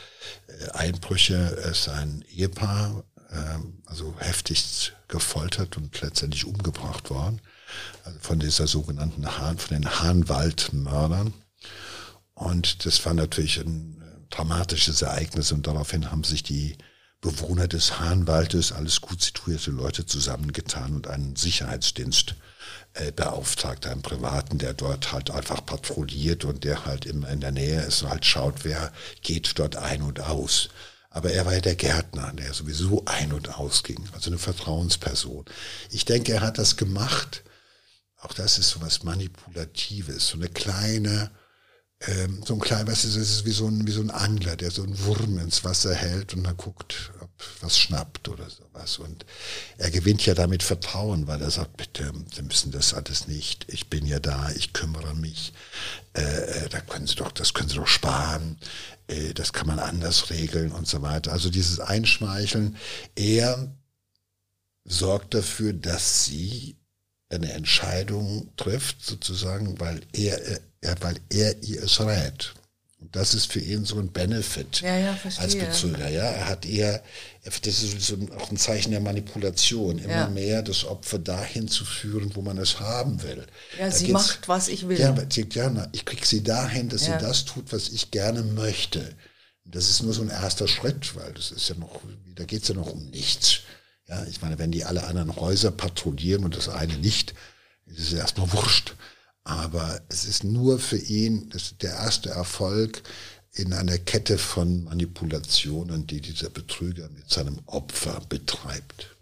äh, 0.47 0.69
Einbrüche 0.73 1.35
ist 1.69 1.89
ein 1.89 2.23
Ehepaar 2.29 3.03
äh, 3.29 3.35
also 3.85 4.15
heftig 4.19 4.93
gefoltert 5.09 5.77
und 5.77 5.99
letztendlich 5.99 6.45
umgebracht 6.45 7.09
worden. 7.09 7.41
Also 8.05 8.17
von 8.21 8.39
dieser 8.39 8.67
sogenannten 8.67 9.37
Hahn, 9.37 9.57
von 9.57 9.81
den 9.81 9.99
Hahnwaldmördern. 9.99 11.33
Und 12.33 12.85
das 12.85 13.03
war 13.05 13.13
natürlich 13.13 13.57
ein 13.59 14.01
äh, 14.01 14.29
dramatisches 14.29 15.01
Ereignis. 15.01 15.51
Und 15.51 15.67
daraufhin 15.67 16.11
haben 16.11 16.23
sich 16.23 16.43
die 16.43 16.77
Bewohner 17.21 17.67
des 17.67 17.99
Hahnwaldes, 17.99 18.71
alles 18.71 19.01
gut 19.01 19.21
situierte 19.23 19.71
Leute 19.71 20.05
zusammengetan 20.05 20.95
und 20.95 21.07
einen 21.07 21.35
Sicherheitsdienst 21.35 22.35
äh, 22.93 23.11
beauftragt, 23.11 23.87
einen 23.87 24.03
privaten, 24.03 24.59
der 24.59 24.73
dort 24.73 25.11
halt 25.11 25.31
einfach 25.31 25.65
patrouilliert 25.65 26.45
und 26.45 26.63
der 26.63 26.85
halt 26.85 27.05
immer 27.05 27.29
in 27.29 27.41
der 27.41 27.51
Nähe 27.51 27.81
ist 27.81 28.03
und 28.03 28.09
halt 28.09 28.25
schaut, 28.25 28.63
wer 28.65 28.91
geht 29.21 29.57
dort 29.57 29.75
ein 29.77 30.03
und 30.03 30.19
aus. 30.19 30.69
Aber 31.09 31.31
er 31.31 31.45
war 31.47 31.53
ja 31.53 31.61
der 31.61 31.75
Gärtner, 31.75 32.31
der 32.33 32.53
sowieso 32.53 33.03
ein 33.05 33.33
und 33.33 33.57
ausging, 33.57 34.07
also 34.13 34.29
eine 34.29 34.37
Vertrauensperson. 34.37 35.45
Ich 35.89 36.05
denke, 36.05 36.33
er 36.33 36.41
hat 36.41 36.59
das 36.59 36.77
gemacht. 36.77 37.43
Auch 38.19 38.33
das 38.33 38.59
ist 38.59 38.69
so 38.69 38.81
was 38.81 39.03
Manipulatives, 39.03 40.27
so 40.27 40.37
eine 40.37 40.49
kleine 40.49 41.31
ähm, 42.01 42.43
so 42.45 42.53
ein 42.53 42.59
kleiner, 42.59 42.87
weißt 42.91 43.05
du, 43.05 43.07
es 43.07 43.15
ist 43.15 43.45
wie 43.45 43.51
so, 43.51 43.67
ein, 43.67 43.87
wie 43.87 43.91
so 43.91 44.01
ein 44.01 44.11
Angler, 44.11 44.55
der 44.55 44.69
so 44.69 44.83
einen 44.83 45.03
Wurm 45.05 45.39
ins 45.39 45.63
Wasser 45.63 45.95
hält 45.95 46.35
und 46.35 46.43
dann 46.43 46.55
guckt, 46.55 47.11
ob 47.21 47.29
was 47.61 47.77
schnappt 47.77 48.29
oder 48.29 48.47
sowas. 48.49 48.99
Und 48.99 49.25
er 49.77 49.89
gewinnt 49.89 50.25
ja 50.25 50.35
damit 50.35 50.61
Vertrauen, 50.61 51.27
weil 51.27 51.41
er 51.41 51.49
sagt, 51.49 51.75
bitte, 51.77 52.13
Sie 52.33 52.43
müssen 52.43 52.71
das 52.71 52.93
alles 52.93 53.27
nicht. 53.27 53.65
Ich 53.69 53.89
bin 53.89 54.05
ja 54.05 54.19
da, 54.19 54.51
ich 54.51 54.73
kümmere 54.73 55.15
mich. 55.15 55.53
Äh, 56.13 56.21
äh, 56.21 56.69
da 56.69 56.81
können 56.81 57.07
Sie 57.07 57.15
doch, 57.15 57.31
das 57.31 57.53
können 57.53 57.69
Sie 57.69 57.77
doch 57.77 57.87
sparen. 57.87 58.57
Äh, 59.07 59.33
das 59.33 59.51
kann 59.51 59.67
man 59.67 59.79
anders 59.79 60.29
regeln 60.29 60.71
und 60.71 60.87
so 60.87 61.01
weiter. 61.01 61.31
Also 61.31 61.49
dieses 61.49 61.79
Einschmeicheln, 61.79 62.77
er 63.15 63.71
sorgt 64.85 65.33
dafür, 65.33 65.73
dass 65.73 66.25
sie 66.25 66.77
eine 67.29 67.51
Entscheidung 67.51 68.49
trifft, 68.55 69.03
sozusagen, 69.03 69.79
weil 69.79 70.01
er, 70.13 70.39
er, 70.87 71.01
weil 71.01 71.17
er 71.29 71.61
ihr 71.63 71.83
es 71.83 71.99
rät. 71.99 72.53
Und 72.99 73.15
das 73.15 73.35
ist 73.35 73.51
für 73.53 73.59
ihn 73.59 73.85
so 73.85 73.99
ein 73.99 74.11
Benefit 74.11 74.81
ja, 74.81 74.97
ja, 74.97 75.17
als 75.37 75.55
Betrüger. 75.55 76.09
Ja, 76.09 76.23
er 76.23 76.47
hat 76.49 76.65
eher, 76.65 77.03
das 77.43 77.83
ist 77.83 78.01
so 78.01 78.17
auch 78.35 78.49
ein 78.49 78.57
Zeichen 78.57 78.89
der 78.89 79.01
Manipulation, 79.01 79.99
immer 79.99 80.11
Ja. 80.13 80.29
mehr 80.29 80.63
das 80.63 80.83
Opfer 80.83 81.19
dahin 81.19 81.67
zu 81.67 81.85
führen, 81.85 82.35
wo 82.35 82.41
man 82.41 82.57
es 82.57 82.79
haben 82.79 83.21
will. 83.21 83.45
Ja, 83.77 83.85
Da 83.85 83.91
sie 83.91 84.11
macht, 84.11 84.47
was 84.47 84.67
ich 84.67 84.87
will. 84.87 84.99
Ja, 84.99 85.13
ja, 85.15 85.87
ich 85.91 86.05
krieg 86.05 86.25
sie 86.25 86.41
dahin, 86.41 86.89
dass 86.89 87.05
Ja. 87.05 87.19
sie 87.19 87.25
das 87.25 87.45
tut, 87.45 87.71
was 87.71 87.89
ich 87.89 88.09
gerne 88.09 88.41
möchte. 88.41 89.15
Das 89.63 89.89
ist 89.91 90.01
nur 90.01 90.13
so 90.13 90.23
ein 90.23 90.29
erster 90.29 90.67
Schritt, 90.67 91.15
weil 91.15 91.33
das 91.33 91.51
ist 91.51 91.69
ja 91.69 91.75
noch, 91.75 92.01
da 92.35 92.45
geht's 92.45 92.69
ja 92.69 92.73
noch 92.73 92.91
um 92.93 93.05
nichts. 93.11 93.59
Ja, 94.07 94.25
ich 94.25 94.41
meine, 94.41 94.57
wenn 94.57 94.71
die 94.71 94.85
alle 94.85 95.03
anderen 95.03 95.35
Häuser 95.35 95.69
patrouillieren 95.69 96.45
und 96.45 96.55
das 96.55 96.69
eine 96.69 96.97
nicht, 96.97 97.35
ist 97.85 97.99
es 97.99 98.13
erstmal 98.13 98.51
wurscht. 98.53 98.95
Aber 99.47 100.01
es 100.09 100.25
ist 100.25 100.43
nur 100.43 100.77
für 100.77 100.97
ihn 100.97 101.49
der 101.81 101.93
erste 101.93 102.31
Erfolg 102.31 103.01
in 103.53 103.71
einer 103.71 103.97
Kette 103.97 104.37
von 104.37 104.83
Manipulationen, 104.83 106.05
die 106.05 106.19
dieser 106.19 106.49
Betrüger 106.49 107.07
mit 107.15 107.29
seinem 107.29 107.59
Opfer 107.65 108.19
betreibt. 108.27 109.15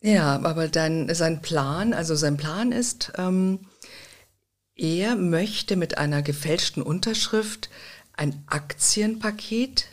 Ja, 0.00 0.36
aber 0.36 0.68
dann 0.68 1.12
sein 1.12 1.42
Plan, 1.42 1.92
also 1.92 2.14
sein 2.14 2.36
Plan 2.36 2.70
ist, 2.70 3.10
ähm, 3.16 3.66
er 4.76 5.16
möchte 5.16 5.74
mit 5.74 5.98
einer 5.98 6.22
gefälschten 6.22 6.84
Unterschrift 6.84 7.70
ein 8.12 8.44
Aktienpaket 8.46 9.86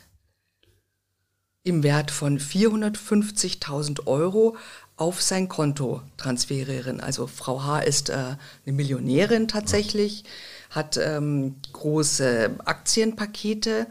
im 1.63 1.81
Wert 1.81 2.11
von 2.11 2.39
450.000 2.39 4.05
Euro 4.05 4.55
auf 4.97 5.21
sein 5.21 5.49
Konto 5.49 6.01
transferieren. 6.17 7.01
Also 7.01 7.27
Frau 7.27 7.63
H. 7.63 7.79
ist 7.79 8.09
äh, 8.09 8.13
eine 8.13 8.37
Millionärin 8.73 9.47
tatsächlich, 9.47 10.23
hat 10.69 10.97
ähm, 10.97 11.55
große 11.73 12.51
Aktienpakete 12.63 13.87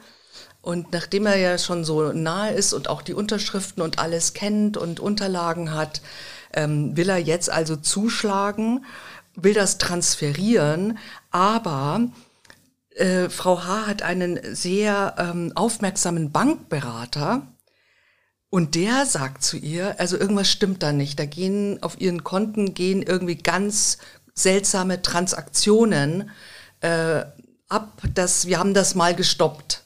und 0.62 0.93
nachdem 0.93 1.27
er 1.27 1.37
ja 1.37 1.59
schon 1.59 1.85
so 1.85 2.12
nahe 2.12 2.53
ist 2.55 2.73
und 2.73 2.88
auch 2.88 3.03
die 3.03 3.12
Unterschriften 3.12 3.83
und 3.83 3.99
alles 3.99 4.33
kennt 4.33 4.79
und 4.79 4.99
Unterlagen 4.99 5.75
hat, 5.75 6.01
ähm, 6.55 6.97
will 6.97 7.11
er 7.11 7.19
jetzt 7.19 7.51
also 7.51 7.77
zuschlagen, 7.77 8.85
will 9.35 9.53
das 9.53 9.77
transferieren, 9.77 10.99
aber 11.31 12.09
äh, 12.95 13.29
Frau 13.29 13.64
H. 13.64 13.87
hat 13.87 14.03
einen 14.03 14.40
sehr 14.55 15.17
ähm, 15.19 15.53
aufmerksamen 15.55 16.33
Bankberater 16.33 17.43
und 18.55 18.77
der 18.77 19.05
sagt 19.05 19.43
zu 19.43 19.57
ihr, 19.57 19.99
also 19.99 20.17
irgendwas 20.17 20.49
stimmt 20.49 20.85
da 20.85 20.93
nicht. 20.93 21.19
Da 21.19 21.27
gehen 21.27 21.83
auf 21.83 22.01
ihren 22.01 22.23
Konten 22.23 22.73
gehen 22.73 23.03
irgendwie 23.03 23.35
ganz 23.35 23.99
seltsame 24.33 25.03
Transaktionen 25.03 26.31
äh, 26.81 27.25
ab. 27.69 28.01
Das, 28.14 28.47
wir 28.47 28.61
haben 28.61 28.73
das 28.73 28.95
mal 28.95 29.12
gestoppt 29.17 29.83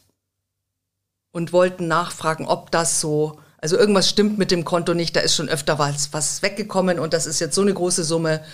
und 1.32 1.54
wollten 1.54 1.88
nachfragen, 1.88 2.44
ob 2.44 2.70
das 2.70 3.00
so, 3.00 3.40
also 3.56 3.78
irgendwas 3.78 4.10
stimmt 4.10 4.36
mit 4.36 4.50
dem 4.50 4.66
Konto 4.66 4.92
nicht. 4.92 5.16
Da 5.16 5.20
ist 5.20 5.34
schon 5.34 5.48
öfter 5.48 5.78
was, 5.78 6.12
was 6.12 6.42
weggekommen 6.42 6.98
und 6.98 7.14
das 7.14 7.24
ist 7.24 7.40
jetzt 7.40 7.54
so 7.54 7.62
eine 7.62 7.72
große 7.72 8.04
Summe. 8.04 8.44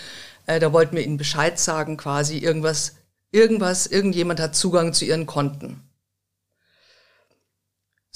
Äh, 0.45 0.61
da 0.61 0.71
wollten 0.71 0.95
wir 0.95 1.03
ihnen 1.03 1.17
Bescheid 1.17 1.59
sagen, 1.59 1.97
quasi 1.97 2.37
irgendwas, 2.37 2.95
irgendwas, 3.31 3.85
irgendjemand 3.85 4.39
hat 4.39 4.55
Zugang 4.55 4.93
zu 4.93 5.03
ihren 5.03 5.25
Konten. 5.25 5.84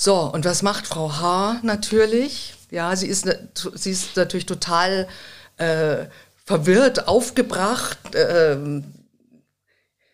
So, 0.02 0.16
und 0.22 0.46
was 0.46 0.62
macht 0.62 0.88
Frau 0.88 1.12
H. 1.12 1.60
natürlich? 1.62 2.54
Ja, 2.72 2.96
sie 2.96 3.08
ist, 3.08 3.28
sie 3.74 3.92
ist 3.92 4.16
natürlich 4.16 4.46
total 4.46 5.10
äh, 5.58 6.06
verwirrt, 6.46 7.10
aufgebracht, 7.10 7.98
ähm, 8.14 8.94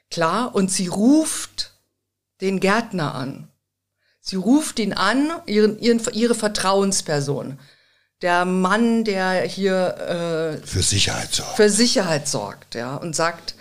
klar, 0.10 0.56
und 0.56 0.72
sie 0.72 0.88
ruft 0.88 1.74
den 2.42 2.60
Gärtner 2.60 3.14
an. 3.14 3.48
Sie 4.22 4.38
ruft 4.38 4.80
ihn 4.80 4.94
an, 4.94 5.30
ihren, 5.46 5.78
ihren, 5.78 6.02
ihre 6.14 6.34
Vertrauensperson. 6.34 7.60
Der 8.24 8.44
Mann, 8.44 9.04
der 9.04 9.44
hier 9.44 10.58
äh, 10.64 10.66
Für 10.66 10.82
Sicherheit 10.82 11.32
sorgen. 11.32 11.56
für 11.56 11.70
Sicherheit 11.70 12.28
sorgt, 12.28 12.74
ja, 12.74 12.96
und 12.96 13.16
sagt, 13.16 13.54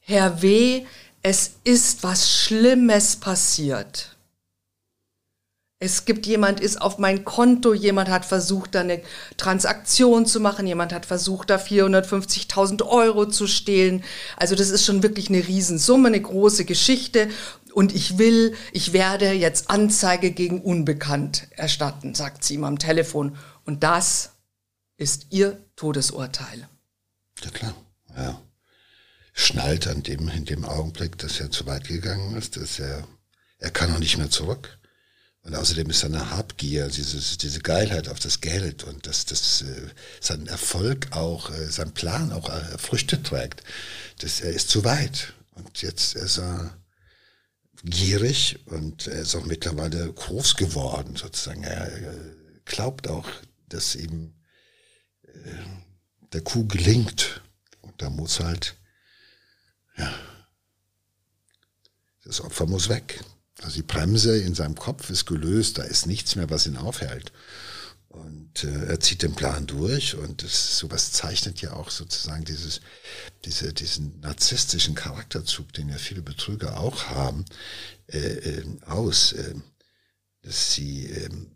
Herr 0.00 0.42
W., 0.42 0.84
es 1.22 1.52
ist 1.64 2.02
was 2.02 2.30
Schlimmes 2.30 3.16
passiert. 3.16 4.11
Es 5.82 6.04
gibt 6.04 6.26
jemand, 6.26 6.60
ist 6.60 6.80
auf 6.80 6.98
mein 6.98 7.24
Konto, 7.24 7.74
jemand 7.74 8.08
hat 8.08 8.24
versucht, 8.24 8.76
da 8.76 8.82
eine 8.82 9.02
Transaktion 9.36 10.26
zu 10.26 10.38
machen, 10.38 10.64
jemand 10.64 10.92
hat 10.92 11.06
versucht, 11.06 11.50
da 11.50 11.56
450.000 11.56 12.86
Euro 12.86 13.26
zu 13.26 13.48
stehlen. 13.48 14.04
Also 14.36 14.54
das 14.54 14.70
ist 14.70 14.84
schon 14.84 15.02
wirklich 15.02 15.28
eine 15.28 15.44
Riesensumme, 15.44 16.06
eine 16.06 16.22
große 16.22 16.66
Geschichte. 16.66 17.28
Und 17.74 17.92
ich 17.96 18.16
will, 18.16 18.54
ich 18.72 18.92
werde 18.92 19.32
jetzt 19.32 19.70
Anzeige 19.70 20.30
gegen 20.30 20.60
Unbekannt 20.60 21.48
erstatten, 21.50 22.14
sagt 22.14 22.44
sie 22.44 22.54
ihm 22.54 22.62
am 22.62 22.78
Telefon. 22.78 23.36
Und 23.64 23.82
das 23.82 24.30
ist 24.98 25.26
ihr 25.30 25.58
Todesurteil. 25.74 26.68
Ja 27.42 27.50
klar, 27.50 27.74
ja. 28.16 28.40
Schnallt 29.32 29.88
an 29.88 30.04
dem, 30.04 30.28
in 30.28 30.44
dem 30.44 30.64
Augenblick, 30.64 31.18
dass 31.18 31.40
er 31.40 31.50
zu 31.50 31.66
weit 31.66 31.88
gegangen 31.88 32.36
ist, 32.36 32.56
dass 32.56 32.78
er, 32.78 33.04
er 33.58 33.72
kann 33.72 33.92
auch 33.92 33.98
nicht 33.98 34.16
mehr 34.16 34.30
zurück. 34.30 34.78
Und 35.44 35.56
außerdem 35.56 35.90
ist 35.90 36.00
seine 36.00 36.30
Habgier, 36.30 36.86
dieses, 36.88 37.36
diese 37.36 37.60
Geilheit 37.60 38.08
auf 38.08 38.20
das 38.20 38.40
Geld 38.40 38.84
und 38.84 39.06
dass 39.06 39.24
das, 39.24 39.62
äh, 39.62 39.88
sein 40.20 40.46
Erfolg 40.46 41.08
auch, 41.10 41.50
äh, 41.50 41.68
sein 41.68 41.92
Plan 41.92 42.32
auch 42.32 42.48
äh, 42.48 42.78
Früchte 42.78 43.22
trägt. 43.22 43.64
Das, 44.20 44.40
er 44.40 44.52
ist 44.52 44.70
zu 44.70 44.84
weit. 44.84 45.32
Und 45.54 45.82
jetzt 45.82 46.14
ist 46.14 46.38
er 46.38 46.78
gierig 47.82 48.60
und 48.66 49.08
er 49.08 49.22
ist 49.22 49.34
auch 49.34 49.44
mittlerweile 49.44 50.12
groß 50.12 50.56
geworden, 50.56 51.16
sozusagen. 51.16 51.64
Er, 51.64 51.90
er 51.90 52.14
glaubt 52.64 53.08
auch, 53.08 53.28
dass 53.68 53.96
ihm 53.96 54.34
äh, 55.24 55.28
der 56.32 56.42
Kuh 56.42 56.66
gelingt. 56.68 57.42
Und 57.80 58.00
da 58.00 58.10
muss 58.10 58.38
halt, 58.38 58.76
ja, 59.96 60.14
das 62.24 62.40
Opfer 62.40 62.66
muss 62.66 62.88
weg. 62.88 63.24
Also 63.62 63.76
die 63.76 63.82
Bremse 63.82 64.38
in 64.38 64.54
seinem 64.54 64.74
Kopf 64.74 65.10
ist 65.10 65.26
gelöst, 65.26 65.78
da 65.78 65.82
ist 65.82 66.06
nichts 66.06 66.36
mehr, 66.36 66.50
was 66.50 66.66
ihn 66.66 66.76
aufhält. 66.76 67.32
Und 68.08 68.64
äh, 68.64 68.86
er 68.86 69.00
zieht 69.00 69.22
den 69.22 69.34
Plan 69.34 69.66
durch 69.66 70.16
und 70.16 70.42
das, 70.42 70.76
sowas 70.76 71.12
zeichnet 71.12 71.62
ja 71.62 71.72
auch 71.72 71.88
sozusagen 71.90 72.44
dieses, 72.44 72.82
diese, 73.46 73.72
diesen 73.72 74.20
narzisstischen 74.20 74.94
Charakterzug, 74.94 75.72
den 75.72 75.88
ja 75.88 75.96
viele 75.96 76.20
Betrüger 76.20 76.78
auch 76.78 77.06
haben, 77.06 77.46
äh, 78.08 78.18
äh, 78.18 78.64
aus, 78.84 79.32
äh, 79.32 79.54
dass 80.42 80.74
sie 80.74 81.06
äh, 81.06 81.24
im 81.24 81.50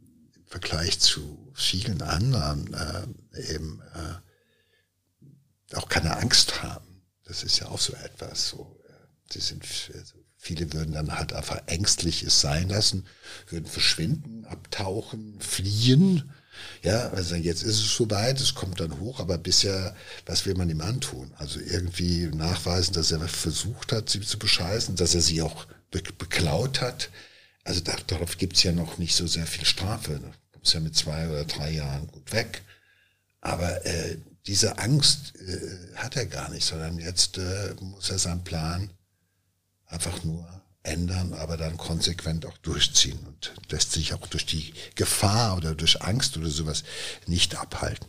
Vergleich 0.46 0.98
zu 0.98 1.52
vielen 1.54 2.00
anderen 2.00 2.72
äh, 2.72 3.52
eben 3.52 3.82
äh, 3.94 5.76
auch 5.76 5.90
keine 5.90 6.16
Angst 6.16 6.62
haben. 6.62 7.02
Das 7.24 7.42
ist 7.42 7.58
ja 7.58 7.68
auch 7.68 7.80
so 7.80 7.92
etwas. 7.92 8.48
So, 8.48 8.80
äh, 8.88 9.32
sie 9.32 9.40
sind 9.40 9.62
also 9.92 10.25
viele 10.46 10.72
würden 10.72 10.94
dann 10.94 11.18
halt 11.18 11.32
einfach 11.32 11.60
ängstlich 11.66 12.22
es 12.22 12.40
sein 12.40 12.68
lassen, 12.68 13.04
würden 13.48 13.66
verschwinden, 13.66 14.44
abtauchen, 14.44 15.40
fliehen. 15.40 16.30
Ja, 16.82 17.10
also 17.10 17.34
jetzt 17.34 17.64
ist 17.64 17.80
es 17.80 17.96
soweit, 17.96 18.40
es 18.40 18.54
kommt 18.54 18.78
dann 18.78 19.00
hoch, 19.00 19.18
aber 19.18 19.38
bisher, 19.38 19.94
was 20.24 20.46
will 20.46 20.54
man 20.54 20.70
ihm 20.70 20.80
antun? 20.80 21.32
Also 21.36 21.58
irgendwie 21.58 22.28
nachweisen, 22.28 22.94
dass 22.94 23.10
er 23.10 23.20
versucht 23.28 23.92
hat, 23.92 24.08
sie 24.08 24.20
zu 24.20 24.38
bescheißen, 24.38 24.94
dass 24.94 25.14
er 25.14 25.20
sie 25.20 25.42
auch 25.42 25.66
be 25.90 26.00
beklaut 26.16 26.80
hat. 26.80 27.10
Also 27.64 27.80
da, 27.80 27.94
darauf 28.06 28.38
gibt's 28.38 28.62
ja 28.62 28.72
noch 28.72 28.98
nicht 28.98 29.16
so 29.16 29.26
sehr 29.26 29.46
viel 29.46 29.64
Strafe. 29.64 30.20
Da 30.22 30.30
kommst 30.52 30.74
ja 30.74 30.80
mit 30.80 30.94
zwei 30.94 31.28
oder 31.28 31.44
drei 31.44 31.72
Jahren 31.72 32.06
gut 32.06 32.32
weg. 32.32 32.62
Aber 33.40 33.84
äh, 33.84 34.16
diese 34.46 34.78
Angst 34.78 35.34
äh, 35.36 35.96
hat 35.96 36.16
er 36.16 36.26
gar 36.26 36.50
nicht, 36.50 36.64
sondern 36.64 36.98
jetzt 36.98 37.38
äh, 37.38 37.74
muss 37.80 38.10
er 38.10 38.18
seinen 38.18 38.44
Plan 38.44 38.90
einfach 39.86 40.24
nur 40.24 40.46
ändern, 40.82 41.34
aber 41.34 41.56
dann 41.56 41.76
konsequent 41.76 42.46
auch 42.46 42.56
durchziehen 42.58 43.18
und 43.26 43.54
lässt 43.70 43.92
sich 43.92 44.14
auch 44.14 44.26
durch 44.28 44.46
die 44.46 44.72
Gefahr 44.94 45.56
oder 45.56 45.74
durch 45.74 46.02
Angst 46.02 46.36
oder 46.36 46.48
sowas 46.48 46.84
nicht 47.26 47.56
abhalten. 47.56 48.08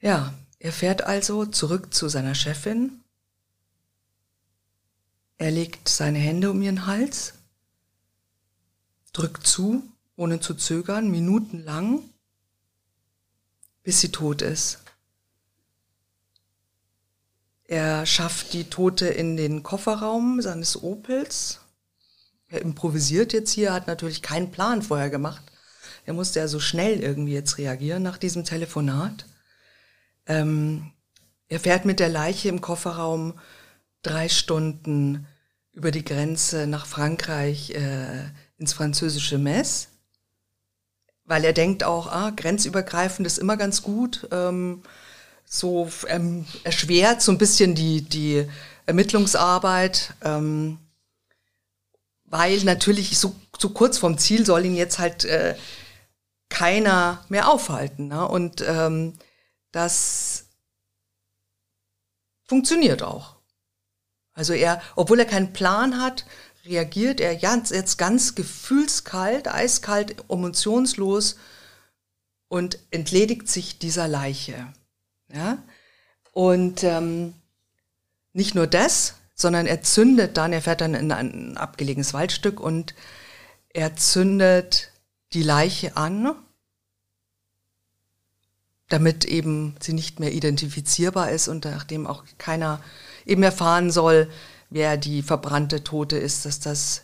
Ja, 0.00 0.32
er 0.60 0.72
fährt 0.72 1.02
also 1.02 1.46
zurück 1.46 1.92
zu 1.92 2.08
seiner 2.08 2.34
Chefin. 2.34 3.02
Er 5.36 5.50
legt 5.50 5.88
seine 5.88 6.18
Hände 6.18 6.50
um 6.50 6.62
ihren 6.62 6.86
Hals, 6.86 7.34
drückt 9.12 9.46
zu, 9.46 9.82
ohne 10.16 10.40
zu 10.40 10.54
zögern, 10.54 11.10
minutenlang, 11.10 12.02
bis 13.82 14.00
sie 14.00 14.10
tot 14.10 14.42
ist. 14.42 14.80
Er 17.68 18.06
schafft 18.06 18.54
die 18.54 18.64
Tote 18.64 19.06
in 19.06 19.36
den 19.36 19.62
Kofferraum 19.62 20.40
seines 20.42 20.82
Opels. 20.82 21.60
Er 22.48 22.62
improvisiert 22.62 23.32
jetzt 23.34 23.52
hier, 23.52 23.72
hat 23.74 23.86
natürlich 23.86 24.22
keinen 24.22 24.50
Plan 24.50 24.82
vorher 24.82 25.10
gemacht. 25.10 25.42
Er 26.06 26.14
musste 26.14 26.40
ja 26.40 26.48
so 26.48 26.60
schnell 26.60 27.00
irgendwie 27.00 27.34
jetzt 27.34 27.58
reagieren 27.58 28.02
nach 28.02 28.16
diesem 28.18 28.44
Telefonat. 28.44 29.26
Ähm, 30.26 30.92
Er 31.48 31.60
fährt 31.60 31.84
mit 31.84 32.00
der 32.00 32.08
Leiche 32.08 32.48
im 32.48 32.60
Kofferraum 32.62 33.38
drei 34.02 34.28
Stunden 34.30 35.26
über 35.72 35.90
die 35.90 36.04
Grenze 36.04 36.66
nach 36.66 36.86
Frankreich 36.86 37.70
äh, 37.70 38.24
ins 38.56 38.72
französische 38.72 39.38
Metz, 39.38 39.88
weil 41.24 41.44
er 41.44 41.52
denkt 41.52 41.84
auch, 41.84 42.06
ah, 42.06 42.30
grenzübergreifend 42.30 43.26
ist 43.26 43.38
immer 43.38 43.56
ganz 43.58 43.82
gut. 43.82 44.26
Ähm, 44.32 44.82
so 45.48 45.88
ähm, 46.08 46.44
erschwert 46.62 47.22
so 47.22 47.32
ein 47.32 47.38
bisschen 47.38 47.74
die, 47.74 48.02
die 48.02 48.46
Ermittlungsarbeit, 48.86 50.14
ähm, 50.22 50.78
weil 52.24 52.62
natürlich 52.64 53.18
so, 53.18 53.34
so 53.58 53.70
kurz 53.70 53.96
vom 53.96 54.18
Ziel 54.18 54.44
soll 54.44 54.66
ihn 54.66 54.76
jetzt 54.76 54.98
halt 54.98 55.24
äh, 55.24 55.56
keiner 56.50 57.24
mehr 57.28 57.48
aufhalten. 57.48 58.08
Ne? 58.08 58.28
Und 58.28 58.62
ähm, 58.66 59.14
das 59.72 60.44
funktioniert 62.44 63.02
auch. 63.02 63.36
Also 64.34 64.52
er, 64.52 64.82
obwohl 64.96 65.18
er 65.18 65.26
keinen 65.26 65.52
Plan 65.52 66.00
hat, 66.00 66.26
reagiert 66.64 67.20
er 67.20 67.32
jetzt 67.32 67.96
ganz 67.96 68.34
gefühlskalt, 68.34 69.48
eiskalt, 69.48 70.16
emotionslos 70.28 71.36
und 72.48 72.78
entledigt 72.90 73.48
sich 73.48 73.78
dieser 73.78 74.08
Leiche. 74.08 74.72
Ja? 75.32 75.62
Und 76.32 76.84
ähm, 76.84 77.34
nicht 78.32 78.54
nur 78.54 78.66
das, 78.66 79.14
sondern 79.34 79.66
er 79.66 79.82
zündet 79.82 80.36
dann, 80.36 80.52
er 80.52 80.62
fährt 80.62 80.80
dann 80.80 80.94
in 80.94 81.12
ein 81.12 81.56
abgelegenes 81.56 82.12
Waldstück 82.12 82.60
und 82.60 82.94
er 83.68 83.96
zündet 83.96 84.92
die 85.32 85.42
Leiche 85.42 85.96
an, 85.96 86.34
damit 88.88 89.24
eben 89.24 89.76
sie 89.80 89.92
nicht 89.92 90.18
mehr 90.18 90.32
identifizierbar 90.32 91.30
ist 91.30 91.48
und 91.48 91.64
nachdem 91.66 92.06
auch 92.06 92.24
keiner 92.38 92.82
eben 93.26 93.42
erfahren 93.42 93.90
soll, 93.90 94.30
wer 94.70 94.96
die 94.96 95.22
verbrannte 95.22 95.84
Tote 95.84 96.16
ist, 96.16 96.44
dass 96.44 96.60
das 96.60 97.02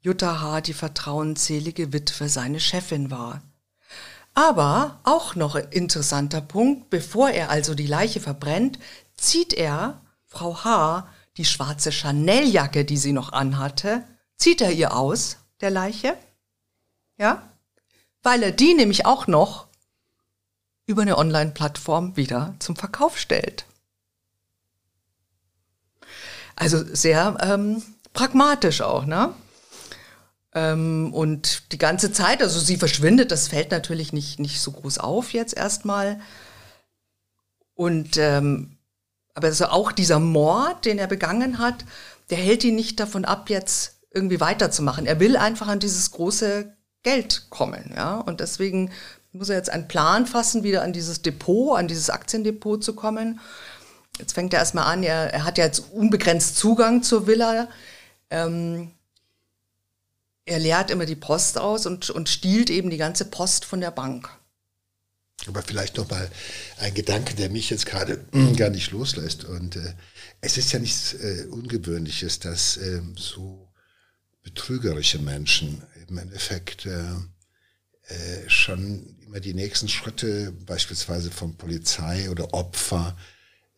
Jutta 0.00 0.40
H., 0.40 0.62
die 0.62 0.72
vertrauensselige 0.72 1.92
Witwe, 1.92 2.28
seine 2.28 2.60
Chefin 2.60 3.10
war. 3.10 3.42
Aber 4.34 5.00
auch 5.04 5.34
noch 5.34 5.54
ein 5.54 5.68
interessanter 5.70 6.40
Punkt, 6.40 6.90
bevor 6.90 7.30
er 7.30 7.50
also 7.50 7.74
die 7.74 7.86
Leiche 7.86 8.20
verbrennt, 8.20 8.78
zieht 9.14 9.52
er 9.52 10.00
Frau 10.26 10.64
H. 10.64 11.08
die 11.36 11.44
schwarze 11.44 11.90
Chanel-Jacke, 11.90 12.84
die 12.84 12.96
sie 12.96 13.12
noch 13.12 13.32
anhatte, 13.32 14.04
zieht 14.36 14.60
er 14.60 14.72
ihr 14.72 14.96
aus, 14.96 15.38
der 15.60 15.70
Leiche. 15.70 16.16
Ja? 17.18 17.50
Weil 18.22 18.42
er 18.42 18.52
die 18.52 18.74
nämlich 18.74 19.06
auch 19.06 19.26
noch 19.26 19.66
über 20.86 21.02
eine 21.02 21.18
Online-Plattform 21.18 22.16
wieder 22.16 22.54
zum 22.58 22.76
Verkauf 22.76 23.18
stellt. 23.18 23.64
Also 26.56 26.84
sehr 26.94 27.38
ähm, 27.40 27.82
pragmatisch 28.12 28.82
auch, 28.82 29.06
ne? 29.06 29.34
Ähm, 30.54 31.12
und 31.14 31.72
die 31.72 31.78
ganze 31.78 32.12
Zeit, 32.12 32.42
also 32.42 32.58
sie 32.58 32.76
verschwindet, 32.76 33.30
das 33.30 33.48
fällt 33.48 33.70
natürlich 33.70 34.12
nicht, 34.12 34.40
nicht 34.40 34.60
so 34.60 34.72
groß 34.72 34.98
auf 34.98 35.32
jetzt 35.32 35.56
erstmal. 35.56 36.20
Und 37.74 38.16
ähm, 38.16 38.76
aber 39.34 39.46
also 39.46 39.66
auch 39.66 39.92
dieser 39.92 40.18
Mord, 40.18 40.84
den 40.84 40.98
er 40.98 41.06
begangen 41.06 41.58
hat, 41.58 41.84
der 42.30 42.38
hält 42.38 42.64
ihn 42.64 42.74
nicht 42.74 43.00
davon 43.00 43.24
ab, 43.24 43.48
jetzt 43.48 44.00
irgendwie 44.12 44.40
weiterzumachen. 44.40 45.06
Er 45.06 45.20
will 45.20 45.36
einfach 45.36 45.68
an 45.68 45.78
dieses 45.78 46.10
große 46.10 46.76
Geld 47.02 47.46
kommen, 47.48 47.92
ja. 47.96 48.18
Und 48.18 48.40
deswegen 48.40 48.90
muss 49.32 49.48
er 49.48 49.56
jetzt 49.56 49.70
einen 49.70 49.88
Plan 49.88 50.26
fassen, 50.26 50.64
wieder 50.64 50.82
an 50.82 50.92
dieses 50.92 51.22
Depot, 51.22 51.78
an 51.78 51.88
dieses 51.88 52.10
Aktiendepot 52.10 52.82
zu 52.82 52.94
kommen. 52.94 53.40
Jetzt 54.18 54.32
fängt 54.32 54.52
er 54.52 54.58
erstmal 54.58 54.92
an, 54.92 55.02
er, 55.02 55.32
er 55.32 55.44
hat 55.44 55.56
ja 55.56 55.64
jetzt 55.64 55.92
unbegrenzt 55.92 56.56
Zugang 56.56 57.02
zur 57.02 57.26
Villa. 57.26 57.68
Ähm, 58.28 58.90
er 60.44 60.58
leert 60.58 60.90
immer 60.90 61.06
die 61.06 61.16
Post 61.16 61.58
aus 61.58 61.86
und, 61.86 62.10
und 62.10 62.28
stiehlt 62.28 62.70
eben 62.70 62.90
die 62.90 62.96
ganze 62.96 63.24
Post 63.24 63.64
von 63.64 63.80
der 63.80 63.90
Bank. 63.90 64.28
Aber 65.46 65.62
vielleicht 65.62 65.96
noch 65.96 66.10
mal 66.10 66.30
ein 66.78 66.92
Gedanke, 66.92 67.34
der 67.34 67.48
mich 67.48 67.70
jetzt 67.70 67.86
gerade 67.86 68.24
gar 68.56 68.70
nicht 68.70 68.90
loslässt. 68.90 69.44
Und 69.44 69.76
äh, 69.76 69.94
es 70.40 70.58
ist 70.58 70.72
ja 70.72 70.78
nichts 70.78 71.14
äh, 71.14 71.46
Ungewöhnliches, 71.50 72.40
dass 72.40 72.76
äh, 72.76 73.00
so 73.16 73.68
betrügerische 74.42 75.18
Menschen 75.18 75.82
im 76.08 76.18
Endeffekt 76.18 76.86
äh, 76.86 77.14
äh, 78.10 78.48
schon 78.48 79.16
immer 79.24 79.40
die 79.40 79.54
nächsten 79.54 79.88
Schritte, 79.88 80.52
beispielsweise 80.66 81.30
von 81.30 81.56
Polizei 81.56 82.28
oder 82.30 82.52
Opfer, 82.52 83.16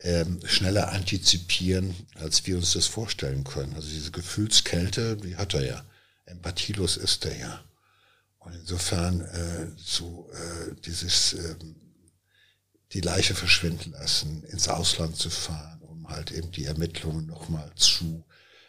ähm, 0.01 0.40
schneller 0.44 0.90
antizipieren, 0.90 1.94
als 2.14 2.46
wir 2.46 2.57
uns 2.57 2.72
das 2.72 2.87
vorstellen 2.87 3.44
können. 3.44 3.75
Also 3.75 3.88
diese 3.88 4.11
Gefühlskälte, 4.11 5.16
die 5.16 5.37
hat 5.37 5.55
er 5.55 5.64
ja. 5.64 5.85
Empathielos 6.24 6.96
ist 6.96 7.24
er 7.24 7.37
ja. 7.37 7.64
Und 8.38 8.54
insofern 8.54 9.20
äh, 9.20 9.68
so 9.76 10.30
äh, 10.32 10.74
dieses 10.85 11.35
äh, 11.35 11.54
die 12.92 13.00
Leiche 13.00 13.35
verschwinden 13.35 13.92
lassen, 13.92 14.42
ins 14.44 14.68
Ausland 14.68 15.16
zu 15.16 15.30
fahren, 15.30 15.80
um 15.82 16.08
halt 16.08 16.30
eben 16.30 16.50
die 16.50 16.66
Ermittlungen 16.66 17.26
nochmal 17.26 17.70
zu 17.74 18.24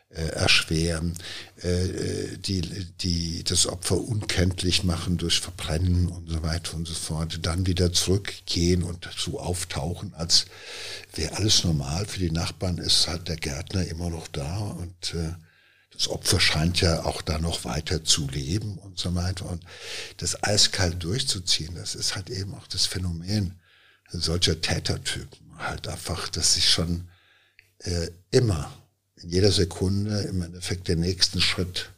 äh, 0.09 0.27
erschweren, 0.27 1.17
äh, 1.63 1.85
äh, 1.85 2.37
die, 2.37 2.61
die 3.01 3.43
das 3.43 3.67
Opfer 3.67 3.97
unkenntlich 3.97 4.83
machen 4.83 5.17
durch 5.17 5.41
Verbrennen 5.41 6.07
und 6.07 6.29
so 6.29 6.43
weiter 6.43 6.75
und 6.75 6.87
so 6.87 6.93
fort, 6.93 7.39
dann 7.41 7.65
wieder 7.65 7.91
zurückgehen 7.91 8.83
und 8.83 9.09
so 9.17 9.39
auftauchen, 9.39 10.13
als 10.13 10.45
wäre 11.15 11.35
alles 11.35 11.63
normal. 11.63 12.05
Für 12.05 12.19
die 12.19 12.31
Nachbarn 12.31 12.77
ist 12.77 13.07
halt 13.07 13.27
der 13.27 13.37
Gärtner 13.37 13.85
immer 13.87 14.09
noch 14.09 14.27
da 14.27 14.57
und 14.57 15.15
äh, 15.15 15.33
das 16.03 16.11
Opfer 16.11 16.41
scheint 16.41 16.81
ja 16.81 17.05
auch 17.05 17.21
da 17.21 17.39
noch 17.39 17.63
weiter 17.63 18.03
zu 18.03 18.27
leben 18.27 18.77
und 18.77 18.99
so 18.99 19.15
weiter. 19.15 19.49
Und 19.49 19.63
das 20.17 20.43
eiskalt 20.43 21.01
durchzuziehen, 21.01 21.75
das 21.75 21.95
ist 21.95 22.17
halt 22.17 22.29
eben 22.29 22.53
auch 22.55 22.67
das 22.67 22.85
Phänomen 22.85 23.57
solcher 24.11 24.59
Tätertypen. 24.59 25.57
Halt 25.57 25.87
einfach, 25.87 26.27
dass 26.27 26.55
sich 26.55 26.69
schon 26.69 27.07
äh, 27.79 28.09
immer 28.31 28.73
in 29.15 29.29
jeder 29.29 29.53
Sekunde 29.53 30.23
im 30.23 30.41
Endeffekt 30.41 30.89
den 30.89 30.99
nächsten 30.99 31.39
Schritt 31.39 31.91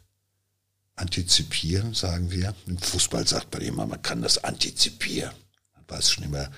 antizipieren, 0.94 1.92
sagen 1.92 2.30
wir. 2.30 2.54
Im 2.68 2.78
Fußball 2.78 3.26
sagt 3.26 3.52
man 3.52 3.62
immer, 3.62 3.86
man 3.86 4.02
kann 4.02 4.22
das 4.22 4.44
antizipieren. 4.44 5.34
Man 5.74 5.84
weiß 5.88 6.12
schon 6.12 6.24
immer, 6.24 6.48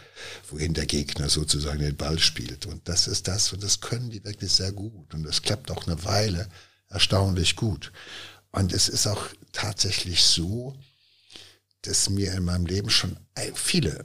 wohin 0.50 0.74
der 0.74 0.84
Gegner 0.84 1.30
sozusagen 1.30 1.78
den 1.78 1.96
Ball 1.96 2.18
spielt. 2.18 2.66
Und 2.66 2.86
das 2.90 3.08
ist 3.08 3.26
das, 3.26 3.54
und 3.54 3.62
das 3.62 3.80
können 3.80 4.10
die 4.10 4.22
wirklich 4.22 4.52
sehr 4.52 4.72
gut. 4.72 5.14
Und 5.14 5.22
das 5.22 5.40
klappt 5.40 5.70
auch 5.70 5.86
eine 5.86 6.04
Weile 6.04 6.46
erstaunlich 6.88 7.56
gut. 7.56 7.92
Und 8.50 8.72
es 8.72 8.88
ist 8.88 9.06
auch 9.06 9.26
tatsächlich 9.52 10.22
so, 10.22 10.76
dass 11.82 12.10
mir 12.10 12.32
in 12.32 12.44
meinem 12.44 12.66
Leben 12.66 12.90
schon 12.90 13.16
viele 13.54 14.04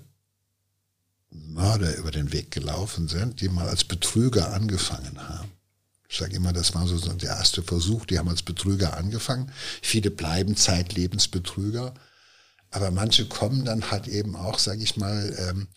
Mörder 1.30 1.96
über 1.96 2.12
den 2.12 2.32
Weg 2.32 2.52
gelaufen 2.52 3.08
sind, 3.08 3.42
die 3.42 3.50
mal 3.50 3.68
als 3.68 3.84
Betrüger 3.84 4.54
angefangen 4.54 5.28
haben. 5.28 5.52
Ich 6.08 6.20
sage 6.20 6.36
immer, 6.36 6.54
das 6.54 6.76
war 6.76 6.86
so 6.86 6.98
der 7.14 7.30
erste 7.30 7.64
Versuch. 7.64 8.06
Die 8.06 8.20
haben 8.20 8.30
als 8.30 8.44
Betrüger 8.44 8.96
angefangen. 8.96 9.52
Viele 9.82 10.12
bleiben 10.12 10.56
zeitlebens 10.56 11.28
Betrüger. 11.28 11.96
Aber 12.70 12.92
manche 12.92 13.28
kommen 13.28 13.66
dann 13.66 13.90
halt 13.90 14.08
eben 14.08 14.36
auch, 14.36 14.60
sage 14.60 14.84
ich 14.84 14.96
mal, 14.96 15.36
ähm, 15.40 15.68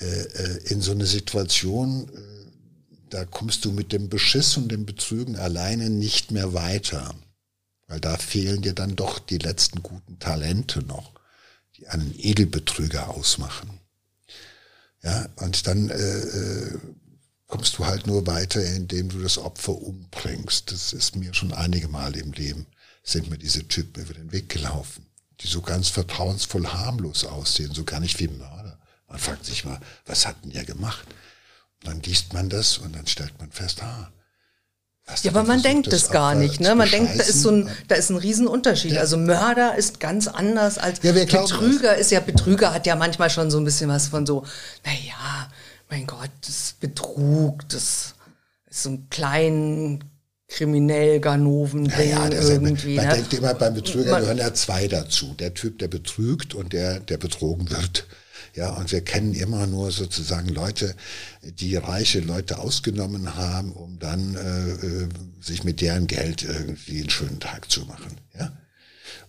äh, 0.00 0.22
äh, 0.22 0.58
in 0.68 0.80
so 0.80 0.92
eine 0.92 1.06
Situation, 1.06 2.08
äh, 2.08 2.43
da 3.14 3.24
kommst 3.24 3.64
du 3.64 3.70
mit 3.70 3.92
dem 3.92 4.08
Beschiss 4.08 4.56
und 4.56 4.72
dem 4.72 4.86
Betrügen 4.86 5.36
alleine 5.36 5.88
nicht 5.88 6.32
mehr 6.32 6.52
weiter. 6.52 7.14
Weil 7.86 8.00
da 8.00 8.16
fehlen 8.16 8.62
dir 8.62 8.72
dann 8.72 8.96
doch 8.96 9.20
die 9.20 9.38
letzten 9.38 9.84
guten 9.84 10.18
Talente 10.18 10.82
noch, 10.82 11.12
die 11.76 11.86
einen 11.86 12.12
Edelbetrüger 12.18 13.10
ausmachen. 13.10 13.78
Ja, 15.04 15.28
und 15.36 15.66
dann 15.68 15.90
äh, 15.90 16.18
äh 16.18 16.78
kommst 17.46 17.78
du 17.78 17.86
halt 17.86 18.08
nur 18.08 18.26
weiter, 18.26 18.64
indem 18.64 19.10
du 19.10 19.22
das 19.22 19.38
Opfer 19.38 19.80
umbringst. 19.80 20.72
Das 20.72 20.92
ist 20.92 21.14
mir 21.14 21.34
schon 21.34 21.52
einige 21.52 21.86
Mal 21.86 22.16
im 22.16 22.32
Leben, 22.32 22.66
sind 23.04 23.30
mir 23.30 23.38
diese 23.38 23.68
Typen 23.68 24.02
über 24.02 24.14
den 24.14 24.32
Weg 24.32 24.48
gelaufen, 24.48 25.06
die 25.40 25.46
so 25.46 25.62
ganz 25.62 25.88
vertrauensvoll 25.88 26.66
harmlos 26.66 27.24
aussehen, 27.24 27.72
so 27.72 27.84
gar 27.84 28.00
nicht 28.00 28.18
wie 28.18 28.26
Mörder. 28.26 28.76
Man 29.06 29.20
fragt 29.20 29.44
sich 29.44 29.64
mal, 29.64 29.78
was 30.04 30.26
hat 30.26 30.42
denn 30.42 30.50
der 30.50 30.64
gemacht? 30.64 31.06
Dann 31.84 32.00
liest 32.02 32.32
man 32.32 32.48
das 32.48 32.78
und 32.78 32.96
dann 32.96 33.06
stellt 33.06 33.38
man 33.38 33.50
fest, 33.50 33.82
ah, 33.82 34.10
ja, 35.22 35.30
aber 35.32 35.42
man 35.42 35.60
denkt 35.60 35.92
das, 35.92 36.10
gar 36.10 36.34
nicht, 36.34 36.60
ne? 36.60 36.74
Man 36.74 36.90
denkt, 36.90 37.18
da 37.18 37.22
ist 37.22 37.42
so 37.42 37.50
ein, 37.50 37.68
da 37.88 37.94
ist 37.94 38.08
ein 38.08 38.16
Riesenunterschied. 38.16 38.92
Ja. 38.92 39.00
Also 39.00 39.18
Mörder 39.18 39.76
ist 39.76 40.00
ganz 40.00 40.28
anders 40.28 40.78
als 40.78 41.00
ja, 41.02 41.12
Betrüger 41.12 41.94
ist 41.96 42.10
ja, 42.10 42.20
Betrüger 42.20 42.72
hat 42.72 42.86
ja 42.86 42.96
manchmal 42.96 43.28
schon 43.28 43.50
so 43.50 43.58
ein 43.58 43.64
bisschen 43.64 43.90
was 43.90 44.08
von 44.08 44.24
so, 44.24 44.44
naja, 44.84 45.50
mein 45.90 46.06
Gott, 46.06 46.30
das 46.46 46.74
Betrug, 46.80 47.68
das 47.68 48.14
ist 48.70 48.82
so 48.82 48.90
ein 48.90 49.08
klein 49.10 50.04
kriminell 50.48 51.20
Ganoven-Ding 51.20 52.10
ja, 52.10 52.28
ja, 52.28 52.40
irgendwie. 52.40 52.96
Man 52.96 53.08
ne? 53.08 53.14
denkt 53.14 53.34
immer, 53.34 53.54
beim 53.54 53.74
Betrüger 53.74 54.10
man, 54.10 54.20
gehören 54.22 54.38
ja 54.38 54.54
zwei 54.54 54.88
dazu. 54.88 55.34
Der 55.38 55.52
Typ, 55.52 55.78
der 55.80 55.88
betrügt 55.88 56.54
und 56.54 56.72
der, 56.72 57.00
der 57.00 57.18
betrogen 57.18 57.70
wird. 57.70 58.06
Ja, 58.54 58.70
und 58.74 58.92
wir 58.92 59.00
kennen 59.00 59.34
immer 59.34 59.66
nur 59.66 59.90
sozusagen 59.90 60.48
Leute, 60.48 60.94
die 61.42 61.74
reiche 61.74 62.20
Leute 62.20 62.58
ausgenommen 62.58 63.34
haben, 63.34 63.72
um 63.72 63.98
dann 63.98 64.36
äh, 64.36 64.70
äh 64.70 65.08
sich 65.40 65.64
mit 65.64 65.80
deren 65.80 66.06
Geld 66.06 66.42
irgendwie 66.42 67.00
einen 67.00 67.10
schönen 67.10 67.40
Tag 67.40 67.70
zu 67.70 67.84
machen. 67.84 68.16
Ja. 68.38 68.56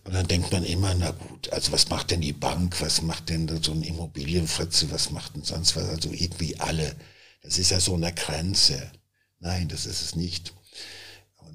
Und 0.03 0.13
dann 0.13 0.27
denkt 0.27 0.51
man 0.51 0.63
immer, 0.63 0.93
na 0.93 1.11
gut, 1.11 1.51
also 1.51 1.71
was 1.71 1.89
macht 1.89 2.11
denn 2.11 2.21
die 2.21 2.33
Bank, 2.33 2.79
was 2.79 3.01
macht 3.01 3.29
denn 3.29 3.49
so 3.61 3.71
ein 3.71 3.81
Immobilienfritze, 3.81 4.91
was 4.91 5.11
macht 5.11 5.35
denn 5.35 5.43
sonst 5.43 5.75
was, 5.75 5.89
also 5.89 6.11
irgendwie 6.11 6.59
alle. 6.59 6.95
Das 7.41 7.57
ist 7.57 7.71
ja 7.71 7.79
so 7.79 7.95
eine 7.95 8.13
Grenze. 8.13 8.91
Nein, 9.39 9.67
das 9.67 9.85
ist 9.85 10.01
es 10.01 10.15
nicht. 10.15 10.53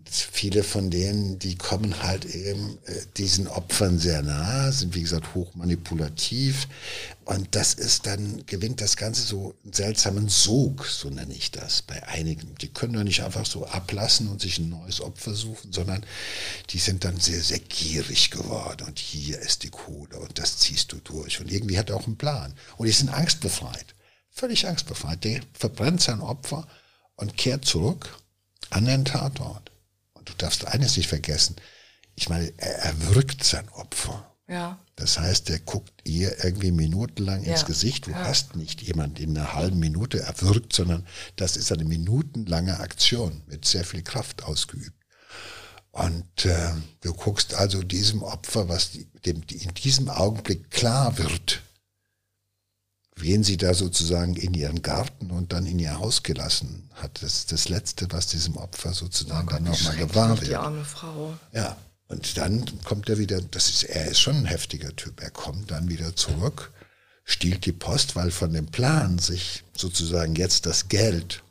Viele 0.08 0.64
von 0.64 0.90
denen, 0.90 1.38
die 1.38 1.56
kommen 1.56 2.02
halt 2.02 2.24
eben 2.24 2.78
äh, 2.86 3.02
diesen 3.16 3.46
Opfern 3.46 3.98
sehr 3.98 4.22
nah, 4.22 4.70
sind 4.72 4.94
wie 4.94 5.02
gesagt 5.02 5.34
hochmanipulativ. 5.34 6.68
Und 7.24 7.54
das 7.54 7.74
ist 7.74 8.06
dann, 8.06 8.44
gewinnt 8.46 8.80
das 8.80 8.96
Ganze 8.96 9.22
so 9.22 9.54
einen 9.62 9.72
seltsamen 9.72 10.28
Sog, 10.28 10.86
so 10.86 11.10
nenne 11.10 11.32
ich 11.34 11.50
das, 11.50 11.82
bei 11.82 12.06
einigen. 12.08 12.54
Die 12.60 12.68
können 12.68 12.94
doch 12.94 13.04
nicht 13.04 13.22
einfach 13.22 13.46
so 13.46 13.66
ablassen 13.66 14.28
und 14.28 14.40
sich 14.40 14.58
ein 14.58 14.68
neues 14.68 15.00
Opfer 15.00 15.34
suchen, 15.34 15.72
sondern 15.72 16.04
die 16.70 16.78
sind 16.78 17.04
dann 17.04 17.20
sehr, 17.20 17.40
sehr 17.40 17.60
gierig 17.60 18.30
geworden. 18.30 18.86
Und 18.86 18.98
hier 18.98 19.38
ist 19.38 19.62
die 19.62 19.70
Kohle 19.70 20.18
und 20.18 20.38
das 20.38 20.58
ziehst 20.58 20.92
du 20.92 20.96
durch. 20.96 21.40
Und 21.40 21.52
irgendwie 21.52 21.78
hat 21.78 21.90
er 21.90 21.96
auch 21.96 22.06
einen 22.06 22.16
Plan. 22.16 22.54
Und 22.76 22.86
die 22.86 22.92
sind 22.92 23.10
angstbefreit. 23.10 23.94
Völlig 24.30 24.66
angstbefreit. 24.66 25.22
Der 25.24 25.40
verbrennt 25.52 26.00
sein 26.00 26.20
Opfer 26.20 26.66
und 27.16 27.36
kehrt 27.36 27.64
zurück 27.64 28.18
an 28.70 28.86
den 28.86 29.04
Tatort 29.04 29.69
du 30.30 30.36
darfst 30.38 30.66
eines 30.66 30.96
nicht 30.96 31.08
vergessen. 31.08 31.56
Ich 32.14 32.28
meine, 32.28 32.52
er 32.56 32.74
erwürgt 32.80 33.44
sein 33.44 33.68
Opfer. 33.70 34.26
Ja. 34.48 34.78
Das 34.96 35.18
heißt, 35.18 35.48
er 35.50 35.60
guckt 35.60 35.92
ihr 36.04 36.44
irgendwie 36.44 36.72
minutenlang 36.72 37.44
ja. 37.44 37.52
ins 37.52 37.66
Gesicht. 37.66 38.06
Du 38.06 38.10
ja. 38.10 38.24
hast 38.24 38.56
nicht 38.56 38.82
jemand 38.82 39.20
in 39.20 39.36
einer 39.36 39.54
halben 39.54 39.78
Minute 39.78 40.20
erwürgt, 40.20 40.74
sondern 40.74 41.06
das 41.36 41.56
ist 41.56 41.72
eine 41.72 41.84
minutenlange 41.84 42.80
Aktion 42.80 43.42
mit 43.46 43.64
sehr 43.64 43.84
viel 43.84 44.02
Kraft 44.02 44.42
ausgeübt. 44.42 44.96
Und 45.92 46.44
äh, 46.44 46.72
du 47.00 47.14
guckst 47.14 47.54
also 47.54 47.82
diesem 47.82 48.22
Opfer, 48.22 48.68
was 48.68 48.92
dem 49.24 49.42
in 49.50 49.74
diesem 49.74 50.08
Augenblick 50.08 50.70
klar 50.70 51.18
wird, 51.18 51.62
wen 53.22 53.42
sie 53.42 53.56
da 53.56 53.74
sozusagen 53.74 54.36
in 54.36 54.54
ihren 54.54 54.82
Garten 54.82 55.30
und 55.30 55.52
dann 55.52 55.66
in 55.66 55.78
ihr 55.78 55.98
Haus 55.98 56.22
gelassen 56.22 56.90
hat. 56.94 57.22
Das 57.22 57.34
ist 57.34 57.52
das 57.52 57.68
Letzte, 57.68 58.06
was 58.10 58.26
diesem 58.26 58.56
Opfer 58.56 58.92
sozusagen 58.92 59.48
oh 59.48 59.50
Gott, 59.50 59.58
dann 59.58 59.64
nochmal 59.64 59.96
gewahr 59.96 60.40
wird. 60.40 60.50
Die 60.50 60.56
arme 60.56 60.84
Frau. 60.84 61.34
Ja, 61.52 61.76
und 62.08 62.36
dann 62.36 62.64
kommt 62.84 63.08
er 63.08 63.18
wieder, 63.18 63.40
das 63.40 63.68
ist, 63.68 63.84
er 63.84 64.06
ist 64.06 64.20
schon 64.20 64.36
ein 64.36 64.46
heftiger 64.46 64.94
Typ, 64.96 65.22
er 65.22 65.30
kommt 65.30 65.70
dann 65.70 65.88
wieder 65.88 66.16
zurück, 66.16 66.72
stiehlt 67.24 67.64
die 67.66 67.72
Post, 67.72 68.16
weil 68.16 68.30
von 68.30 68.52
dem 68.52 68.66
Plan, 68.66 69.18
sich 69.18 69.62
sozusagen 69.76 70.34
jetzt 70.34 70.66
das 70.66 70.88
Geld 70.88 71.44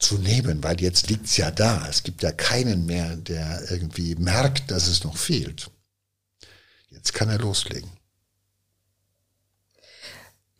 zu 0.00 0.18
nehmen, 0.18 0.64
weil 0.64 0.80
jetzt 0.80 1.08
liegt's 1.10 1.36
ja 1.36 1.50
da. 1.50 1.86
Es 1.88 2.02
gibt 2.02 2.22
ja 2.22 2.32
keinen 2.32 2.86
mehr, 2.86 3.16
der 3.16 3.70
irgendwie 3.70 4.16
merkt, 4.16 4.70
dass 4.70 4.88
es 4.88 5.04
noch 5.04 5.16
fehlt. 5.16 5.70
Jetzt 6.88 7.12
kann 7.12 7.28
er 7.28 7.38
loslegen. 7.38 7.90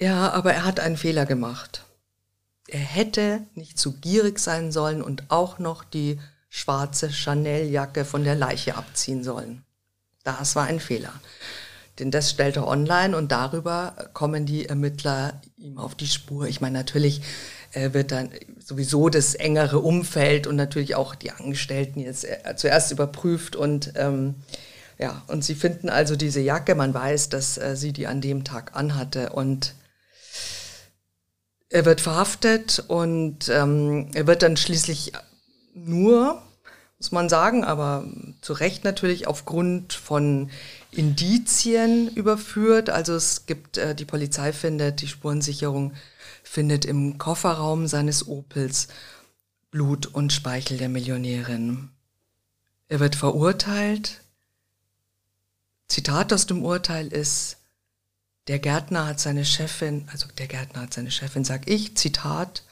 Ja, 0.00 0.30
aber 0.30 0.54
er 0.54 0.64
hat 0.64 0.80
einen 0.80 0.96
Fehler 0.96 1.26
gemacht. 1.26 1.84
Er 2.68 2.80
hätte 2.80 3.42
nicht 3.54 3.78
zu 3.78 3.92
gierig 4.00 4.38
sein 4.38 4.72
sollen 4.72 5.02
und 5.02 5.24
auch 5.28 5.58
noch 5.58 5.84
die 5.84 6.18
schwarze 6.48 7.10
Chanel-Jacke 7.10 8.04
von 8.04 8.24
der 8.24 8.34
Leiche 8.34 8.76
abziehen 8.76 9.22
sollen. 9.22 9.62
Das 10.24 10.56
war 10.56 10.64
ein 10.64 10.80
Fehler. 10.80 11.12
Denn 11.98 12.10
das 12.10 12.30
stellt 12.30 12.56
er 12.56 12.66
online 12.66 13.14
und 13.14 13.30
darüber 13.30 13.94
kommen 14.14 14.46
die 14.46 14.66
Ermittler 14.66 15.38
ihm 15.58 15.76
auf 15.76 15.94
die 15.94 16.06
Spur. 16.06 16.46
Ich 16.46 16.62
meine, 16.62 16.78
natürlich 16.78 17.20
äh, 17.72 17.92
wird 17.92 18.10
dann 18.10 18.30
sowieso 18.58 19.10
das 19.10 19.34
engere 19.34 19.80
Umfeld 19.80 20.46
und 20.46 20.56
natürlich 20.56 20.94
auch 20.94 21.14
die 21.14 21.30
Angestellten 21.30 22.00
jetzt 22.00 22.24
äh, 22.24 22.56
zuerst 22.56 22.90
überprüft 22.90 23.54
und 23.54 23.92
ähm, 23.96 24.36
ja, 24.98 25.22
und 25.26 25.44
sie 25.44 25.54
finden 25.54 25.90
also 25.90 26.16
diese 26.16 26.40
Jacke. 26.40 26.74
Man 26.74 26.94
weiß, 26.94 27.28
dass 27.28 27.58
äh, 27.58 27.76
sie 27.76 27.92
die 27.92 28.06
an 28.06 28.22
dem 28.22 28.44
Tag 28.44 28.76
anhatte 28.76 29.30
und 29.30 29.74
er 31.70 31.84
wird 31.84 32.00
verhaftet 32.00 32.84
und 32.88 33.48
ähm, 33.48 34.10
er 34.12 34.26
wird 34.26 34.42
dann 34.42 34.56
schließlich 34.56 35.12
nur, 35.72 36.42
muss 36.98 37.12
man 37.12 37.28
sagen, 37.28 37.64
aber 37.64 38.04
zu 38.42 38.52
Recht 38.52 38.82
natürlich 38.82 39.28
aufgrund 39.28 39.92
von 39.92 40.50
Indizien 40.90 42.08
überführt. 42.08 42.90
Also 42.90 43.14
es 43.14 43.46
gibt, 43.46 43.78
äh, 43.78 43.94
die 43.94 44.04
Polizei 44.04 44.52
findet, 44.52 45.00
die 45.00 45.08
Spurensicherung 45.08 45.94
findet 46.42 46.84
im 46.84 47.18
Kofferraum 47.18 47.86
seines 47.86 48.26
Opels 48.26 48.88
Blut 49.70 50.06
und 50.06 50.32
Speichel 50.32 50.78
der 50.78 50.88
Millionärin. 50.88 51.90
Er 52.88 52.98
wird 52.98 53.14
verurteilt. 53.14 54.22
Zitat 55.86 56.32
aus 56.32 56.46
dem 56.46 56.64
Urteil 56.64 57.06
ist, 57.06 57.58
der 58.50 58.58
Gärtner 58.58 59.06
hat 59.06 59.20
seine 59.20 59.44
Chefin, 59.44 60.08
also 60.10 60.26
der 60.36 60.48
Gärtner 60.48 60.82
hat 60.82 60.92
seine 60.92 61.12
Chefin, 61.12 61.44
sag 61.44 61.70
ich, 61.70 61.96
Zitat, 61.96 62.64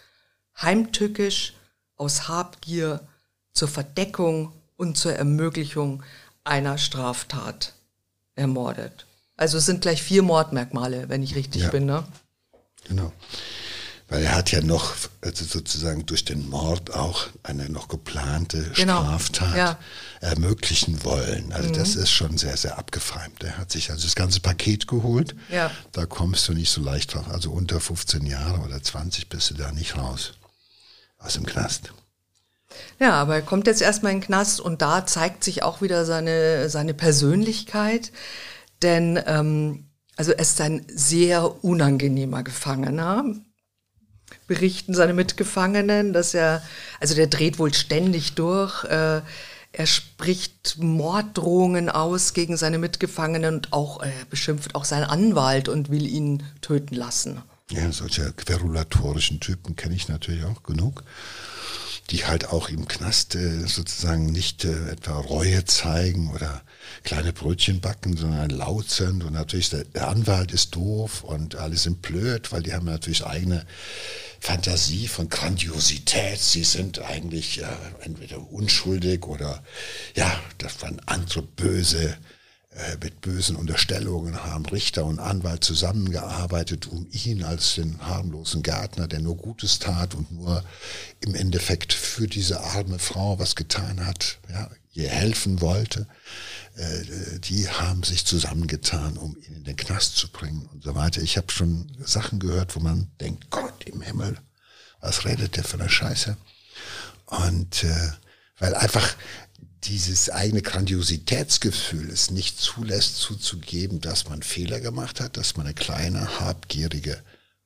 heimtückisch 0.61 1.55
aus 1.95 2.27
Habgier 2.27 3.07
zur 3.53 3.69
Verdeckung 3.69 4.53
und 4.77 4.99
zur 4.99 5.12
Ermöglichung 5.12 6.03
einer 6.43 6.79
Straftat 6.79 7.75
ermordet. 8.35 9.07
Also 9.37 9.59
es 9.59 9.67
sind 9.67 9.83
gleich 9.83 10.03
vier 10.03 10.25
Mordmerkmale, 10.25 11.09
wenn 11.11 11.23
ich 11.23 11.37
richtig 11.37 11.62
ja. 11.62 11.71
bin, 11.71 11.87
ne? 11.87 12.03
Genau. 12.88 13.12
Weil 14.09 14.23
er 14.23 14.35
hat 14.35 14.51
ja 14.53 14.62
noch 14.62 14.94
also 15.21 15.44
sozusagen 15.44 16.07
durch 16.07 16.25
den 16.25 16.49
Mord 16.49 16.94
auch 16.94 17.27
eine 17.42 17.68
noch 17.68 17.88
geplante 17.88 18.71
genau. 18.75 19.03
Straftat 19.03 19.57
ja. 19.57 19.79
ermöglichen 20.21 21.05
wollen. 21.05 21.53
Also 21.53 21.68
mhm. 21.68 21.75
das 21.75 21.94
ist 21.94 22.11
schon 22.11 22.38
sehr, 22.38 22.57
sehr 22.57 22.79
abgefeimt. 22.79 23.44
Er 23.44 23.59
hat 23.59 23.71
sich 23.71 23.90
also 23.90 24.05
das 24.05 24.14
ganze 24.14 24.40
Paket 24.40 24.87
geholt. 24.87 25.37
Ja. 25.51 25.71
Da 25.92 26.07
kommst 26.07 26.49
du 26.49 26.55
nicht 26.55 26.71
so 26.71 26.81
leicht 26.81 27.12
drauf. 27.12 27.29
Also 27.29 27.51
unter 27.51 27.81
15 27.81 28.25
Jahre 28.25 28.61
oder 28.61 28.83
20 28.83 29.29
bist 29.29 29.51
du 29.51 29.55
da 29.55 29.73
nicht 29.73 29.99
raus. 29.99 30.33
Aus 31.18 31.35
dem 31.35 31.44
Knast. 31.44 31.92
Ja, 32.99 33.12
aber 33.12 33.35
er 33.35 33.42
kommt 33.42 33.66
jetzt 33.66 33.83
erstmal 33.83 34.12
in 34.12 34.21
den 34.21 34.27
Knast 34.27 34.61
und 34.61 34.81
da 34.81 35.05
zeigt 35.05 35.44
sich 35.44 35.62
auch 35.62 35.83
wieder 35.83 36.07
seine, 36.07 36.71
seine 36.71 36.94
Persönlichkeit. 36.94 38.12
Denn 38.83 39.21
ähm, 39.27 39.90
also 40.16 40.33
er 40.33 40.40
ist 40.40 40.61
ein 40.62 40.87
sehr 40.88 41.62
unangenehmer 41.62 42.42
Gefangener 42.42 43.25
berichten 44.49 44.95
seine 44.95 45.15
Mitgefangenen, 45.15 46.13
dass 46.13 46.35
er, 46.35 46.63
also 46.99 47.15
der 47.15 47.29
dreht 47.29 47.61
wohl 47.61 47.73
ständig 47.73 48.35
durch. 48.35 48.83
Äh, 48.85 49.21
er 49.71 49.87
spricht 49.87 50.79
Morddrohungen 50.79 51.89
aus 51.89 52.33
gegen 52.33 52.57
seine 52.57 52.79
Mitgefangenen 52.79 53.55
und 53.55 53.73
auch 53.73 54.03
äh, 54.03 54.11
beschimpft 54.29 54.75
auch 54.75 54.85
seinen 54.85 55.05
Anwalt 55.05 55.69
und 55.69 55.91
will 55.91 56.07
ihn 56.07 56.43
töten 56.63 56.97
lassen. 56.97 57.43
Ja, 57.71 57.93
solche 57.93 58.33
querulatorischen 58.33 59.39
Typen 59.39 59.77
kenne 59.77 59.95
ich 59.95 60.09
natürlich 60.09 60.45
auch 60.45 60.65
genug 60.65 61.05
die 62.11 62.25
halt 62.25 62.49
auch 62.49 62.69
im 62.71 62.89
Knast 62.89 63.35
äh, 63.35 63.67
sozusagen 63.67 64.27
nicht 64.27 64.65
äh, 64.65 64.91
etwa 64.91 65.19
Reue 65.19 65.65
zeigen 65.65 66.31
oder 66.33 66.63
kleine 67.05 67.33
Brötchen 67.33 67.81
backen, 67.81 68.17
sondern 68.17 68.49
laut 68.51 68.89
sind. 68.89 69.25
Und 69.25 69.35
natürlich 69.35 69.71
der, 69.71 69.85
der 69.85 70.09
Anwalt 70.09 70.53
ist 70.53 70.75
doof 70.75 71.23
und 71.23 71.57
alle 71.57 71.77
sind 71.77 72.01
blöd, 72.01 72.51
weil 72.51 72.63
die 72.63 72.73
haben 72.73 72.87
natürlich 72.87 73.27
eigene 73.27 73.67
Fantasie 74.40 75.09
von 75.09 75.29
Grandiosität. 75.29 76.40
Sie 76.40 76.64
sind 76.64 77.01
eigentlich 77.01 77.62
äh, 77.62 77.66
entweder 78.01 78.51
unschuldig 78.51 79.27
oder 79.27 79.62
ja, 80.14 80.40
das 80.59 80.81
waren 80.83 81.01
andere 81.07 81.42
böse 81.42 82.16
mit 83.03 83.21
bösen 83.21 83.57
Unterstellungen 83.57 84.45
haben 84.45 84.64
Richter 84.67 85.05
und 85.05 85.19
Anwalt 85.19 85.64
zusammengearbeitet, 85.64 86.87
um 86.87 87.09
ihn 87.11 87.43
als 87.43 87.75
den 87.75 88.01
harmlosen 88.01 88.62
Gärtner, 88.62 89.09
der 89.09 89.21
nur 89.21 89.37
Gutes 89.37 89.79
tat 89.79 90.14
und 90.14 90.31
nur 90.31 90.62
im 91.21 91.35
Endeffekt 91.35 91.93
für 91.93 92.27
diese 92.29 92.61
arme 92.61 92.99
Frau 92.99 93.38
was 93.38 93.57
getan 93.57 94.07
hat, 94.07 94.38
ja, 94.49 94.71
ihr 94.93 95.09
helfen 95.09 95.61
wollte, 95.61 96.07
äh, 96.77 97.38
die 97.40 97.69
haben 97.69 98.02
sich 98.02 98.25
zusammengetan, 98.25 99.17
um 99.17 99.37
ihn 99.37 99.57
in 99.57 99.65
den 99.65 99.77
Knast 99.77 100.17
zu 100.17 100.29
bringen 100.29 100.69
und 100.73 100.83
so 100.83 100.94
weiter. 100.94 101.23
Ich 101.23 101.37
habe 101.37 101.50
schon 101.52 101.90
Sachen 102.05 102.38
gehört, 102.38 102.75
wo 102.77 102.81
man 102.81 103.11
denkt, 103.21 103.50
Gott 103.50 103.85
im 103.85 104.00
Himmel, 104.00 104.38
was 105.00 105.25
redet 105.25 105.57
der 105.57 105.65
für 105.65 105.79
eine 105.79 105.88
Scheiße? 105.88 106.37
Und 107.27 107.85
äh, 107.85 108.11
weil 108.59 108.75
einfach 108.75 109.15
dieses 109.85 110.31
eigene 110.31 110.62
Grandiositätsgefühl 110.62 112.10
es 112.10 112.31
nicht 112.31 112.58
zulässt 112.58 113.16
zuzugeben, 113.16 114.00
dass 114.00 114.29
man 114.29 114.42
Fehler 114.42 114.81
gemacht 114.81 115.20
hat, 115.20 115.37
dass 115.37 115.56
man 115.56 115.66
eine 115.66 115.74
kleine, 115.74 116.40
habgierige 116.40 117.22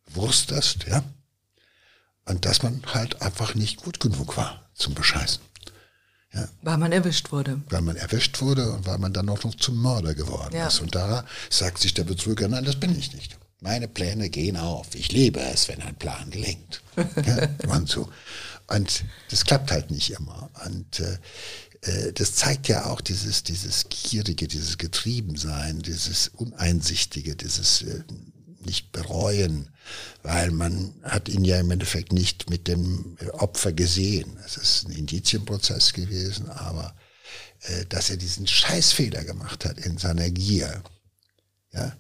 Wurst 0.06 0.50
ist, 0.50 0.84
ja. 0.86 1.02
Und 2.24 2.44
dass 2.44 2.62
man 2.62 2.82
halt 2.86 3.20
einfach 3.20 3.54
nicht 3.54 3.78
gut 3.78 3.98
genug 3.98 4.36
war 4.36 4.68
zum 4.74 4.94
Bescheißen. 4.94 5.42
Ja. 6.34 6.48
Weil 6.62 6.78
man 6.78 6.92
erwischt 6.92 7.32
wurde. 7.32 7.60
Weil 7.68 7.82
man 7.82 7.96
erwischt 7.96 8.40
wurde 8.40 8.72
und 8.72 8.86
weil 8.86 8.98
man 8.98 9.12
dann 9.12 9.28
auch 9.28 9.42
noch 9.44 9.54
zum 9.56 9.80
Mörder 9.80 10.14
geworden 10.14 10.54
ja. 10.54 10.68
ist. 10.68 10.80
Und 10.80 10.94
da 10.94 11.24
sagt 11.50 11.78
sich 11.78 11.94
der 11.94 12.04
Betrüger, 12.04 12.48
nein, 12.48 12.64
das 12.64 12.76
bin 12.76 12.96
ich 12.96 13.12
nicht. 13.12 13.38
Meine 13.60 13.86
Pläne 13.86 14.28
gehen 14.28 14.56
auf. 14.56 14.94
Ich 14.94 15.12
liebe 15.12 15.40
es, 15.40 15.68
wenn 15.68 15.82
ein 15.82 15.94
Plan 15.94 16.30
gelingt. 16.30 16.82
ja, 17.26 17.48
und 17.68 17.88
so. 17.88 18.10
Und 18.68 19.04
das 19.30 19.44
klappt 19.44 19.70
halt 19.70 19.90
nicht 19.90 20.12
immer. 20.12 20.50
Und 20.64 21.00
äh, 21.00 21.18
das 22.14 22.37
zeigt 22.37 22.68
ja 22.68 22.87
auch 22.87 23.01
dieses, 23.01 23.43
dieses 23.43 23.89
Gierige, 23.89 24.47
dieses 24.47 24.78
Getriebensein, 24.78 25.80
dieses 25.80 26.28
Uneinsichtige, 26.28 27.35
dieses 27.35 27.83
äh, 27.83 28.05
nicht 28.64 28.93
bereuen, 28.93 29.68
weil 30.22 30.53
man 30.53 30.95
hat 31.03 31.28
ihn 31.28 31.45
ja 31.45 31.59
im 31.59 31.70
Endeffekt 31.72 32.12
nicht 32.12 32.49
mit 32.49 32.68
dem 32.68 33.16
Opfer 33.33 33.72
gesehen. 33.72 34.37
Es 34.47 34.57
ist 34.57 34.87
ein 34.87 34.93
Indizienprozess 34.93 35.93
gewesen, 35.93 36.49
aber 36.49 36.95
äh, 37.62 37.85
dass 37.87 38.11
er 38.11 38.16
diesen 38.16 38.47
Scheißfehler 38.47 39.24
gemacht 39.24 39.64
hat 39.64 39.78
in 39.78 39.99
seiner 39.99 40.30
Gier, 40.30 40.83
ja, 41.72 41.97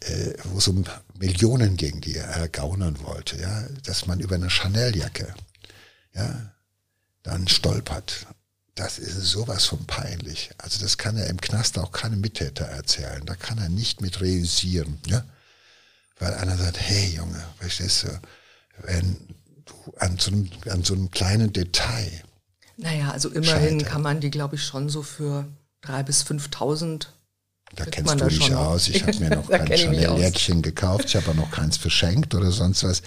äh, 0.00 0.34
wo 0.44 0.58
es 0.58 0.68
um 0.68 0.84
Millionen 1.18 1.76
ging, 1.76 2.00
die 2.02 2.16
er 2.16 2.26
ergaunern 2.26 2.98
wollte, 3.02 3.40
ja, 3.40 3.66
dass 3.84 4.06
man 4.06 4.20
über 4.20 4.34
eine 4.34 4.50
Chanel-Jacke, 4.50 5.34
ja, 6.14 6.52
dann 7.22 7.48
stolpert 7.48 8.26
das 8.76 8.98
ist 8.98 9.16
sowas 9.24 9.64
von 9.64 9.84
peinlich. 9.86 10.50
Also 10.58 10.80
das 10.80 10.98
kann 10.98 11.16
er 11.16 11.28
im 11.28 11.40
Knast 11.40 11.78
auch 11.78 11.92
keinem 11.92 12.20
Mittäter 12.20 12.66
erzählen. 12.66 13.24
Da 13.24 13.34
kann 13.34 13.58
er 13.58 13.70
nicht 13.70 14.02
mit 14.02 14.20
reüssieren. 14.20 14.98
Ja? 15.06 15.24
Weil 16.18 16.34
einer 16.34 16.56
sagt, 16.58 16.78
hey 16.78 17.16
Junge, 17.16 17.42
verstehst 17.58 18.04
du, 18.04 18.20
wenn 18.82 19.16
du 19.64 19.94
an 19.98 20.18
so 20.18 20.30
einem, 20.30 20.50
an 20.68 20.84
so 20.84 20.92
einem 20.92 21.10
kleinen 21.10 21.52
Detail. 21.54 22.22
Naja, 22.76 23.12
also 23.12 23.30
immerhin 23.30 23.80
scheitern. 23.80 23.88
kann 23.88 24.02
man 24.02 24.20
die, 24.20 24.30
glaube 24.30 24.56
ich, 24.56 24.62
schon 24.62 24.90
so 24.90 25.02
für 25.02 25.48
drei 25.80 26.02
bis 26.02 26.22
5.000 26.24 27.06
da 27.74 27.84
kennst 27.84 28.20
du 28.20 28.28
dich 28.28 28.54
aus. 28.54 28.88
Ich 28.88 29.02
habe 29.02 29.18
mir 29.18 29.30
noch 29.36 29.48
kein 29.48 29.66
Chanel-Jäckchen 29.66 30.62
gekauft. 30.62 31.06
Ich 31.06 31.16
habe 31.16 31.30
auch 31.30 31.34
noch 31.34 31.50
keins 31.50 31.76
verschenkt 31.78 32.34
oder 32.34 32.52
sonst 32.52 32.84
was. 32.84 33.02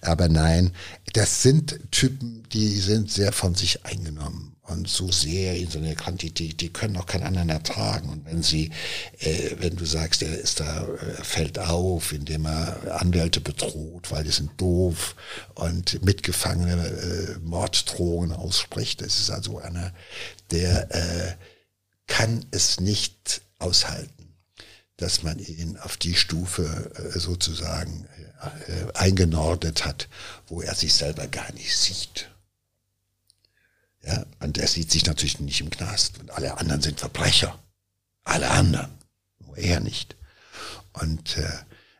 Aber 0.00 0.28
nein, 0.28 0.72
das 1.12 1.42
sind 1.42 1.78
Typen, 1.90 2.48
die 2.50 2.78
sind 2.78 3.10
sehr 3.12 3.32
von 3.32 3.54
sich 3.54 3.84
eingenommen 3.84 4.49
und 4.70 4.88
so 4.88 5.10
sehr 5.10 5.56
in 5.56 5.68
so 5.68 5.78
einer 5.78 5.94
Quantität, 5.94 6.60
die 6.60 6.72
können 6.72 6.96
auch 6.96 7.06
keinen 7.06 7.24
anderen 7.24 7.48
ertragen. 7.48 8.08
Und 8.08 8.26
wenn 8.26 8.42
sie, 8.42 8.70
äh, 9.18 9.56
wenn 9.58 9.76
du 9.76 9.84
sagst, 9.84 10.22
er 10.22 10.38
ist 10.38 10.60
da, 10.60 10.86
er 10.86 11.24
fällt 11.24 11.58
auf, 11.58 12.12
indem 12.12 12.46
er 12.46 13.00
Anwälte 13.00 13.40
bedroht, 13.40 14.10
weil 14.10 14.24
die 14.24 14.30
sind 14.30 14.52
doof 14.60 15.16
und 15.54 16.04
mitgefangene 16.04 16.86
äh, 16.86 17.38
Morddrohungen 17.42 18.32
ausspricht, 18.32 19.02
das 19.02 19.18
ist 19.18 19.30
also 19.30 19.58
einer, 19.58 19.92
der 20.50 20.94
äh, 20.94 21.34
kann 22.06 22.44
es 22.50 22.80
nicht 22.80 23.42
aushalten, 23.58 24.34
dass 24.96 25.22
man 25.22 25.38
ihn 25.38 25.76
auf 25.78 25.96
die 25.96 26.14
Stufe 26.14 26.90
äh, 26.94 27.18
sozusagen 27.18 28.06
äh, 28.66 28.98
eingenordet 28.98 29.84
hat, 29.84 30.08
wo 30.46 30.60
er 30.60 30.74
sich 30.74 30.94
selber 30.94 31.26
gar 31.26 31.52
nicht 31.52 31.76
sieht. 31.76 32.30
Ja, 34.02 34.24
und 34.40 34.56
er 34.56 34.66
sieht 34.66 34.90
sich 34.90 35.04
natürlich 35.06 35.40
nicht 35.40 35.60
im 35.60 35.70
Knast 35.70 36.18
und 36.20 36.30
alle 36.30 36.56
anderen 36.58 36.80
sind 36.80 37.00
Verbrecher. 37.00 37.58
Alle 38.24 38.50
anderen, 38.50 38.90
nur 39.40 39.56
er 39.58 39.80
nicht. 39.80 40.16
Und 40.92 41.36
äh, 41.36 41.52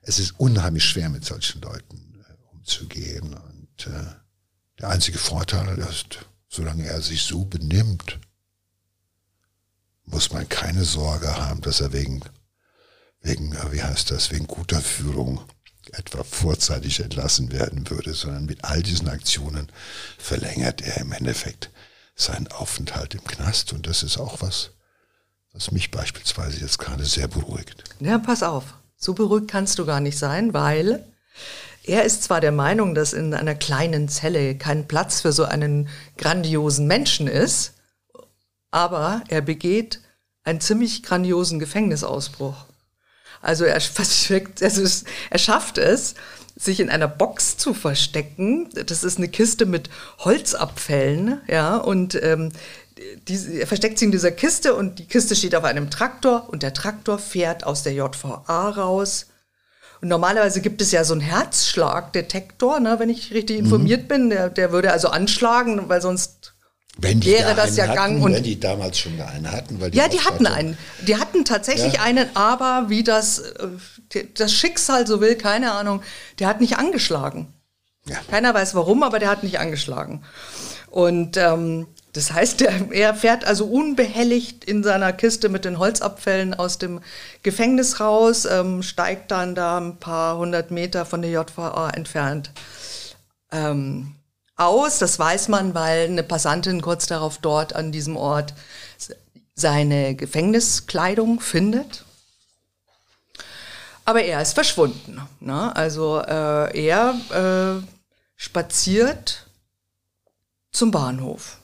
es 0.02 0.18
ist 0.18 0.38
unheimlich 0.38 0.84
schwer, 0.84 1.08
mit 1.08 1.24
solchen 1.24 1.60
Leuten 1.60 2.24
äh, 2.26 2.54
umzugehen. 2.54 3.34
Und 3.34 3.86
äh, 3.86 4.06
der 4.78 4.88
einzige 4.88 5.18
Vorteil 5.18 5.78
ist, 5.78 6.26
solange 6.48 6.86
er 6.86 7.02
sich 7.02 7.22
so 7.22 7.44
benimmt, 7.44 8.18
muss 10.04 10.32
man 10.32 10.48
keine 10.48 10.84
Sorge 10.84 11.36
haben, 11.36 11.60
dass 11.60 11.80
er 11.80 11.92
wegen, 11.92 12.22
wegen, 13.20 13.52
wie 13.70 13.82
heißt 13.82 14.10
das, 14.10 14.30
wegen 14.30 14.46
guter 14.46 14.80
Führung 14.80 15.40
etwa 15.92 16.24
vorzeitig 16.24 17.00
entlassen 17.00 17.52
werden 17.52 17.88
würde, 17.90 18.14
sondern 18.14 18.46
mit 18.46 18.64
all 18.64 18.82
diesen 18.82 19.08
Aktionen 19.08 19.70
verlängert 20.18 20.82
er 20.82 20.98
im 20.98 21.12
Endeffekt 21.12 21.70
seinen 22.20 22.48
Aufenthalt 22.48 23.14
im 23.14 23.24
Knast. 23.24 23.72
Und 23.72 23.86
das 23.86 24.02
ist 24.02 24.18
auch 24.18 24.40
was, 24.40 24.70
was 25.52 25.72
mich 25.72 25.90
beispielsweise 25.90 26.60
jetzt 26.60 26.78
gerade 26.78 27.04
sehr 27.04 27.28
beruhigt. 27.28 27.84
Ja, 28.00 28.18
pass 28.18 28.42
auf. 28.42 28.74
So 28.96 29.14
beruhigt 29.14 29.48
kannst 29.48 29.78
du 29.78 29.86
gar 29.86 30.00
nicht 30.00 30.18
sein, 30.18 30.52
weil 30.52 31.04
er 31.84 32.04
ist 32.04 32.22
zwar 32.22 32.40
der 32.40 32.52
Meinung, 32.52 32.94
dass 32.94 33.12
in 33.12 33.32
einer 33.34 33.54
kleinen 33.54 34.08
Zelle 34.08 34.56
kein 34.56 34.86
Platz 34.86 35.22
für 35.22 35.32
so 35.32 35.44
einen 35.44 35.88
grandiosen 36.18 36.86
Menschen 36.86 37.26
ist, 37.26 37.72
aber 38.70 39.22
er 39.28 39.40
begeht 39.40 40.00
einen 40.44 40.60
ziemlich 40.60 41.02
grandiosen 41.02 41.58
Gefängnisausbruch. 41.58 42.66
Also 43.40 43.64
er, 43.64 43.74
also 44.60 45.06
er 45.30 45.38
schafft 45.38 45.78
es, 45.78 46.14
sich 46.60 46.80
in 46.80 46.90
einer 46.90 47.08
Box 47.08 47.56
zu 47.56 47.72
verstecken. 47.72 48.68
Das 48.86 49.02
ist 49.02 49.18
eine 49.18 49.28
Kiste 49.28 49.66
mit 49.66 49.88
Holzabfällen, 50.18 51.40
ja, 51.48 51.76
und 51.76 52.20
ähm, 52.22 52.52
die, 53.28 53.58
er 53.58 53.66
versteckt 53.66 53.98
sich 53.98 54.06
in 54.06 54.12
dieser 54.12 54.30
Kiste 54.30 54.74
und 54.74 54.98
die 54.98 55.06
Kiste 55.06 55.34
steht 55.34 55.54
auf 55.54 55.64
einem 55.64 55.90
Traktor 55.90 56.48
und 56.50 56.62
der 56.62 56.74
Traktor 56.74 57.18
fährt 57.18 57.64
aus 57.64 57.82
der 57.82 57.94
JVA 57.94 58.70
raus. 58.70 59.26
Und 60.02 60.08
normalerweise 60.08 60.60
gibt 60.60 60.82
es 60.82 60.92
ja 60.92 61.04
so 61.04 61.14
einen 61.14 61.22
Herzschlagdetektor, 61.22 62.80
ne, 62.80 62.98
wenn 62.98 63.08
ich 63.08 63.32
richtig 63.32 63.58
informiert 63.58 64.04
mhm. 64.04 64.08
bin. 64.08 64.30
Der, 64.30 64.50
der 64.50 64.72
würde 64.72 64.92
also 64.92 65.08
anschlagen, 65.08 65.88
weil 65.88 66.02
sonst 66.02 66.54
wenn 66.98 67.20
die 67.20 67.28
wäre 67.30 67.54
da 67.54 67.66
das 67.66 67.76
ja 67.76 67.84
hatten, 67.84 67.96
gang 67.96 68.22
und 68.22 68.34
wenn 68.34 68.42
die 68.42 68.60
damals 68.60 68.98
schon 68.98 69.18
einen 69.20 69.50
hatten, 69.50 69.80
weil 69.80 69.90
die 69.90 69.98
ja, 69.98 70.08
die 70.08 70.20
hatten 70.20 70.46
einen, 70.46 70.76
die 71.06 71.16
hatten 71.16 71.44
tatsächlich 71.44 71.94
ja. 71.94 72.02
einen, 72.02 72.34
aber 72.34 72.86
wie 72.88 73.02
das 73.02 73.38
äh, 73.38 73.68
das 74.34 74.52
Schicksal 74.52 75.06
so 75.06 75.20
will, 75.20 75.36
keine 75.36 75.72
Ahnung, 75.72 76.02
der 76.38 76.48
hat 76.48 76.60
nicht 76.60 76.76
angeschlagen. 76.76 77.52
Ja. 78.06 78.16
Keiner 78.30 78.54
weiß 78.54 78.74
warum, 78.74 79.02
aber 79.02 79.18
der 79.18 79.30
hat 79.30 79.42
nicht 79.42 79.58
angeschlagen. 79.58 80.24
Und 80.90 81.36
ähm, 81.36 81.86
das 82.12 82.32
heißt, 82.32 82.60
der, 82.60 82.90
er 82.90 83.14
fährt 83.14 83.44
also 83.44 83.66
unbehelligt 83.66 84.64
in 84.64 84.82
seiner 84.82 85.12
Kiste 85.12 85.48
mit 85.48 85.64
den 85.64 85.78
Holzabfällen 85.78 86.54
aus 86.54 86.78
dem 86.78 87.00
Gefängnis 87.42 88.00
raus, 88.00 88.46
ähm, 88.46 88.82
steigt 88.82 89.30
dann 89.30 89.54
da 89.54 89.78
ein 89.78 89.98
paar 89.98 90.36
hundert 90.36 90.70
Meter 90.70 91.06
von 91.06 91.22
der 91.22 91.30
JVA 91.30 91.90
entfernt 91.90 92.50
ähm, 93.52 94.16
aus. 94.56 94.98
Das 94.98 95.18
weiß 95.18 95.48
man, 95.48 95.74
weil 95.74 96.06
eine 96.06 96.24
Passantin 96.24 96.82
kurz 96.82 97.06
darauf 97.06 97.38
dort 97.38 97.74
an 97.76 97.92
diesem 97.92 98.16
Ort 98.16 98.54
seine 99.54 100.14
Gefängniskleidung 100.16 101.40
findet. 101.40 102.04
Aber 104.10 104.24
er 104.24 104.42
ist 104.42 104.54
verschwunden. 104.54 105.22
Ne? 105.38 105.76
Also 105.76 106.18
äh, 106.18 106.84
er 106.84 107.14
äh, 107.30 107.86
spaziert 108.34 109.48
zum 110.72 110.90
Bahnhof. 110.90 111.58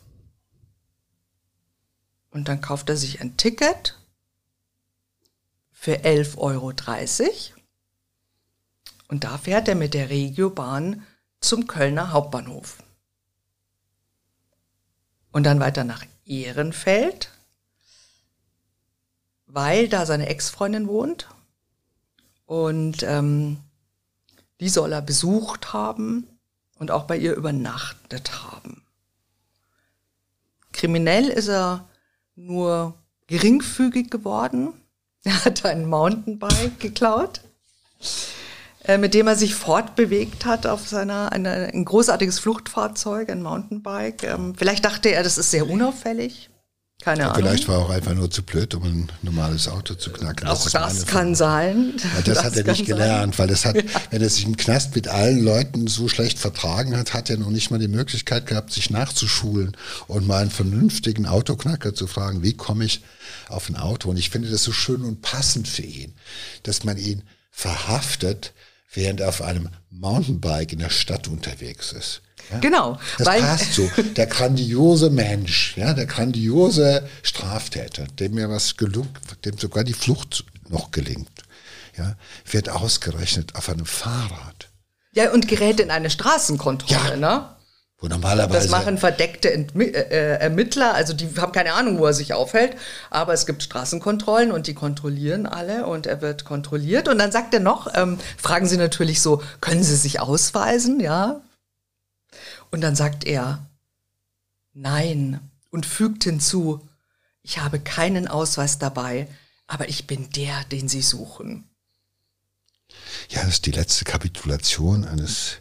Und 2.30 2.46
dann 2.46 2.60
kauft 2.60 2.88
er 2.88 2.96
sich 2.96 3.20
ein 3.20 3.36
Ticket 3.36 3.98
für 5.72 5.96
11,30 6.04 6.36
Euro. 6.38 6.72
Und 9.08 9.24
da 9.24 9.38
fährt 9.38 9.66
er 9.66 9.74
mit 9.74 9.92
der 9.92 10.08
Regiobahn 10.08 11.04
zum 11.40 11.66
Kölner 11.66 12.12
Hauptbahnhof 12.12 12.78
und 15.32 15.42
dann 15.42 15.58
weiter 15.58 15.82
nach 15.82 16.04
Ehrenfeld, 16.24 17.32
weil 19.46 19.88
da 19.88 20.06
seine 20.06 20.28
Ex-Freundin 20.28 20.86
wohnt 20.86 21.26
und 22.46 23.02
ähm, 23.02 23.58
die 24.60 24.68
soll 24.68 24.92
er 24.92 25.02
besucht 25.02 25.72
haben 25.72 26.26
und 26.78 26.90
auch 26.90 27.04
bei 27.04 27.16
ihr 27.18 27.34
übernachtet 27.34 28.44
haben. 28.44 28.82
Kriminell 30.72 31.28
ist 31.28 31.48
er 31.48 31.88
nur 32.34 32.94
geringfügig 33.26 34.10
geworden. 34.10 34.72
Er 35.24 35.44
hat 35.44 35.64
ein 35.64 35.88
Mountainbike 35.88 36.78
geklaut 36.78 37.40
äh, 38.86 38.98
mit 38.98 39.14
dem 39.14 39.26
er 39.26 39.34
sich 39.34 39.54
fortbewegt 39.54 40.44
hat 40.44 40.66
auf 40.66 40.88
seiner, 40.88 41.32
eine, 41.32 41.70
ein 41.72 41.84
großartiges 41.84 42.38
Fluchtfahrzeug, 42.38 43.30
ein 43.30 43.42
Mountainbike. 43.42 44.22
Ähm, 44.22 44.54
vielleicht 44.56 44.84
dachte 44.84 45.08
er, 45.08 45.24
das 45.24 45.38
ist 45.38 45.50
sehr 45.50 45.68
unauffällig. 45.68 46.50
Keine 47.02 47.24
Ahnung. 47.24 47.36
Vielleicht 47.36 47.68
war 47.68 47.76
er 47.76 47.80
auch 47.82 47.90
einfach 47.90 48.14
nur 48.14 48.30
zu 48.30 48.42
blöd, 48.42 48.74
um 48.74 48.82
ein 48.82 49.12
normales 49.22 49.68
Auto 49.68 49.94
zu 49.94 50.10
knacken. 50.10 50.48
Auch 50.48 50.62
das, 50.64 50.72
das 50.72 51.06
kann 51.06 51.34
sein. 51.34 51.92
Ja, 51.98 52.22
das, 52.22 52.34
das, 52.34 52.44
hat 52.44 52.56
er 52.56 52.64
nicht 52.64 52.86
gelernt, 52.86 53.34
sein. 53.34 53.38
weil 53.38 53.48
das 53.48 53.64
hat, 53.64 53.76
ja. 53.76 53.82
wenn 54.10 54.22
er 54.22 54.30
sich 54.30 54.44
im 54.44 54.56
Knast 54.56 54.94
mit 54.94 55.06
allen 55.06 55.44
Leuten 55.44 55.86
so 55.86 56.08
schlecht 56.08 56.38
vertragen 56.38 56.96
hat, 56.96 57.14
hat 57.14 57.30
er 57.30 57.36
noch 57.36 57.50
nicht 57.50 57.70
mal 57.70 57.78
die 57.78 57.86
Möglichkeit 57.86 58.46
gehabt, 58.46 58.72
sich 58.72 58.90
nachzuschulen 58.90 59.76
und 60.08 60.26
mal 60.26 60.42
einen 60.42 60.50
vernünftigen 60.50 61.26
Autoknacker 61.26 61.94
zu 61.94 62.06
fragen, 62.06 62.42
wie 62.42 62.54
komme 62.54 62.84
ich 62.84 63.02
auf 63.48 63.68
ein 63.68 63.76
Auto? 63.76 64.10
Und 64.10 64.16
ich 64.16 64.30
finde 64.30 64.50
das 64.50 64.64
so 64.64 64.72
schön 64.72 65.02
und 65.02 65.20
passend 65.20 65.68
für 65.68 65.82
ihn, 65.82 66.14
dass 66.64 66.82
man 66.82 66.96
ihn 66.96 67.22
verhaftet, 67.52 68.52
während 68.92 69.20
er 69.20 69.28
auf 69.28 69.42
einem 69.42 69.68
Mountainbike 69.98 70.72
in 70.72 70.78
der 70.80 70.90
Stadt 70.90 71.28
unterwegs 71.28 71.92
ist. 71.92 72.22
Ja? 72.50 72.58
Genau. 72.58 72.98
Das 73.18 73.26
weil 73.26 73.40
passt 73.40 73.74
so. 73.74 73.90
Der 74.16 74.26
grandiose 74.26 75.10
Mensch, 75.10 75.76
ja, 75.76 75.94
der 75.94 76.06
grandiose 76.06 77.08
Straftäter, 77.22 78.06
dem 78.18 78.34
mir 78.34 78.48
was 78.48 78.76
gelungen, 78.76 79.10
dem 79.44 79.58
sogar 79.58 79.84
die 79.84 79.94
Flucht 79.94 80.44
noch 80.68 80.90
gelingt. 80.90 81.28
ja, 81.96 82.14
wird 82.50 82.68
ausgerechnet 82.68 83.54
auf 83.54 83.68
einem 83.70 83.86
Fahrrad. 83.86 84.68
Ja, 85.12 85.32
und 85.32 85.48
gerät 85.48 85.80
in 85.80 85.90
eine 85.90 86.10
Straßenkontrolle, 86.10 87.10
Ja. 87.12 87.16
ne? 87.16 87.55
Wo 87.98 88.08
normalerweise 88.08 88.68
Das 88.68 88.70
machen 88.70 88.98
verdeckte 88.98 89.50
Entmi 89.50 89.86
äh, 89.86 90.38
Ermittler, 90.38 90.94
also 90.94 91.14
die 91.14 91.28
haben 91.38 91.52
keine 91.52 91.72
Ahnung, 91.72 91.98
wo 91.98 92.04
er 92.04 92.12
sich 92.12 92.34
aufhält, 92.34 92.76
aber 93.08 93.32
es 93.32 93.46
gibt 93.46 93.62
Straßenkontrollen 93.62 94.52
und 94.52 94.66
die 94.66 94.74
kontrollieren 94.74 95.46
alle 95.46 95.86
und 95.86 96.06
er 96.06 96.20
wird 96.20 96.44
kontrolliert. 96.44 97.08
Und 97.08 97.16
dann 97.18 97.32
sagt 97.32 97.54
er 97.54 97.60
noch, 97.60 97.94
ähm, 97.94 98.18
fragen 98.36 98.66
sie 98.68 98.76
natürlich 98.76 99.22
so, 99.22 99.42
können 99.62 99.82
Sie 99.82 99.96
sich 99.96 100.20
ausweisen, 100.20 101.00
ja? 101.00 101.40
Und 102.70 102.82
dann 102.82 102.96
sagt 102.96 103.24
er, 103.24 103.66
nein, 104.74 105.40
und 105.70 105.86
fügt 105.86 106.24
hinzu, 106.24 106.86
ich 107.42 107.60
habe 107.60 107.80
keinen 107.80 108.28
Ausweis 108.28 108.78
dabei, 108.78 109.26
aber 109.66 109.88
ich 109.88 110.06
bin 110.06 110.28
der, 110.30 110.64
den 110.64 110.88
Sie 110.88 111.00
suchen. 111.00 111.64
Ja, 113.30 113.40
das 113.40 113.54
ist 113.54 113.66
die 113.66 113.72
letzte 113.72 114.04
Kapitulation 114.04 115.04
eines, 115.04 115.56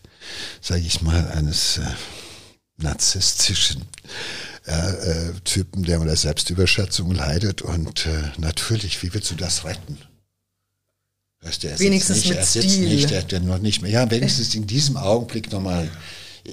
sage 0.62 0.82
ich 0.82 1.02
mal, 1.02 1.30
eines 1.30 1.78
äh, 1.78 1.86
narzisstischen 2.78 3.86
äh, 4.68 5.30
äh, 5.30 5.34
Typen, 5.44 5.84
der 5.84 6.00
unter 6.02 6.16
Selbstüberschätzung 6.16 7.12
leidet. 7.12 7.62
Und 7.62 8.06
äh, 8.06 8.32
natürlich, 8.38 9.02
wie 9.04 9.14
willst 9.14 9.32
du 9.32 9.36
das 9.36 9.64
retten? 9.66 9.98
Weißt 11.42 11.64
du, 11.64 11.80
Wenigstens 11.80 12.18
nicht, 12.18 12.30
mit 12.30 12.38
er 12.38 12.46
Stil. 12.46 12.90
nicht, 12.90 13.12
er 13.12 13.22
hat 13.22 13.44
noch 13.44 13.60
nicht 13.60 13.82
mehr. 13.82 13.92
Ja, 13.92 14.10
wenigstens 14.10 14.56
in 14.56 14.66
diesem 14.66 14.98
Augenblick 14.98 15.52
nochmal, 15.52 15.90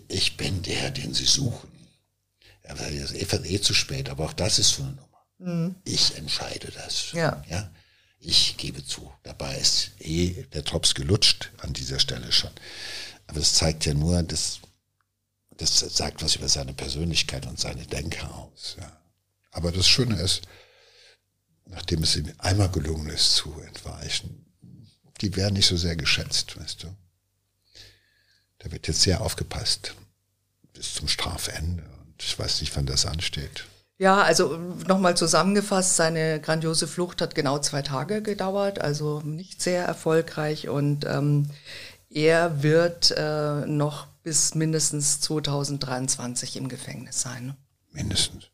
ich 0.09 0.37
bin 0.37 0.63
der, 0.63 0.91
den 0.91 1.15
sie 1.15 1.25
suchen. 1.25 1.71
Ja, 2.69 2.79
weil 2.79 2.99
das 2.99 3.13
ist 3.13 3.33
eh, 3.33 3.61
zu 3.61 3.75
spät, 3.75 4.11
aber 4.11 4.27
auch 4.27 4.33
das 4.35 4.59
ist 4.59 4.71
so 4.71 4.83
eine 4.83 4.93
Nummer. 4.93 5.75
Ich 5.85 6.17
entscheide 6.17 6.71
das. 6.71 7.13
Mhm. 7.13 7.19
Ja. 7.19 7.45
ja. 7.49 7.71
Ich 8.21 8.57
gebe 8.57 8.85
zu. 8.85 9.11
Dabei 9.25 9.57
ist 9.57 9.91
eh 9.99 10.45
der 10.55 10.63
Drops 10.63 10.95
gelutscht 10.95 11.51
an 11.59 11.73
dieser 11.73 11.99
Stelle 11.99 12.31
schon. 12.31 12.53
Aber 13.27 13.41
es 13.41 13.55
zeigt 13.55 13.85
ja 13.85 13.95
nur, 13.95 14.23
dass 14.23 14.61
das 15.63 15.79
sagt 15.79 16.23
was 16.23 16.37
über 16.37 16.49
seine 16.49 16.73
Persönlichkeit 16.73 17.47
und 17.47 17.59
seine 17.59 17.87
Denke 17.87 18.29
aus. 18.29 18.77
Ja. 18.81 18.93
Aber 19.51 19.71
das 19.71 19.87
Schöne 19.87 20.21
ist, 20.21 20.43
nachdem 21.67 22.03
es 22.03 22.17
ihm 22.17 22.33
einmal 22.39 22.71
gelungen 22.71 23.09
ist 23.09 23.35
zu 23.35 23.61
entweichen, 23.61 24.47
die 25.21 25.37
werden 25.37 25.55
nicht 25.55 25.69
so 25.69 25.77
sehr 25.77 25.97
geschätzt, 25.97 26.59
weißt 26.61 26.83
du. 26.83 26.97
Da 28.59 28.73
wird 28.73 28.89
jetzt 28.89 29.03
sehr 29.03 29.21
aufgepasst 29.21 29.95
bis 30.73 30.95
zum 30.95 31.09
Strafende. 31.09 31.83
Und 31.83 32.23
ich 32.23 32.39
weiß 32.39 32.61
nicht, 32.61 32.75
wann 32.77 32.87
das 32.87 33.07
ansteht. 33.07 33.65
Ja, 33.99 34.23
also 34.23 34.57
nochmal 34.89 35.17
zusammengefasst, 35.17 35.97
seine 35.97 36.41
grandiose 36.41 36.89
Flucht 36.89 37.21
hat 37.21 37.35
genau 37.35 37.59
zwei 37.61 37.83
Tage 37.83 38.21
gedauert, 38.21 38.81
also 38.81 39.21
nicht 39.21 39.63
sehr 39.63 39.85
erfolgreich 39.85 40.69
und 40.69 41.05
ähm, 41.05 41.51
er 42.11 42.63
wird 42.63 43.13
äh, 43.17 43.67
noch 43.67 44.09
bis 44.23 44.55
mindestens 44.55 45.21
2023 45.21 46.57
im 46.57 46.69
Gefängnis 46.69 47.21
sein. 47.21 47.57
Mindestens. 47.91 48.33
Mindestens. 48.33 48.52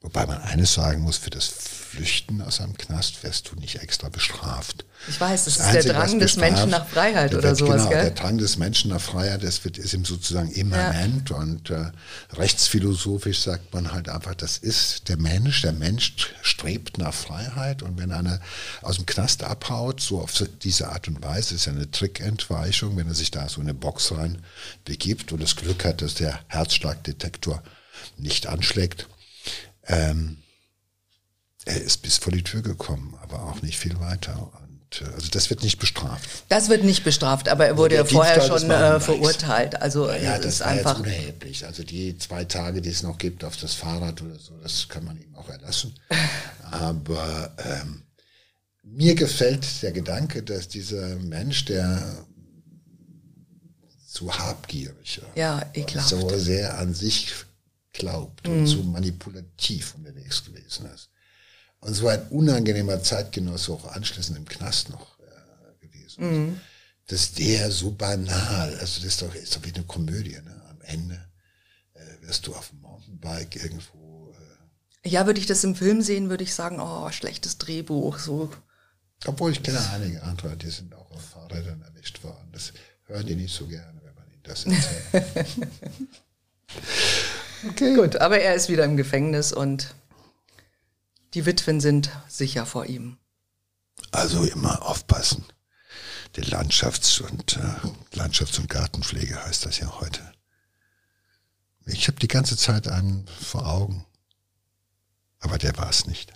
Wobei 0.00 0.26
man 0.26 0.40
eines 0.42 0.74
sagen 0.74 1.02
muss, 1.02 1.16
für 1.16 1.30
das 1.30 1.48
Flüchten 1.48 2.40
aus 2.40 2.60
einem 2.60 2.78
Knast 2.78 3.24
wirst 3.24 3.50
du 3.50 3.56
nicht 3.56 3.82
extra 3.82 4.08
bestraft. 4.08 4.84
Ich 5.08 5.20
weiß, 5.20 5.46
das, 5.46 5.56
ist 5.56 5.60
Einzige, 5.62 5.92
der 5.92 5.94
Drang 5.94 6.18
des 6.20 6.36
Menschen 6.36 6.70
nach 6.70 6.86
Freiheit 6.86 7.32
der 7.32 7.38
oder 7.40 7.48
wird, 7.48 7.58
sowas, 7.58 7.76
genau, 7.78 7.90
Der 7.90 8.02
gell? 8.04 8.14
Drang 8.14 8.38
des 8.38 8.58
Menschen 8.58 8.90
nach 8.90 9.00
Freiheit, 9.00 9.42
das 9.42 9.64
wird, 9.64 9.76
ist 9.76 9.94
ihm 9.94 10.04
sozusagen 10.04 10.52
immanent 10.52 11.32
und 11.32 11.70
äh, 11.70 11.90
rechtsphilosophisch 12.32 13.40
sagt 13.40 13.74
man 13.74 13.90
halt 13.90 14.08
einfach, 14.08 14.36
das 14.36 14.58
ist 14.58 15.08
der 15.08 15.16
Mensch. 15.16 15.62
Der 15.62 15.72
Mensch 15.72 16.14
strebt 16.42 16.98
nach 16.98 17.14
Freiheit 17.14 17.82
und 17.82 17.98
wenn 17.98 18.12
einer 18.12 18.40
aus 18.82 18.96
dem 18.96 19.06
Knast 19.06 19.42
abhaut, 19.42 20.00
so 20.00 20.20
auf 20.20 20.32
diese 20.62 20.90
Art 20.90 21.08
und 21.08 21.20
Weise, 21.24 21.56
ist 21.56 21.64
ja 21.64 21.72
eine 21.72 21.90
Trickentweichung, 21.90 22.96
wenn 22.96 23.08
er 23.08 23.14
sich 23.14 23.32
da 23.32 23.48
so 23.48 23.60
in 23.60 23.66
eine 23.66 23.74
Box 23.74 24.12
rein 24.12 24.38
begibt 24.84 25.32
und 25.32 25.42
das 25.42 25.56
Glück 25.56 25.84
hat, 25.84 26.02
dass 26.02 26.14
der 26.14 26.38
Herzschlagdetektor 26.46 27.64
nicht 28.16 28.46
anschlägt, 28.46 29.08
ähm, 29.88 30.38
er 31.64 31.80
ist 31.82 31.98
bis 32.02 32.16
vor 32.18 32.32
die 32.32 32.42
Tür 32.44 32.62
gekommen, 32.62 33.14
aber 33.22 33.42
auch 33.44 33.60
nicht 33.62 33.78
viel 33.78 33.98
weiter. 34.00 34.50
Und, 34.62 35.02
äh, 35.02 35.12
also 35.14 35.28
das 35.30 35.50
wird 35.50 35.62
nicht 35.62 35.78
bestraft. 35.78 36.28
Das 36.48 36.68
wird 36.68 36.84
nicht 36.84 37.04
bestraft, 37.04 37.48
aber 37.48 37.66
er 37.66 37.76
wurde 37.76 37.96
Der 37.96 38.04
ja 38.04 38.10
vorher 38.10 38.40
schon 38.40 38.70
äh, 38.70 39.00
verurteilt. 39.00 39.80
Also 39.82 40.08
Ja, 40.08 40.36
es 40.36 40.42
das 40.42 40.54
ist 40.54 40.62
einfach. 40.62 40.98
unerheblich. 41.00 41.66
Also 41.66 41.82
die 41.82 42.16
zwei 42.18 42.44
Tage, 42.44 42.80
die 42.80 42.90
es 42.90 43.02
noch 43.02 43.18
gibt 43.18 43.44
auf 43.44 43.56
das 43.56 43.74
Fahrrad 43.74 44.22
oder 44.22 44.38
so, 44.38 44.54
das 44.62 44.88
kann 44.88 45.04
man 45.04 45.18
ihm 45.20 45.34
auch 45.34 45.48
erlassen. 45.48 45.94
Aber 46.70 47.54
ähm, 47.58 48.02
mir 48.82 49.14
gefällt 49.14 49.82
der 49.82 49.92
Gedanke, 49.92 50.42
dass 50.42 50.68
dieser 50.68 51.16
Mensch, 51.16 51.66
der 51.66 52.24
zu 54.06 54.32
habgierig 54.36 55.20
Ja, 55.34 55.62
ekelhaft. 55.74 56.08
so 56.08 56.28
sehr 56.38 56.78
an 56.78 56.94
sich 56.94 57.32
glaubt 57.98 58.48
und 58.48 58.66
so 58.66 58.82
manipulativ 58.82 59.94
unterwegs 59.94 60.44
gewesen 60.44 60.86
ist. 60.94 61.10
Und 61.80 61.94
so 61.94 62.08
ein 62.08 62.22
unangenehmer 62.28 63.02
Zeitgenosse 63.02 63.72
auch 63.72 63.84
anschließend 63.92 64.36
im 64.38 64.44
Knast 64.46 64.88
noch 64.90 65.18
äh, 65.20 65.86
gewesen 65.86 66.54
ist. 66.54 66.60
Dass 67.12 67.32
der 67.32 67.70
so 67.70 67.90
banal, 67.92 68.70
also 68.80 69.00
das 69.00 69.04
ist 69.04 69.22
doch, 69.22 69.34
ist 69.34 69.54
doch 69.56 69.64
wie 69.64 69.74
eine 69.74 69.84
Komödie, 69.84 70.38
ne? 70.44 70.62
Am 70.70 70.80
Ende 70.82 71.18
äh, 71.94 72.26
wirst 72.26 72.46
du 72.46 72.54
auf 72.54 72.68
dem 72.70 72.80
Mountainbike 72.80 73.56
irgendwo, 73.56 74.34
äh, 75.04 75.08
Ja, 75.08 75.26
würde 75.26 75.40
ich 75.40 75.46
das 75.46 75.62
im 75.64 75.74
Film 75.74 76.02
sehen, 76.02 76.30
würde 76.30 76.44
ich 76.44 76.54
sagen, 76.54 76.80
oh, 76.80 77.10
schlechtes 77.10 77.58
Drehbuch. 77.58 78.18
So. 78.18 78.50
obwohl 79.26 79.52
ich 79.52 79.62
kenne 79.62 79.80
einige 79.90 80.22
andere, 80.22 80.56
die 80.56 80.70
sind 80.70 80.94
auch 80.94 81.10
auf 81.12 81.24
Fahrrädern 81.24 81.80
erwischt 81.82 82.22
worden. 82.24 82.48
Das 82.52 82.72
hören 83.04 83.26
die 83.26 83.36
nicht 83.36 83.54
so 83.54 83.66
gerne, 83.66 84.00
wenn 84.04 84.14
man 84.14 84.28
ihnen 84.30 84.42
das 84.42 84.64
erzählt. 84.66 85.48
okay. 87.66 87.94
Gut, 87.94 88.16
aber 88.16 88.40
er 88.40 88.54
ist 88.54 88.68
wieder 88.68 88.84
im 88.84 88.96
Gefängnis 88.96 89.52
und 89.52 89.94
die 91.34 91.46
Witwen 91.46 91.80
sind 91.80 92.10
sicher 92.28 92.66
vor 92.66 92.86
ihm. 92.86 93.18
Also 94.12 94.44
immer 94.44 94.82
aufpassen. 94.82 95.44
Die 96.36 96.42
Landschafts- 96.42 97.20
und 97.20 97.56
äh, 97.56 98.16
Landschafts- 98.16 98.58
und 98.58 98.68
Gartenpflege 98.68 99.42
heißt 99.44 99.66
das 99.66 99.78
ja 99.78 100.00
heute. 100.00 100.20
Ich 101.86 102.06
habe 102.06 102.18
die 102.20 102.28
ganze 102.28 102.56
Zeit 102.56 102.86
einen 102.88 103.26
vor 103.40 103.66
Augen. 103.66 104.04
Aber 105.40 105.58
der 105.58 105.76
war 105.78 105.88
es 105.88 106.06
nicht. 106.06 106.32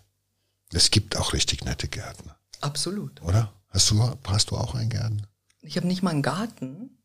Es 0.72 0.90
gibt 0.90 1.16
auch 1.16 1.32
richtig 1.34 1.64
nette 1.64 1.88
Gärtner, 1.88 2.36
Absolut. 2.60 3.20
oder? 3.22 3.52
Hast 3.68 3.90
du, 3.90 4.16
hast 4.26 4.50
du 4.50 4.56
auch 4.56 4.74
einen 4.74 4.88
Garten? 4.88 5.26
Ich 5.60 5.76
habe 5.76 5.86
nicht 5.86 6.02
mal 6.02 6.10
einen 6.10 6.22
Garten, 6.22 6.98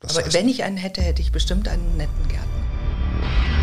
Das 0.00 0.16
aber 0.16 0.32
wenn 0.32 0.48
ich 0.48 0.64
einen 0.64 0.76
hätte, 0.76 1.02
hätte 1.02 1.22
ich 1.22 1.30
bestimmt 1.30 1.68
einen 1.68 1.96
netten 1.96 2.28
Gärtner. 2.28 3.61